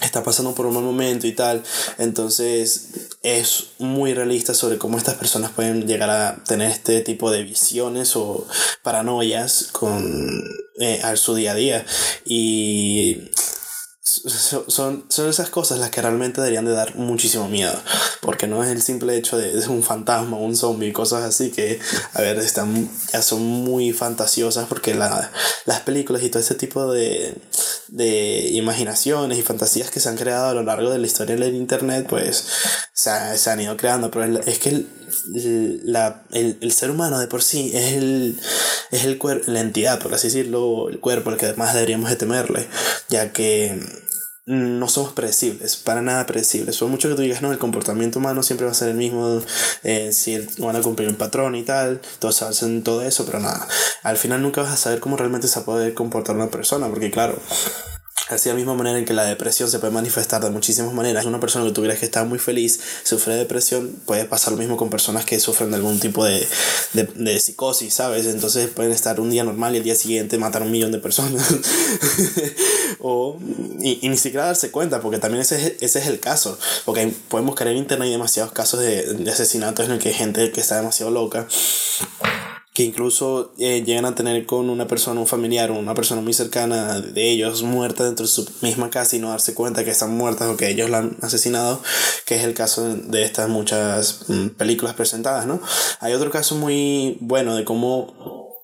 está 0.00 0.22
pasando 0.22 0.54
por 0.54 0.66
un 0.66 0.74
mal 0.74 0.84
momento 0.84 1.26
y 1.26 1.32
tal. 1.32 1.62
Entonces 1.98 2.88
es 3.36 3.72
muy 3.78 4.14
realista 4.14 4.54
sobre 4.54 4.78
cómo 4.78 4.98
estas 4.98 5.16
personas 5.16 5.50
pueden 5.50 5.86
llegar 5.86 6.10
a 6.10 6.42
tener 6.44 6.70
este 6.70 7.00
tipo 7.00 7.30
de 7.30 7.42
visiones 7.42 8.16
o 8.16 8.46
paranoias 8.82 9.68
con 9.72 10.44
eh, 10.80 11.00
a 11.02 11.16
su 11.16 11.34
día 11.34 11.52
a 11.52 11.54
día. 11.54 11.86
Y 12.24 13.30
son, 14.02 15.04
son 15.08 15.28
esas 15.28 15.50
cosas 15.50 15.78
las 15.78 15.90
que 15.90 16.00
realmente 16.00 16.40
deberían 16.40 16.64
de 16.64 16.72
dar 16.72 16.96
muchísimo 16.96 17.48
miedo. 17.48 17.74
Porque 18.20 18.46
no 18.46 18.62
es 18.64 18.70
el 18.70 18.82
simple 18.82 19.16
hecho 19.16 19.36
de, 19.36 19.66
un 19.68 19.82
fantasma, 19.82 20.36
un 20.36 20.56
zombie, 20.56 20.92
cosas 20.92 21.24
así 21.24 21.50
que, 21.50 21.78
a 22.14 22.20
ver, 22.20 22.38
están, 22.38 22.88
ya 23.12 23.22
son 23.22 23.42
muy 23.42 23.92
fantasiosas 23.92 24.66
porque 24.68 24.94
la, 24.94 25.30
las 25.66 25.80
películas 25.80 26.22
y 26.22 26.30
todo 26.30 26.40
ese 26.40 26.54
tipo 26.54 26.90
de, 26.90 27.34
de 27.88 28.48
imaginaciones 28.52 29.38
y 29.38 29.42
fantasías 29.42 29.90
que 29.90 30.00
se 30.00 30.08
han 30.08 30.16
creado 30.16 30.48
a 30.48 30.54
lo 30.54 30.62
largo 30.62 30.90
de 30.90 30.98
la 30.98 31.06
historia 31.06 31.36
del 31.36 31.54
internet, 31.54 32.06
pues 32.08 32.44
se, 32.92 33.38
se 33.38 33.50
han 33.50 33.60
ido 33.60 33.76
creando. 33.76 34.10
Pero 34.10 34.40
es 34.40 34.58
que 34.58 34.68
el, 34.70 34.88
la, 35.84 36.22
el, 36.32 36.58
el, 36.60 36.72
ser 36.72 36.90
humano 36.90 37.18
de 37.18 37.26
por 37.26 37.42
sí 37.42 37.70
es 37.74 37.94
el, 37.94 38.40
es 38.90 39.04
el 39.04 39.18
la 39.46 39.60
entidad, 39.60 40.00
por 40.00 40.14
así 40.14 40.28
decirlo, 40.28 40.88
el 40.88 41.00
cuerpo, 41.00 41.30
el 41.30 41.36
que 41.36 41.46
además 41.46 41.74
deberíamos 41.74 42.10
de 42.10 42.16
temerle, 42.16 42.66
ya 43.08 43.32
que 43.32 43.80
no 44.48 44.88
somos 44.88 45.12
predecibles, 45.12 45.76
para 45.76 46.00
nada 46.00 46.24
predecibles. 46.24 46.78
Por 46.78 46.88
mucho 46.88 47.10
que 47.10 47.14
tú 47.14 47.20
digas, 47.20 47.42
no, 47.42 47.52
el 47.52 47.58
comportamiento 47.58 48.18
humano 48.18 48.42
siempre 48.42 48.64
va 48.64 48.72
a 48.72 48.74
ser 48.74 48.88
el 48.88 48.96
mismo, 48.96 49.42
eh, 49.84 50.10
si 50.12 50.38
van 50.56 50.74
a 50.74 50.80
cumplir 50.80 51.06
un 51.08 51.16
patrón 51.16 51.54
y 51.54 51.64
tal, 51.64 52.00
todos 52.18 52.40
hacen 52.40 52.82
todo 52.82 53.02
eso, 53.02 53.26
pero 53.26 53.40
nada, 53.40 53.68
al 54.02 54.16
final 54.16 54.40
nunca 54.40 54.62
vas 54.62 54.72
a 54.72 54.76
saber 54.78 55.00
cómo 55.00 55.18
realmente 55.18 55.48
se 55.48 55.60
puede 55.60 55.92
comportar 55.92 56.34
una 56.34 56.48
persona, 56.48 56.88
porque 56.88 57.10
claro, 57.10 57.38
Así 58.28 58.48
de 58.48 58.54
la 58.54 58.56
misma 58.56 58.74
manera 58.74 58.98
en 58.98 59.04
que 59.04 59.14
la 59.14 59.24
depresión 59.24 59.70
se 59.70 59.78
puede 59.78 59.92
manifestar 59.92 60.42
de 60.42 60.50
muchísimas 60.50 60.92
maneras. 60.92 61.24
Una 61.24 61.40
persona 61.40 61.64
que 61.64 61.72
tú 61.72 61.82
crees 61.82 61.98
que 61.98 62.04
está 62.04 62.24
muy 62.24 62.38
feliz 62.38 62.78
sufre 63.02 63.34
de 63.34 63.40
depresión, 63.40 63.96
puede 64.04 64.24
pasar 64.26 64.52
lo 64.52 64.58
mismo 64.58 64.76
con 64.76 64.90
personas 64.90 65.24
que 65.24 65.40
sufren 65.40 65.70
de 65.70 65.76
algún 65.76 65.98
tipo 65.98 66.24
de, 66.24 66.46
de, 66.92 67.40
psicosis, 67.40 67.94
¿sabes? 67.94 68.26
Entonces 68.26 68.68
pueden 68.68 68.92
estar 68.92 69.18
un 69.20 69.30
día 69.30 69.44
normal 69.44 69.74
y 69.74 69.78
el 69.78 69.84
día 69.84 69.94
siguiente 69.94 70.36
matar 70.38 70.62
a 70.62 70.64
un 70.66 70.70
millón 70.70 70.92
de 70.92 70.98
personas. 70.98 71.42
o, 73.00 73.38
y, 73.80 73.98
y, 74.02 74.08
ni 74.08 74.16
siquiera 74.16 74.46
darse 74.46 74.70
cuenta, 74.70 75.00
porque 75.00 75.18
también 75.18 75.42
ese 75.42 75.56
es, 75.56 75.72
ese 75.80 75.98
es 76.00 76.06
el 76.06 76.20
caso. 76.20 76.58
Porque 76.84 77.12
podemos 77.28 77.54
creer 77.54 77.72
en 77.72 77.82
internet 77.82 78.06
hay 78.06 78.12
demasiados 78.12 78.52
casos 78.52 78.80
de, 78.80 79.14
de 79.14 79.30
asesinatos 79.30 79.86
en 79.86 79.92
el 79.92 79.98
que 79.98 80.08
hay 80.08 80.14
gente 80.14 80.52
que 80.52 80.60
está 80.60 80.76
demasiado 80.76 81.10
loca 81.10 81.46
que 82.78 82.84
incluso 82.84 83.52
eh, 83.58 83.82
llegan 83.84 84.04
a 84.04 84.14
tener 84.14 84.46
con 84.46 84.70
una 84.70 84.86
persona, 84.86 85.18
un 85.18 85.26
familiar 85.26 85.72
una 85.72 85.94
persona 85.94 86.20
muy 86.20 86.32
cercana 86.32 87.00
de 87.00 87.28
ellos 87.28 87.64
muerta 87.64 88.04
dentro 88.04 88.24
de 88.24 88.30
su 88.30 88.48
misma 88.60 88.88
casa 88.88 89.16
y 89.16 89.18
no 89.18 89.30
darse 89.30 89.52
cuenta 89.52 89.84
que 89.84 89.90
están 89.90 90.16
muertas 90.16 90.46
o 90.46 90.56
que 90.56 90.68
ellos 90.68 90.88
la 90.88 90.98
han 90.98 91.16
asesinado, 91.20 91.82
que 92.24 92.36
es 92.36 92.44
el 92.44 92.54
caso 92.54 92.88
de 92.94 93.24
estas 93.24 93.48
muchas 93.48 94.26
mm, 94.28 94.50
películas 94.50 94.94
presentadas, 94.94 95.44
¿no? 95.44 95.60
Hay 95.98 96.12
otro 96.12 96.30
caso 96.30 96.54
muy 96.54 97.18
bueno 97.20 97.56
de 97.56 97.64
cómo 97.64 98.54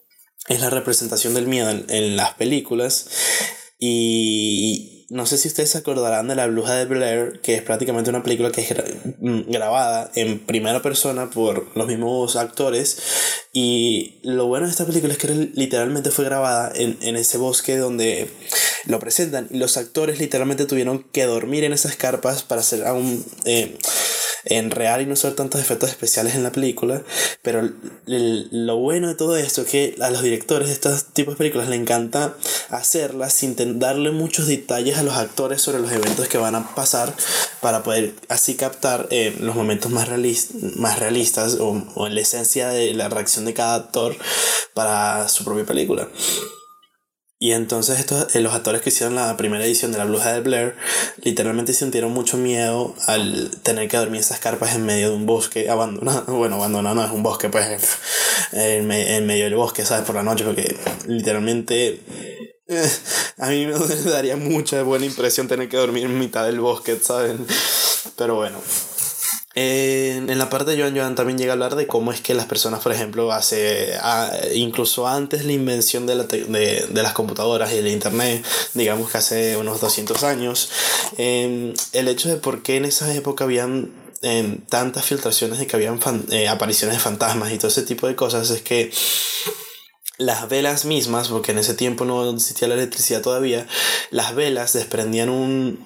es 0.46 0.61
la 0.61 0.70
representación 0.70 1.35
del 1.35 1.48
miedo 1.48 1.70
en, 1.70 1.85
en 1.88 2.16
las 2.16 2.35
películas 2.35 3.09
y 3.81 4.93
no 5.14 5.27
sé 5.27 5.38
si 5.38 5.46
ustedes 5.46 5.70
se 5.70 5.79
acordarán 5.79 6.27
de 6.27 6.35
La 6.35 6.48
Bruja 6.48 6.74
de 6.74 6.87
Blair, 6.87 7.38
que 7.40 7.55
es 7.55 7.62
prácticamente 7.62 8.11
una 8.11 8.24
película 8.24 8.50
que 8.50 8.62
es 8.62 8.74
mm, 9.20 9.48
grabada 9.48 10.11
en 10.16 10.40
primera 10.40 10.83
persona 10.83 11.31
por 11.31 11.68
los 11.77 11.87
mismos 11.87 12.35
actores. 12.35 12.98
Y 13.53 14.18
lo 14.24 14.46
bueno 14.46 14.66
de 14.66 14.72
esta 14.72 14.85
película 14.85 15.12
es 15.12 15.18
que 15.20 15.29
literalmente 15.29 16.11
fue 16.11 16.24
grabada 16.24 16.72
en, 16.74 16.98
en 17.00 17.14
ese 17.14 17.38
bosque 17.38 17.77
donde 17.77 18.29
lo 18.87 18.98
presentan. 18.98 19.46
Y 19.53 19.59
los 19.59 19.77
actores 19.77 20.18
literalmente 20.18 20.66
tuvieron 20.66 21.05
que 21.12 21.27
dormir 21.27 21.62
en 21.62 21.72
esas 21.72 21.94
carpas 21.94 22.42
para 22.42 22.62
hacer 22.62 22.85
aún... 22.85 23.24
Eh, 23.44 23.79
en 24.44 24.70
real 24.70 25.02
y 25.02 25.07
no 25.07 25.14
usar 25.14 25.33
tantos 25.33 25.61
efectos 25.61 25.90
especiales 25.90 26.35
en 26.35 26.42
la 26.42 26.52
película, 26.52 27.02
pero 27.42 27.68
lo 28.07 28.76
bueno 28.76 29.09
de 29.09 29.14
todo 29.14 29.37
esto 29.37 29.62
es 29.62 29.68
que 29.68 29.96
a 30.00 30.11
los 30.11 30.22
directores 30.22 30.68
de 30.68 30.74
estos 30.74 31.07
tipos 31.07 31.35
de 31.35 31.38
películas 31.38 31.68
le 31.68 31.76
encanta 31.76 32.35
hacerlas 32.70 33.33
sin 33.33 33.54
darle 33.78 34.11
muchos 34.11 34.46
detalles 34.46 34.98
a 34.98 35.02
los 35.02 35.14
actores 35.14 35.62
sobre 35.62 35.78
los 35.78 35.92
eventos 35.92 36.28
que 36.28 36.38
van 36.38 36.54
a 36.54 36.74
pasar 36.74 37.14
para 37.61 37.83
poder 37.83 38.14
así 38.28 38.54
captar 38.54 39.09
eh, 39.11 39.35
los 39.40 39.54
momentos 39.54 39.90
más, 39.90 40.09
más 40.76 40.98
realistas 40.98 41.54
o, 41.54 41.83
o 41.94 42.09
la 42.09 42.20
esencia 42.20 42.68
de 42.68 42.92
la 42.94 43.09
reacción 43.09 43.44
de 43.44 43.54
cada 43.54 43.76
actor 43.76 44.16
para 44.74 45.28
su 45.28 45.44
propia 45.44 45.64
película. 45.64 46.09
Y 47.44 47.52
entonces 47.52 48.00
estos, 48.00 48.35
eh, 48.35 48.40
los 48.40 48.54
actores 48.54 48.80
que 48.80 48.88
hicieron 48.88 49.16
la 49.16 49.37
primera 49.37 49.62
edición 49.62 49.92
de 49.92 49.98
La 49.98 50.07
Bruja 50.07 50.33
de 50.33 50.40
Blair 50.40 50.76
literalmente 51.22 51.74
sintieron 51.74 52.11
mucho 52.11 52.38
miedo 52.38 52.94
al 53.07 53.50
tener 53.62 53.87
que 53.87 53.98
dormir 53.98 54.22
esas 54.22 54.38
carpas 54.38 54.74
en 54.74 54.87
medio 54.87 55.11
de 55.11 55.16
un 55.16 55.26
bosque 55.26 55.68
abandonado. 55.68 56.24
Bueno, 56.38 56.57
abandonado 56.57 56.94
no 56.94 57.04
es 57.04 57.11
un 57.11 57.22
bosque, 57.22 57.50
pues 57.50 57.98
en, 58.52 58.90
en 58.90 59.26
medio 59.26 59.44
del 59.44 59.57
bosque, 59.57 59.85
¿sabes? 59.85 60.07
Por 60.07 60.14
la 60.14 60.22
noche, 60.22 60.42
porque 60.42 60.74
literalmente 61.07 62.00
eh, 62.66 62.90
a 63.37 63.50
mí 63.50 63.66
me 63.66 63.74
daría 64.11 64.38
mucha 64.38 64.83
buena 64.83 65.04
impresión 65.04 65.46
tener 65.46 65.68
que 65.68 65.76
dormir 65.76 66.07
en 66.07 66.18
mitad 66.18 66.46
del 66.46 66.61
bosque, 66.61 66.98
¿sabes? 67.02 67.37
Pero 68.16 68.37
bueno, 68.37 68.59
en 69.57 70.38
la 70.38 70.51
parte 70.51 70.73
de 70.73 70.81
Joan 70.81 70.97
Joan 70.97 71.14
también 71.14 71.38
llega 71.38 71.53
a 71.53 71.55
hablar 71.55 71.77
de 71.77 71.87
cómo 71.87 72.12
es 72.12 72.21
que 72.21 72.35
las 72.35 72.47
personas, 72.47 72.81
por 72.83 72.93
ejemplo, 72.93 73.31
hace 73.33 73.95
incluso 74.55 75.07
antes 75.07 75.45
la 75.45 75.53
invención 75.53 76.07
de, 76.07 76.17
la 76.17 76.25
de, 76.25 76.87
de, 76.88 77.03
las 77.03 77.12
computadoras 77.12 77.73
y 77.73 77.77
del 77.77 77.88
internet, 77.88 78.45
digamos 78.75 79.11
que 79.11 79.19
hace 79.19 79.57
unos 79.57 79.81
200 79.81 80.25
años, 80.25 80.71
em, 81.19 81.73
el 81.93 82.09
hecho 82.09 82.29
de 82.29 82.37
por 82.37 82.62
qué 82.62 82.77
en 82.77 82.85
esa 82.85 83.14
época 83.14 83.45
habían 83.45 83.93
em, 84.23 84.59
tantas 84.67 85.05
filtraciones 85.05 85.59
de 85.59 85.67
que 85.69 85.77
habían 85.77 86.01
eh, 86.31 86.49
apariciones 86.49 86.97
de 86.97 87.03
fantasmas 87.03 87.53
y 87.53 87.59
todo 87.59 87.69
ese 87.69 87.83
tipo 87.83 88.09
de 88.09 88.17
cosas 88.17 88.51
es 88.51 88.62
que 88.62 88.90
las 90.19 90.49
velas 90.49 90.85
mismas, 90.85 91.29
porque 91.29 91.53
en 91.53 91.59
ese 91.59 91.75
tiempo 91.75 92.05
no 92.05 92.31
existía 92.31 92.69
la 92.69 92.75
electricidad 92.75 93.21
todavía, 93.21 93.67
las 94.11 94.35
velas 94.35 94.73
desprendían 94.73 95.29
un, 95.29 95.79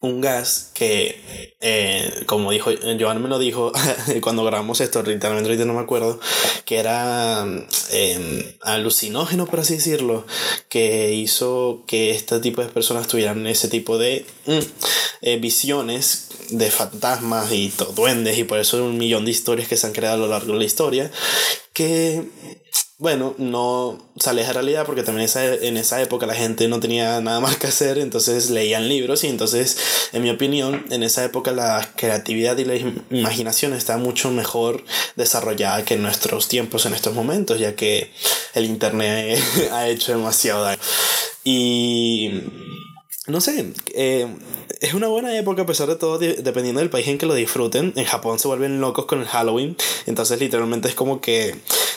un 0.00 0.22
gas 0.22 0.70
que, 0.72 1.54
eh, 1.60 2.22
como 2.24 2.50
dijo, 2.50 2.70
Joan 2.98 3.22
me 3.22 3.28
lo 3.28 3.38
dijo 3.38 3.70
cuando 4.22 4.44
grabamos 4.44 4.80
esto, 4.80 5.02
literalmente 5.02 5.50
ahorita 5.50 5.66
no 5.66 5.74
me 5.74 5.80
acuerdo, 5.80 6.18
que 6.64 6.78
era 6.78 7.44
em, 7.92 8.44
alucinógeno, 8.62 9.46
por 9.46 9.60
así 9.60 9.74
decirlo, 9.74 10.26
que 10.70 11.12
hizo 11.12 11.84
que 11.86 12.10
este 12.12 12.40
tipo 12.40 12.62
de 12.62 12.68
personas 12.68 13.08
tuvieran 13.08 13.46
ese 13.46 13.68
tipo 13.68 13.98
de 13.98 14.24
mm, 14.46 14.58
eh, 15.20 15.36
visiones 15.36 16.28
de 16.48 16.70
fantasmas 16.70 17.52
y 17.52 17.72
duendes, 17.94 18.38
y 18.38 18.44
por 18.44 18.58
eso 18.58 18.82
un 18.82 18.96
millón 18.96 19.26
de 19.26 19.32
historias 19.32 19.68
que 19.68 19.76
se 19.76 19.86
han 19.86 19.92
creado 19.92 20.14
a 20.14 20.26
lo 20.26 20.28
largo 20.28 20.54
de 20.54 20.58
la 20.58 20.64
historia, 20.64 21.10
que 21.74 22.24
bueno, 23.00 23.34
no 23.38 23.98
sale 24.18 24.44
de 24.44 24.52
realidad 24.52 24.84
porque 24.84 25.02
también 25.02 25.26
en 25.34 25.78
esa 25.78 26.02
época 26.02 26.26
la 26.26 26.34
gente 26.34 26.68
no 26.68 26.80
tenía 26.80 27.18
nada 27.22 27.40
más 27.40 27.56
que 27.56 27.66
hacer, 27.66 27.96
entonces 27.96 28.50
leían 28.50 28.90
libros 28.90 29.24
y 29.24 29.28
entonces, 29.28 30.10
en 30.12 30.22
mi 30.22 30.28
opinión, 30.28 30.84
en 30.90 31.02
esa 31.02 31.24
época 31.24 31.50
la 31.50 31.94
creatividad 31.96 32.58
y 32.58 32.66
la 32.66 32.74
imaginación 33.08 33.72
está 33.72 33.96
mucho 33.96 34.30
mejor 34.30 34.84
desarrollada 35.16 35.82
que 35.82 35.94
en 35.94 36.02
nuestros 36.02 36.48
tiempos, 36.48 36.84
en 36.84 36.92
estos 36.92 37.14
momentos, 37.14 37.58
ya 37.58 37.74
que 37.74 38.12
el 38.52 38.66
Internet 38.66 39.42
ha 39.72 39.88
hecho 39.88 40.12
demasiado 40.12 40.64
daño. 40.64 40.82
Y 41.42 42.42
no 43.30 43.40
sé, 43.40 43.72
eh, 43.94 44.26
es 44.80 44.94
una 44.94 45.08
buena 45.08 45.36
época 45.36 45.62
a 45.62 45.66
pesar 45.66 45.88
de 45.88 45.96
todo, 45.96 46.18
dependiendo 46.18 46.80
del 46.80 46.90
país 46.90 47.06
en 47.08 47.18
que 47.18 47.26
lo 47.26 47.34
disfruten. 47.34 47.92
En 47.96 48.04
Japón 48.04 48.38
se 48.38 48.48
vuelven 48.48 48.80
locos 48.80 49.06
con 49.06 49.20
el 49.20 49.26
Halloween, 49.26 49.76
entonces 50.06 50.40
literalmente 50.40 50.88
es 50.88 50.94
como 50.94 51.20
que 51.20 51.54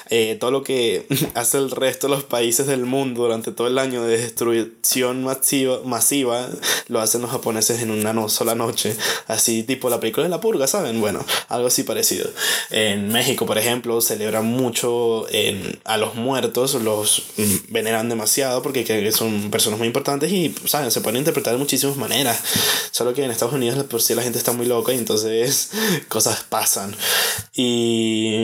eh, 0.10 0.38
todo 0.40 0.52
lo 0.52 0.64
que 0.64 1.08
hace 1.34 1.58
el 1.58 1.72
resto 1.72 2.08
de 2.08 2.16
los 2.16 2.24
países 2.24 2.68
del 2.68 2.86
mundo 2.86 3.24
durante 3.24 3.52
todo 3.52 3.68
el 3.68 3.78
año 3.78 4.04
de 4.04 4.18
destrucción 4.18 5.24
masiva, 5.24 5.80
masiva 5.86 6.48
lo 6.88 7.00
hacen 7.00 7.22
los 7.22 7.32
japoneses 7.32 7.82
en 7.82 7.90
una 7.90 8.14
sola 8.30 8.54
noche. 8.54 8.96
Así 9.28 9.64
tipo 9.64 9.90
la 9.90 10.00
película 10.00 10.26
de 10.26 10.30
la 10.30 10.42
purga, 10.42 10.68
¿saben? 10.68 11.00
Bueno, 11.00 11.26
algo 11.50 11.68
así 11.68 11.84
parecido. 11.84 12.30
En 12.70 13.10
México, 13.10 13.46
por 13.46 13.58
ejemplo, 13.58 14.02
celebran 14.02 14.46
mucho 14.46 15.26
a 15.86 15.98
los 15.98 16.16
muertos, 16.16 16.76
los 16.76 17.24
veneran 17.70 18.10
demasiado 18.10 18.62
porque 18.62 19.12
son 19.12 19.50
personas 19.50 19.80
muy 19.80 19.88
importantes 19.88 20.32
y, 20.32 20.54
¿saben? 20.66 20.92
Se 20.92 21.02
pueden 21.02 21.18
interpretar 21.24 21.54
de 21.54 21.60
muchísimas 21.60 21.98
maneras. 21.98 22.40
Solo 22.92 23.14
que 23.14 23.24
en 23.24 23.32
Estados 23.32 23.54
Unidos 23.54 23.84
por 23.86 24.02
si 24.02 24.16
la 24.16 24.22
gente 24.22 24.38
está 24.38 24.52
muy 24.52 24.66
loca 24.66 24.94
y 24.94 24.98
entonces 24.98 25.72
cosas 26.08 26.44
pasan. 26.44 26.96
Y 27.56 28.36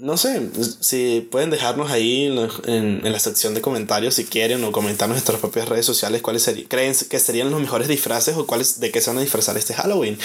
no 0.00 0.16
sé, 0.16 0.50
si 0.80 1.26
pueden 1.30 1.50
dejarnos 1.50 1.90
ahí 1.90 2.26
en, 2.66 3.12
la 3.12 3.18
sección 3.18 3.54
de 3.54 3.60
comentarios 3.60 4.14
si 4.14 4.24
quieren 4.24 4.64
o 4.64 4.72
comentar 4.72 5.06
en 5.06 5.12
nuestras 5.12 5.40
propias 5.40 5.68
redes 5.68 5.86
sociales 5.86 6.22
cuáles 6.22 6.50
creen 6.68 6.94
que 7.08 7.18
serían 7.20 7.50
los 7.50 7.60
mejores 7.60 7.88
disfraces 7.88 8.36
o 8.36 8.46
cuáles 8.46 8.80
de 8.80 8.90
qué 8.90 9.00
se 9.00 9.10
van 9.10 9.18
a 9.18 9.22
disfrazar 9.22 9.56
este 9.56 9.74
Halloween. 9.74 10.18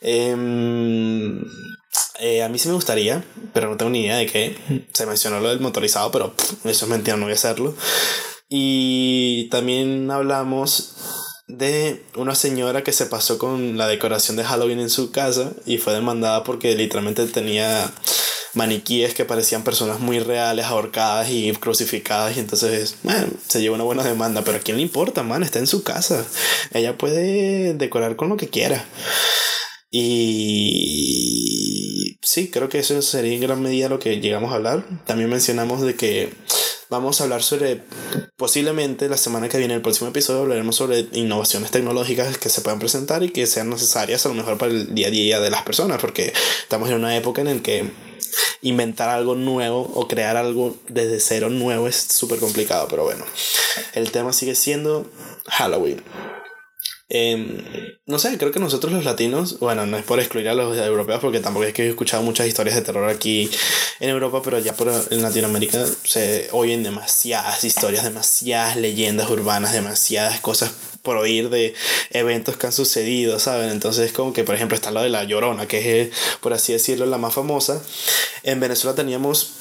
Em, 0.00 1.44
eh, 2.20 2.42
a 2.42 2.48
mí 2.48 2.58
sí 2.58 2.68
me 2.68 2.74
gustaría, 2.74 3.24
pero 3.52 3.68
no 3.68 3.76
tengo 3.76 3.90
ni 3.90 4.02
idea 4.02 4.16
de 4.16 4.26
qué. 4.26 4.56
Se 4.92 5.06
mencionó 5.06 5.40
lo 5.40 5.48
del 5.48 5.60
motorizado, 5.60 6.10
pero 6.10 6.34
eso 6.64 6.84
es 6.84 6.90
mentira, 6.90 7.16
no 7.16 7.24
voy 7.24 7.32
a 7.32 7.36
hacerlo. 7.36 7.74
Y 8.48 9.48
también 9.50 10.10
hablamos 10.10 10.96
de 11.46 12.04
una 12.16 12.34
señora 12.34 12.82
que 12.82 12.92
se 12.92 13.06
pasó 13.06 13.38
con 13.38 13.76
la 13.76 13.88
decoración 13.88 14.36
de 14.36 14.44
Halloween 14.44 14.80
en 14.80 14.90
su 14.90 15.10
casa 15.10 15.52
y 15.66 15.78
fue 15.78 15.92
demandada 15.92 16.42
porque 16.42 16.74
literalmente 16.74 17.26
tenía 17.26 17.92
maniquíes 18.54 19.14
que 19.14 19.24
parecían 19.24 19.64
personas 19.64 20.00
muy 20.00 20.20
reales, 20.20 20.66
ahorcadas 20.66 21.30
y 21.30 21.52
crucificadas. 21.52 22.36
Y 22.36 22.40
entonces, 22.40 22.96
bueno, 23.02 23.26
se 23.46 23.60
llevó 23.60 23.74
una 23.74 23.84
buena 23.84 24.04
demanda. 24.04 24.42
Pero 24.44 24.58
a 24.58 24.60
quién 24.60 24.76
le 24.76 24.82
importa, 24.82 25.22
man, 25.22 25.42
está 25.42 25.58
en 25.58 25.66
su 25.66 25.82
casa. 25.82 26.24
Ella 26.72 26.96
puede 26.96 27.74
decorar 27.74 28.16
con 28.16 28.28
lo 28.28 28.36
que 28.36 28.48
quiera. 28.48 28.84
Y 29.90 30.88
sí, 32.22 32.50
creo 32.50 32.68
que 32.68 32.80
eso 32.80 33.00
sería 33.02 33.34
en 33.34 33.40
gran 33.40 33.62
medida 33.62 33.88
lo 33.88 33.98
que 33.98 34.20
llegamos 34.20 34.52
a 34.52 34.56
hablar. 34.56 34.84
También 35.06 35.30
mencionamos 35.30 35.82
de 35.82 35.94
que 35.94 36.32
vamos 36.94 37.20
a 37.20 37.24
hablar 37.24 37.42
sobre, 37.42 37.82
posiblemente 38.36 39.08
la 39.08 39.16
semana 39.16 39.48
que 39.48 39.58
viene, 39.58 39.74
el 39.74 39.82
próximo 39.82 40.10
episodio, 40.10 40.42
hablaremos 40.42 40.76
sobre 40.76 41.06
innovaciones 41.12 41.70
tecnológicas 41.70 42.38
que 42.38 42.48
se 42.48 42.60
puedan 42.60 42.78
presentar 42.78 43.22
y 43.22 43.30
que 43.30 43.46
sean 43.46 43.68
necesarias 43.68 44.24
a 44.24 44.28
lo 44.28 44.34
mejor 44.34 44.58
para 44.58 44.72
el 44.72 44.94
día 44.94 45.08
a 45.08 45.10
día 45.10 45.40
de 45.40 45.50
las 45.50 45.62
personas, 45.62 46.00
porque 46.00 46.32
estamos 46.62 46.88
en 46.90 46.96
una 46.96 47.16
época 47.16 47.40
en 47.40 47.48
la 47.48 47.62
que 47.62 47.90
inventar 48.62 49.08
algo 49.08 49.34
nuevo 49.34 49.90
o 49.94 50.08
crear 50.08 50.36
algo 50.36 50.76
desde 50.88 51.20
cero 51.20 51.50
nuevo 51.50 51.88
es 51.88 51.96
súper 51.96 52.38
complicado, 52.38 52.86
pero 52.88 53.04
bueno, 53.04 53.24
el 53.94 54.10
tema 54.10 54.32
sigue 54.32 54.54
siendo 54.54 55.10
Halloween. 55.46 56.02
Em, 57.08 57.62
no 58.06 58.18
sé, 58.18 58.38
creo 58.38 58.50
que 58.50 58.60
nosotros 58.60 58.92
los 58.92 59.04
latinos, 59.04 59.58
bueno, 59.60 59.84
no 59.84 59.98
es 59.98 60.04
por 60.04 60.20
excluir 60.20 60.48
a 60.48 60.54
los 60.54 60.76
europeos, 60.76 61.20
porque 61.20 61.40
tampoco 61.40 61.64
es 61.66 61.74
que 61.74 61.84
he 61.84 61.88
escuchado 61.88 62.22
muchas 62.22 62.46
historias 62.46 62.76
de 62.76 62.82
terror 62.82 63.08
aquí 63.08 63.50
en 64.00 64.08
Europa, 64.08 64.40
pero 64.42 64.58
ya 64.58 64.74
por, 64.74 64.90
en 65.10 65.22
Latinoamérica 65.22 65.84
se 66.04 66.48
oyen 66.52 66.82
demasiadas 66.82 67.62
historias, 67.64 68.04
demasiadas 68.04 68.76
leyendas 68.76 69.28
urbanas, 69.28 69.72
demasiadas 69.72 70.40
cosas 70.40 70.72
por 71.02 71.18
oír 71.18 71.50
de 71.50 71.74
eventos 72.10 72.56
que 72.56 72.66
han 72.66 72.72
sucedido, 72.72 73.38
¿saben? 73.38 73.68
Entonces, 73.68 74.10
como 74.12 74.32
que, 74.32 74.42
por 74.42 74.54
ejemplo, 74.54 74.74
está 74.74 74.90
lo 74.90 75.02
de 75.02 75.10
la 75.10 75.24
Llorona, 75.24 75.68
que 75.68 76.00
es, 76.00 76.10
por 76.40 76.54
así 76.54 76.72
decirlo, 76.72 77.04
la 77.04 77.18
más 77.18 77.34
famosa. 77.34 77.82
En 78.42 78.58
Venezuela 78.60 78.94
teníamos 78.96 79.52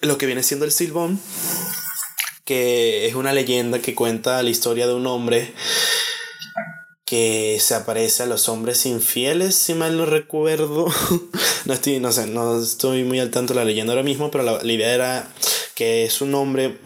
lo 0.00 0.18
que 0.18 0.26
viene 0.26 0.42
siendo 0.42 0.64
el 0.64 0.72
Silbón, 0.72 1.20
que 2.44 3.06
es 3.06 3.14
una 3.14 3.32
leyenda 3.32 3.78
que 3.78 3.94
cuenta 3.94 4.42
la 4.42 4.50
historia 4.50 4.88
de 4.88 4.94
un 4.94 5.06
hombre 5.06 5.54
que 7.12 7.58
se 7.60 7.74
aparece 7.74 8.22
a 8.22 8.26
los 8.26 8.48
hombres 8.48 8.86
infieles, 8.86 9.54
si 9.54 9.74
mal 9.74 9.98
no 9.98 10.06
recuerdo. 10.06 10.86
no 11.66 11.74
estoy, 11.74 12.00
no 12.00 12.10
sé, 12.10 12.26
no 12.26 12.58
estoy 12.58 13.04
muy 13.04 13.20
al 13.20 13.30
tanto 13.30 13.52
de 13.52 13.60
la 13.60 13.66
leyenda 13.66 13.92
ahora 13.92 14.02
mismo, 14.02 14.30
pero 14.30 14.42
la, 14.42 14.62
la 14.62 14.72
idea 14.72 14.94
era 14.94 15.28
que 15.74 16.06
es 16.06 16.22
un 16.22 16.34
hombre 16.34 16.78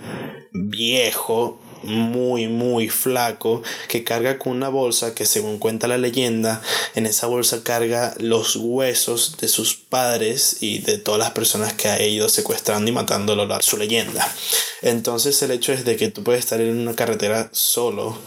viejo, 0.51 1.61
muy, 1.83 2.49
muy 2.49 2.89
flaco 2.89 3.63
que 3.89 4.05
carga 4.05 4.39
con 4.39 4.53
una 4.53 4.69
bolsa 4.69 5.15
que 5.15 5.27
según 5.27 5.59
cuenta 5.59 5.89
la 5.89 5.99
leyenda, 5.99 6.63
en 6.95 7.07
esa 7.07 7.27
bolsa 7.27 7.63
carga 7.63 8.15
los 8.19 8.57
huesos 8.57 9.37
de 9.39 9.49
sus 9.49 9.75
padres 9.75 10.59
y 10.61 10.79
de 10.79 10.99
todas 10.99 11.19
las 11.19 11.31
personas 11.31 11.73
que 11.73 11.89
ha 11.89 12.03
ido 12.03 12.29
secuestrando 12.29 12.91
y 12.91 12.95
matando 12.95 13.33
a 13.33 13.37
lo 13.37 13.47
largo 13.47 13.59
de 13.59 13.63
su 13.71 13.77
leyenda. 13.77 14.35
Entonces 14.83 15.41
el 15.43 15.51
hecho 15.51 15.73
es 15.73 15.85
de 15.85 15.97
que 15.97 16.09
tú 16.09 16.23
puedes 16.23 16.41
estar 16.45 16.61
en 16.61 16.79
una 16.79 16.95
carretera 16.95 17.49
solo, 17.53 18.19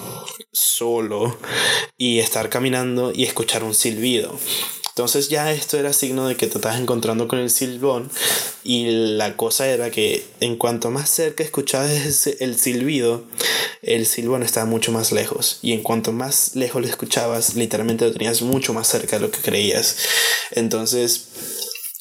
solo, 0.51 1.37
y 1.97 2.19
estar 2.19 2.49
caminando 2.49 3.11
y 3.13 3.23
escuchar 3.23 3.63
un 3.63 3.73
silbido. 3.73 4.37
Entonces 4.89 5.29
ya 5.29 5.51
esto 5.51 5.77
era 5.77 5.93
signo 5.93 6.27
de 6.27 6.35
que 6.35 6.47
te 6.47 6.57
estás 6.57 6.79
encontrando 6.79 7.27
con 7.27 7.39
el 7.39 7.49
silbón 7.49 8.09
y 8.63 8.87
la 9.17 9.37
cosa 9.37 9.67
era 9.67 9.91
que 9.91 10.25
en 10.39 10.57
cuanto 10.57 10.91
más 10.91 11.09
cerca 11.09 11.43
escuchabas 11.43 12.27
el 12.39 12.57
silbido, 12.57 13.23
el 13.81 14.05
silbón 14.05 14.43
estaba 14.43 14.65
mucho 14.65 14.91
más 14.91 15.11
lejos 15.11 15.59
y 15.61 15.73
en 15.73 15.83
cuanto 15.83 16.11
más 16.11 16.55
lejos 16.55 16.81
lo 16.81 16.87
escuchabas, 16.87 17.55
literalmente 17.55 18.05
lo 18.05 18.11
tenías 18.11 18.41
mucho 18.41 18.73
más 18.73 18.87
cerca 18.87 19.17
de 19.17 19.21
lo 19.21 19.31
que 19.31 19.39
creías. 19.39 19.97
Entonces 20.51 21.29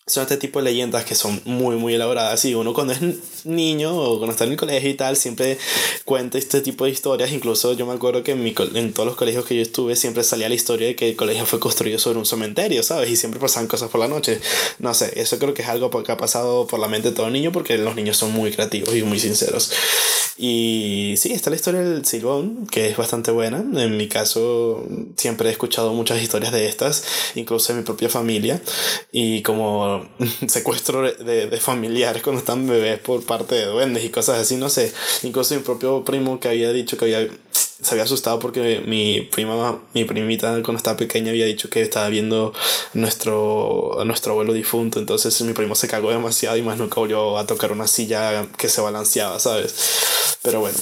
son 0.08 0.22
este 0.22 0.36
tipo 0.36 0.58
de 0.58 0.64
leyendas 0.64 1.04
que 1.04 1.14
son 1.14 1.40
muy, 1.44 1.76
muy 1.76 1.94
elaboradas. 1.94 2.44
Y 2.44 2.54
uno 2.54 2.74
cuando 2.74 2.92
es 2.92 3.00
niño 3.44 3.96
o 3.96 4.18
cuando 4.18 4.32
está 4.32 4.44
en 4.44 4.52
el 4.52 4.56
colegio 4.56 4.90
y 4.90 4.94
tal, 4.94 5.16
siempre 5.16 5.58
cuenta 6.04 6.38
este 6.38 6.60
tipo 6.60 6.84
de 6.84 6.90
historias. 6.90 7.32
Incluso 7.32 7.72
yo 7.74 7.86
me 7.86 7.92
acuerdo 7.92 8.22
que 8.22 8.32
en, 8.32 8.42
mi, 8.42 8.54
en 8.74 8.92
todos 8.92 9.06
los 9.06 9.16
colegios 9.16 9.44
que 9.44 9.56
yo 9.56 9.62
estuve 9.62 9.96
siempre 9.96 10.24
salía 10.24 10.48
la 10.48 10.54
historia 10.54 10.88
de 10.88 10.96
que 10.96 11.10
el 11.10 11.16
colegio 11.16 11.46
fue 11.46 11.60
construido 11.60 11.98
sobre 11.98 12.18
un 12.18 12.26
cementerio, 12.26 12.82
¿sabes? 12.82 13.10
Y 13.10 13.16
siempre 13.16 13.40
pasaban 13.40 13.68
cosas 13.68 13.90
por 13.90 14.00
la 14.00 14.08
noche. 14.08 14.40
No 14.78 14.94
sé, 14.94 15.12
eso 15.20 15.38
creo 15.38 15.54
que 15.54 15.62
es 15.62 15.68
algo 15.68 15.90
que 16.02 16.12
ha 16.12 16.16
pasado 16.16 16.66
por 16.66 16.80
la 16.80 16.88
mente 16.88 17.10
de 17.10 17.14
todo 17.14 17.30
niño 17.30 17.52
porque 17.52 17.78
los 17.78 17.94
niños 17.94 18.16
son 18.16 18.32
muy 18.32 18.50
creativos 18.50 18.94
y 18.94 19.02
muy 19.02 19.20
sinceros. 19.20 19.70
Y 20.40 21.14
sí, 21.16 21.32
está 21.32 21.50
la 21.50 21.56
historia 21.56 21.80
del 21.80 22.06
silbón, 22.06 22.68
que 22.68 22.88
es 22.88 22.96
bastante 22.96 23.32
buena. 23.32 23.58
En 23.58 23.96
mi 23.96 24.06
caso, 24.06 24.86
siempre 25.16 25.48
he 25.48 25.52
escuchado 25.52 25.92
muchas 25.92 26.22
historias 26.22 26.52
de 26.52 26.68
estas, 26.68 27.02
incluso 27.34 27.72
en 27.72 27.78
mi 27.78 27.84
propia 27.84 28.08
familia. 28.08 28.62
Y 29.10 29.42
como 29.42 29.97
secuestro 30.48 31.02
de, 31.02 31.46
de, 31.46 31.60
familiares 31.60 32.22
cuando 32.22 32.40
están 32.40 32.66
bebés 32.66 32.98
por 32.98 33.24
parte 33.24 33.54
de 33.54 33.66
duendes 33.66 34.04
y 34.04 34.10
cosas 34.10 34.38
así, 34.38 34.56
no 34.56 34.68
sé. 34.68 34.92
Incluso 35.22 35.54
mi 35.54 35.62
propio 35.62 36.04
primo 36.04 36.40
que 36.40 36.48
había 36.48 36.72
dicho 36.72 36.96
que 36.96 37.04
había 37.04 37.28
se 37.80 37.94
había 37.94 38.04
asustado 38.04 38.38
porque 38.40 38.82
mi 38.86 39.20
prima, 39.20 39.80
mi 39.94 40.04
primita 40.04 40.50
cuando 40.62 40.78
estaba 40.78 40.96
pequeña 40.96 41.30
había 41.30 41.46
dicho 41.46 41.70
que 41.70 41.82
estaba 41.82 42.08
viendo 42.08 42.52
nuestro, 42.94 43.98
nuestro 44.04 44.32
abuelo 44.32 44.52
difunto, 44.52 44.98
entonces 44.98 45.40
mi 45.42 45.52
primo 45.52 45.74
se 45.76 45.86
cagó 45.86 46.10
demasiado 46.10 46.56
y 46.56 46.62
más 46.62 46.78
nunca 46.78 46.96
volvió 46.96 47.38
a 47.38 47.46
tocar 47.46 47.70
una 47.70 47.86
silla 47.86 48.46
que 48.56 48.68
se 48.68 48.80
balanceaba, 48.80 49.38
¿sabes? 49.38 49.74
Pero 50.42 50.60
bueno, 50.60 50.76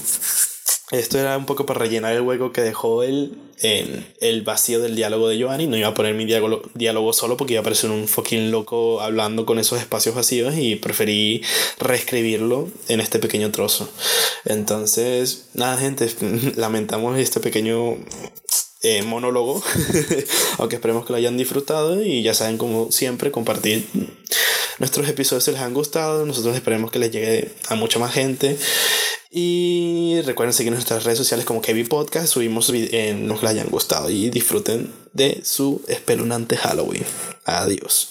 esto 0.92 1.18
era 1.18 1.36
un 1.36 1.46
poco 1.46 1.66
para 1.66 1.80
rellenar 1.80 2.14
el 2.14 2.20
hueco 2.20 2.52
que 2.52 2.60
dejó 2.60 3.02
él 3.02 3.36
en 3.60 4.06
el 4.20 4.42
vacío 4.42 4.80
del 4.80 4.94
diálogo 4.94 5.28
de 5.28 5.36
Giovanni. 5.36 5.66
No 5.66 5.76
iba 5.76 5.88
a 5.88 5.94
poner 5.94 6.14
mi 6.14 6.24
diálogo, 6.24 6.62
diálogo 6.74 7.12
solo 7.12 7.36
porque 7.36 7.54
iba 7.54 7.60
a 7.60 7.64
parecer 7.64 7.90
un 7.90 8.06
fucking 8.06 8.52
loco 8.52 9.00
hablando 9.00 9.46
con 9.46 9.58
esos 9.58 9.80
espacios 9.80 10.14
vacíos 10.14 10.54
y 10.56 10.76
preferí 10.76 11.42
reescribirlo 11.80 12.68
en 12.86 13.00
este 13.00 13.18
pequeño 13.18 13.50
trozo. 13.50 13.88
Entonces, 14.44 15.48
nada, 15.54 15.76
gente, 15.76 16.08
lamentamos 16.56 17.18
este 17.18 17.40
pequeño 17.40 17.96
eh, 18.82 19.02
monólogo. 19.02 19.62
Aunque 20.58 20.76
esperemos 20.76 21.06
que 21.06 21.12
lo 21.12 21.16
hayan 21.18 21.36
disfrutado 21.36 22.02
y 22.02 22.22
ya 22.22 22.34
saben, 22.34 22.58
como 22.58 22.90
siempre, 22.92 23.30
compartir 23.30 23.86
nuestros 24.78 25.08
episodios 25.08 25.44
si 25.44 25.50
les 25.52 25.60
han 25.60 25.74
gustado. 25.74 26.24
Nosotros 26.26 26.54
esperemos 26.54 26.90
que 26.90 26.98
les 26.98 27.10
llegue 27.10 27.52
a 27.68 27.74
mucha 27.74 27.98
más 27.98 28.12
gente. 28.12 28.58
Y 29.30 30.20
recuerden 30.24 30.54
seguir 30.54 30.72
nuestras 30.72 31.04
redes 31.04 31.18
sociales 31.18 31.44
como 31.44 31.60
Kevin 31.60 31.88
Podcast. 31.88 32.28
Subimos 32.28 32.70
en 32.70 33.28
los 33.28 33.40
que 33.40 33.46
les 33.46 33.54
hayan 33.54 33.68
gustado 33.68 34.08
y 34.08 34.30
disfruten 34.30 34.92
de 35.12 35.40
su 35.44 35.82
espeluznante 35.88 36.56
Halloween. 36.56 37.04
Adiós. 37.44 38.08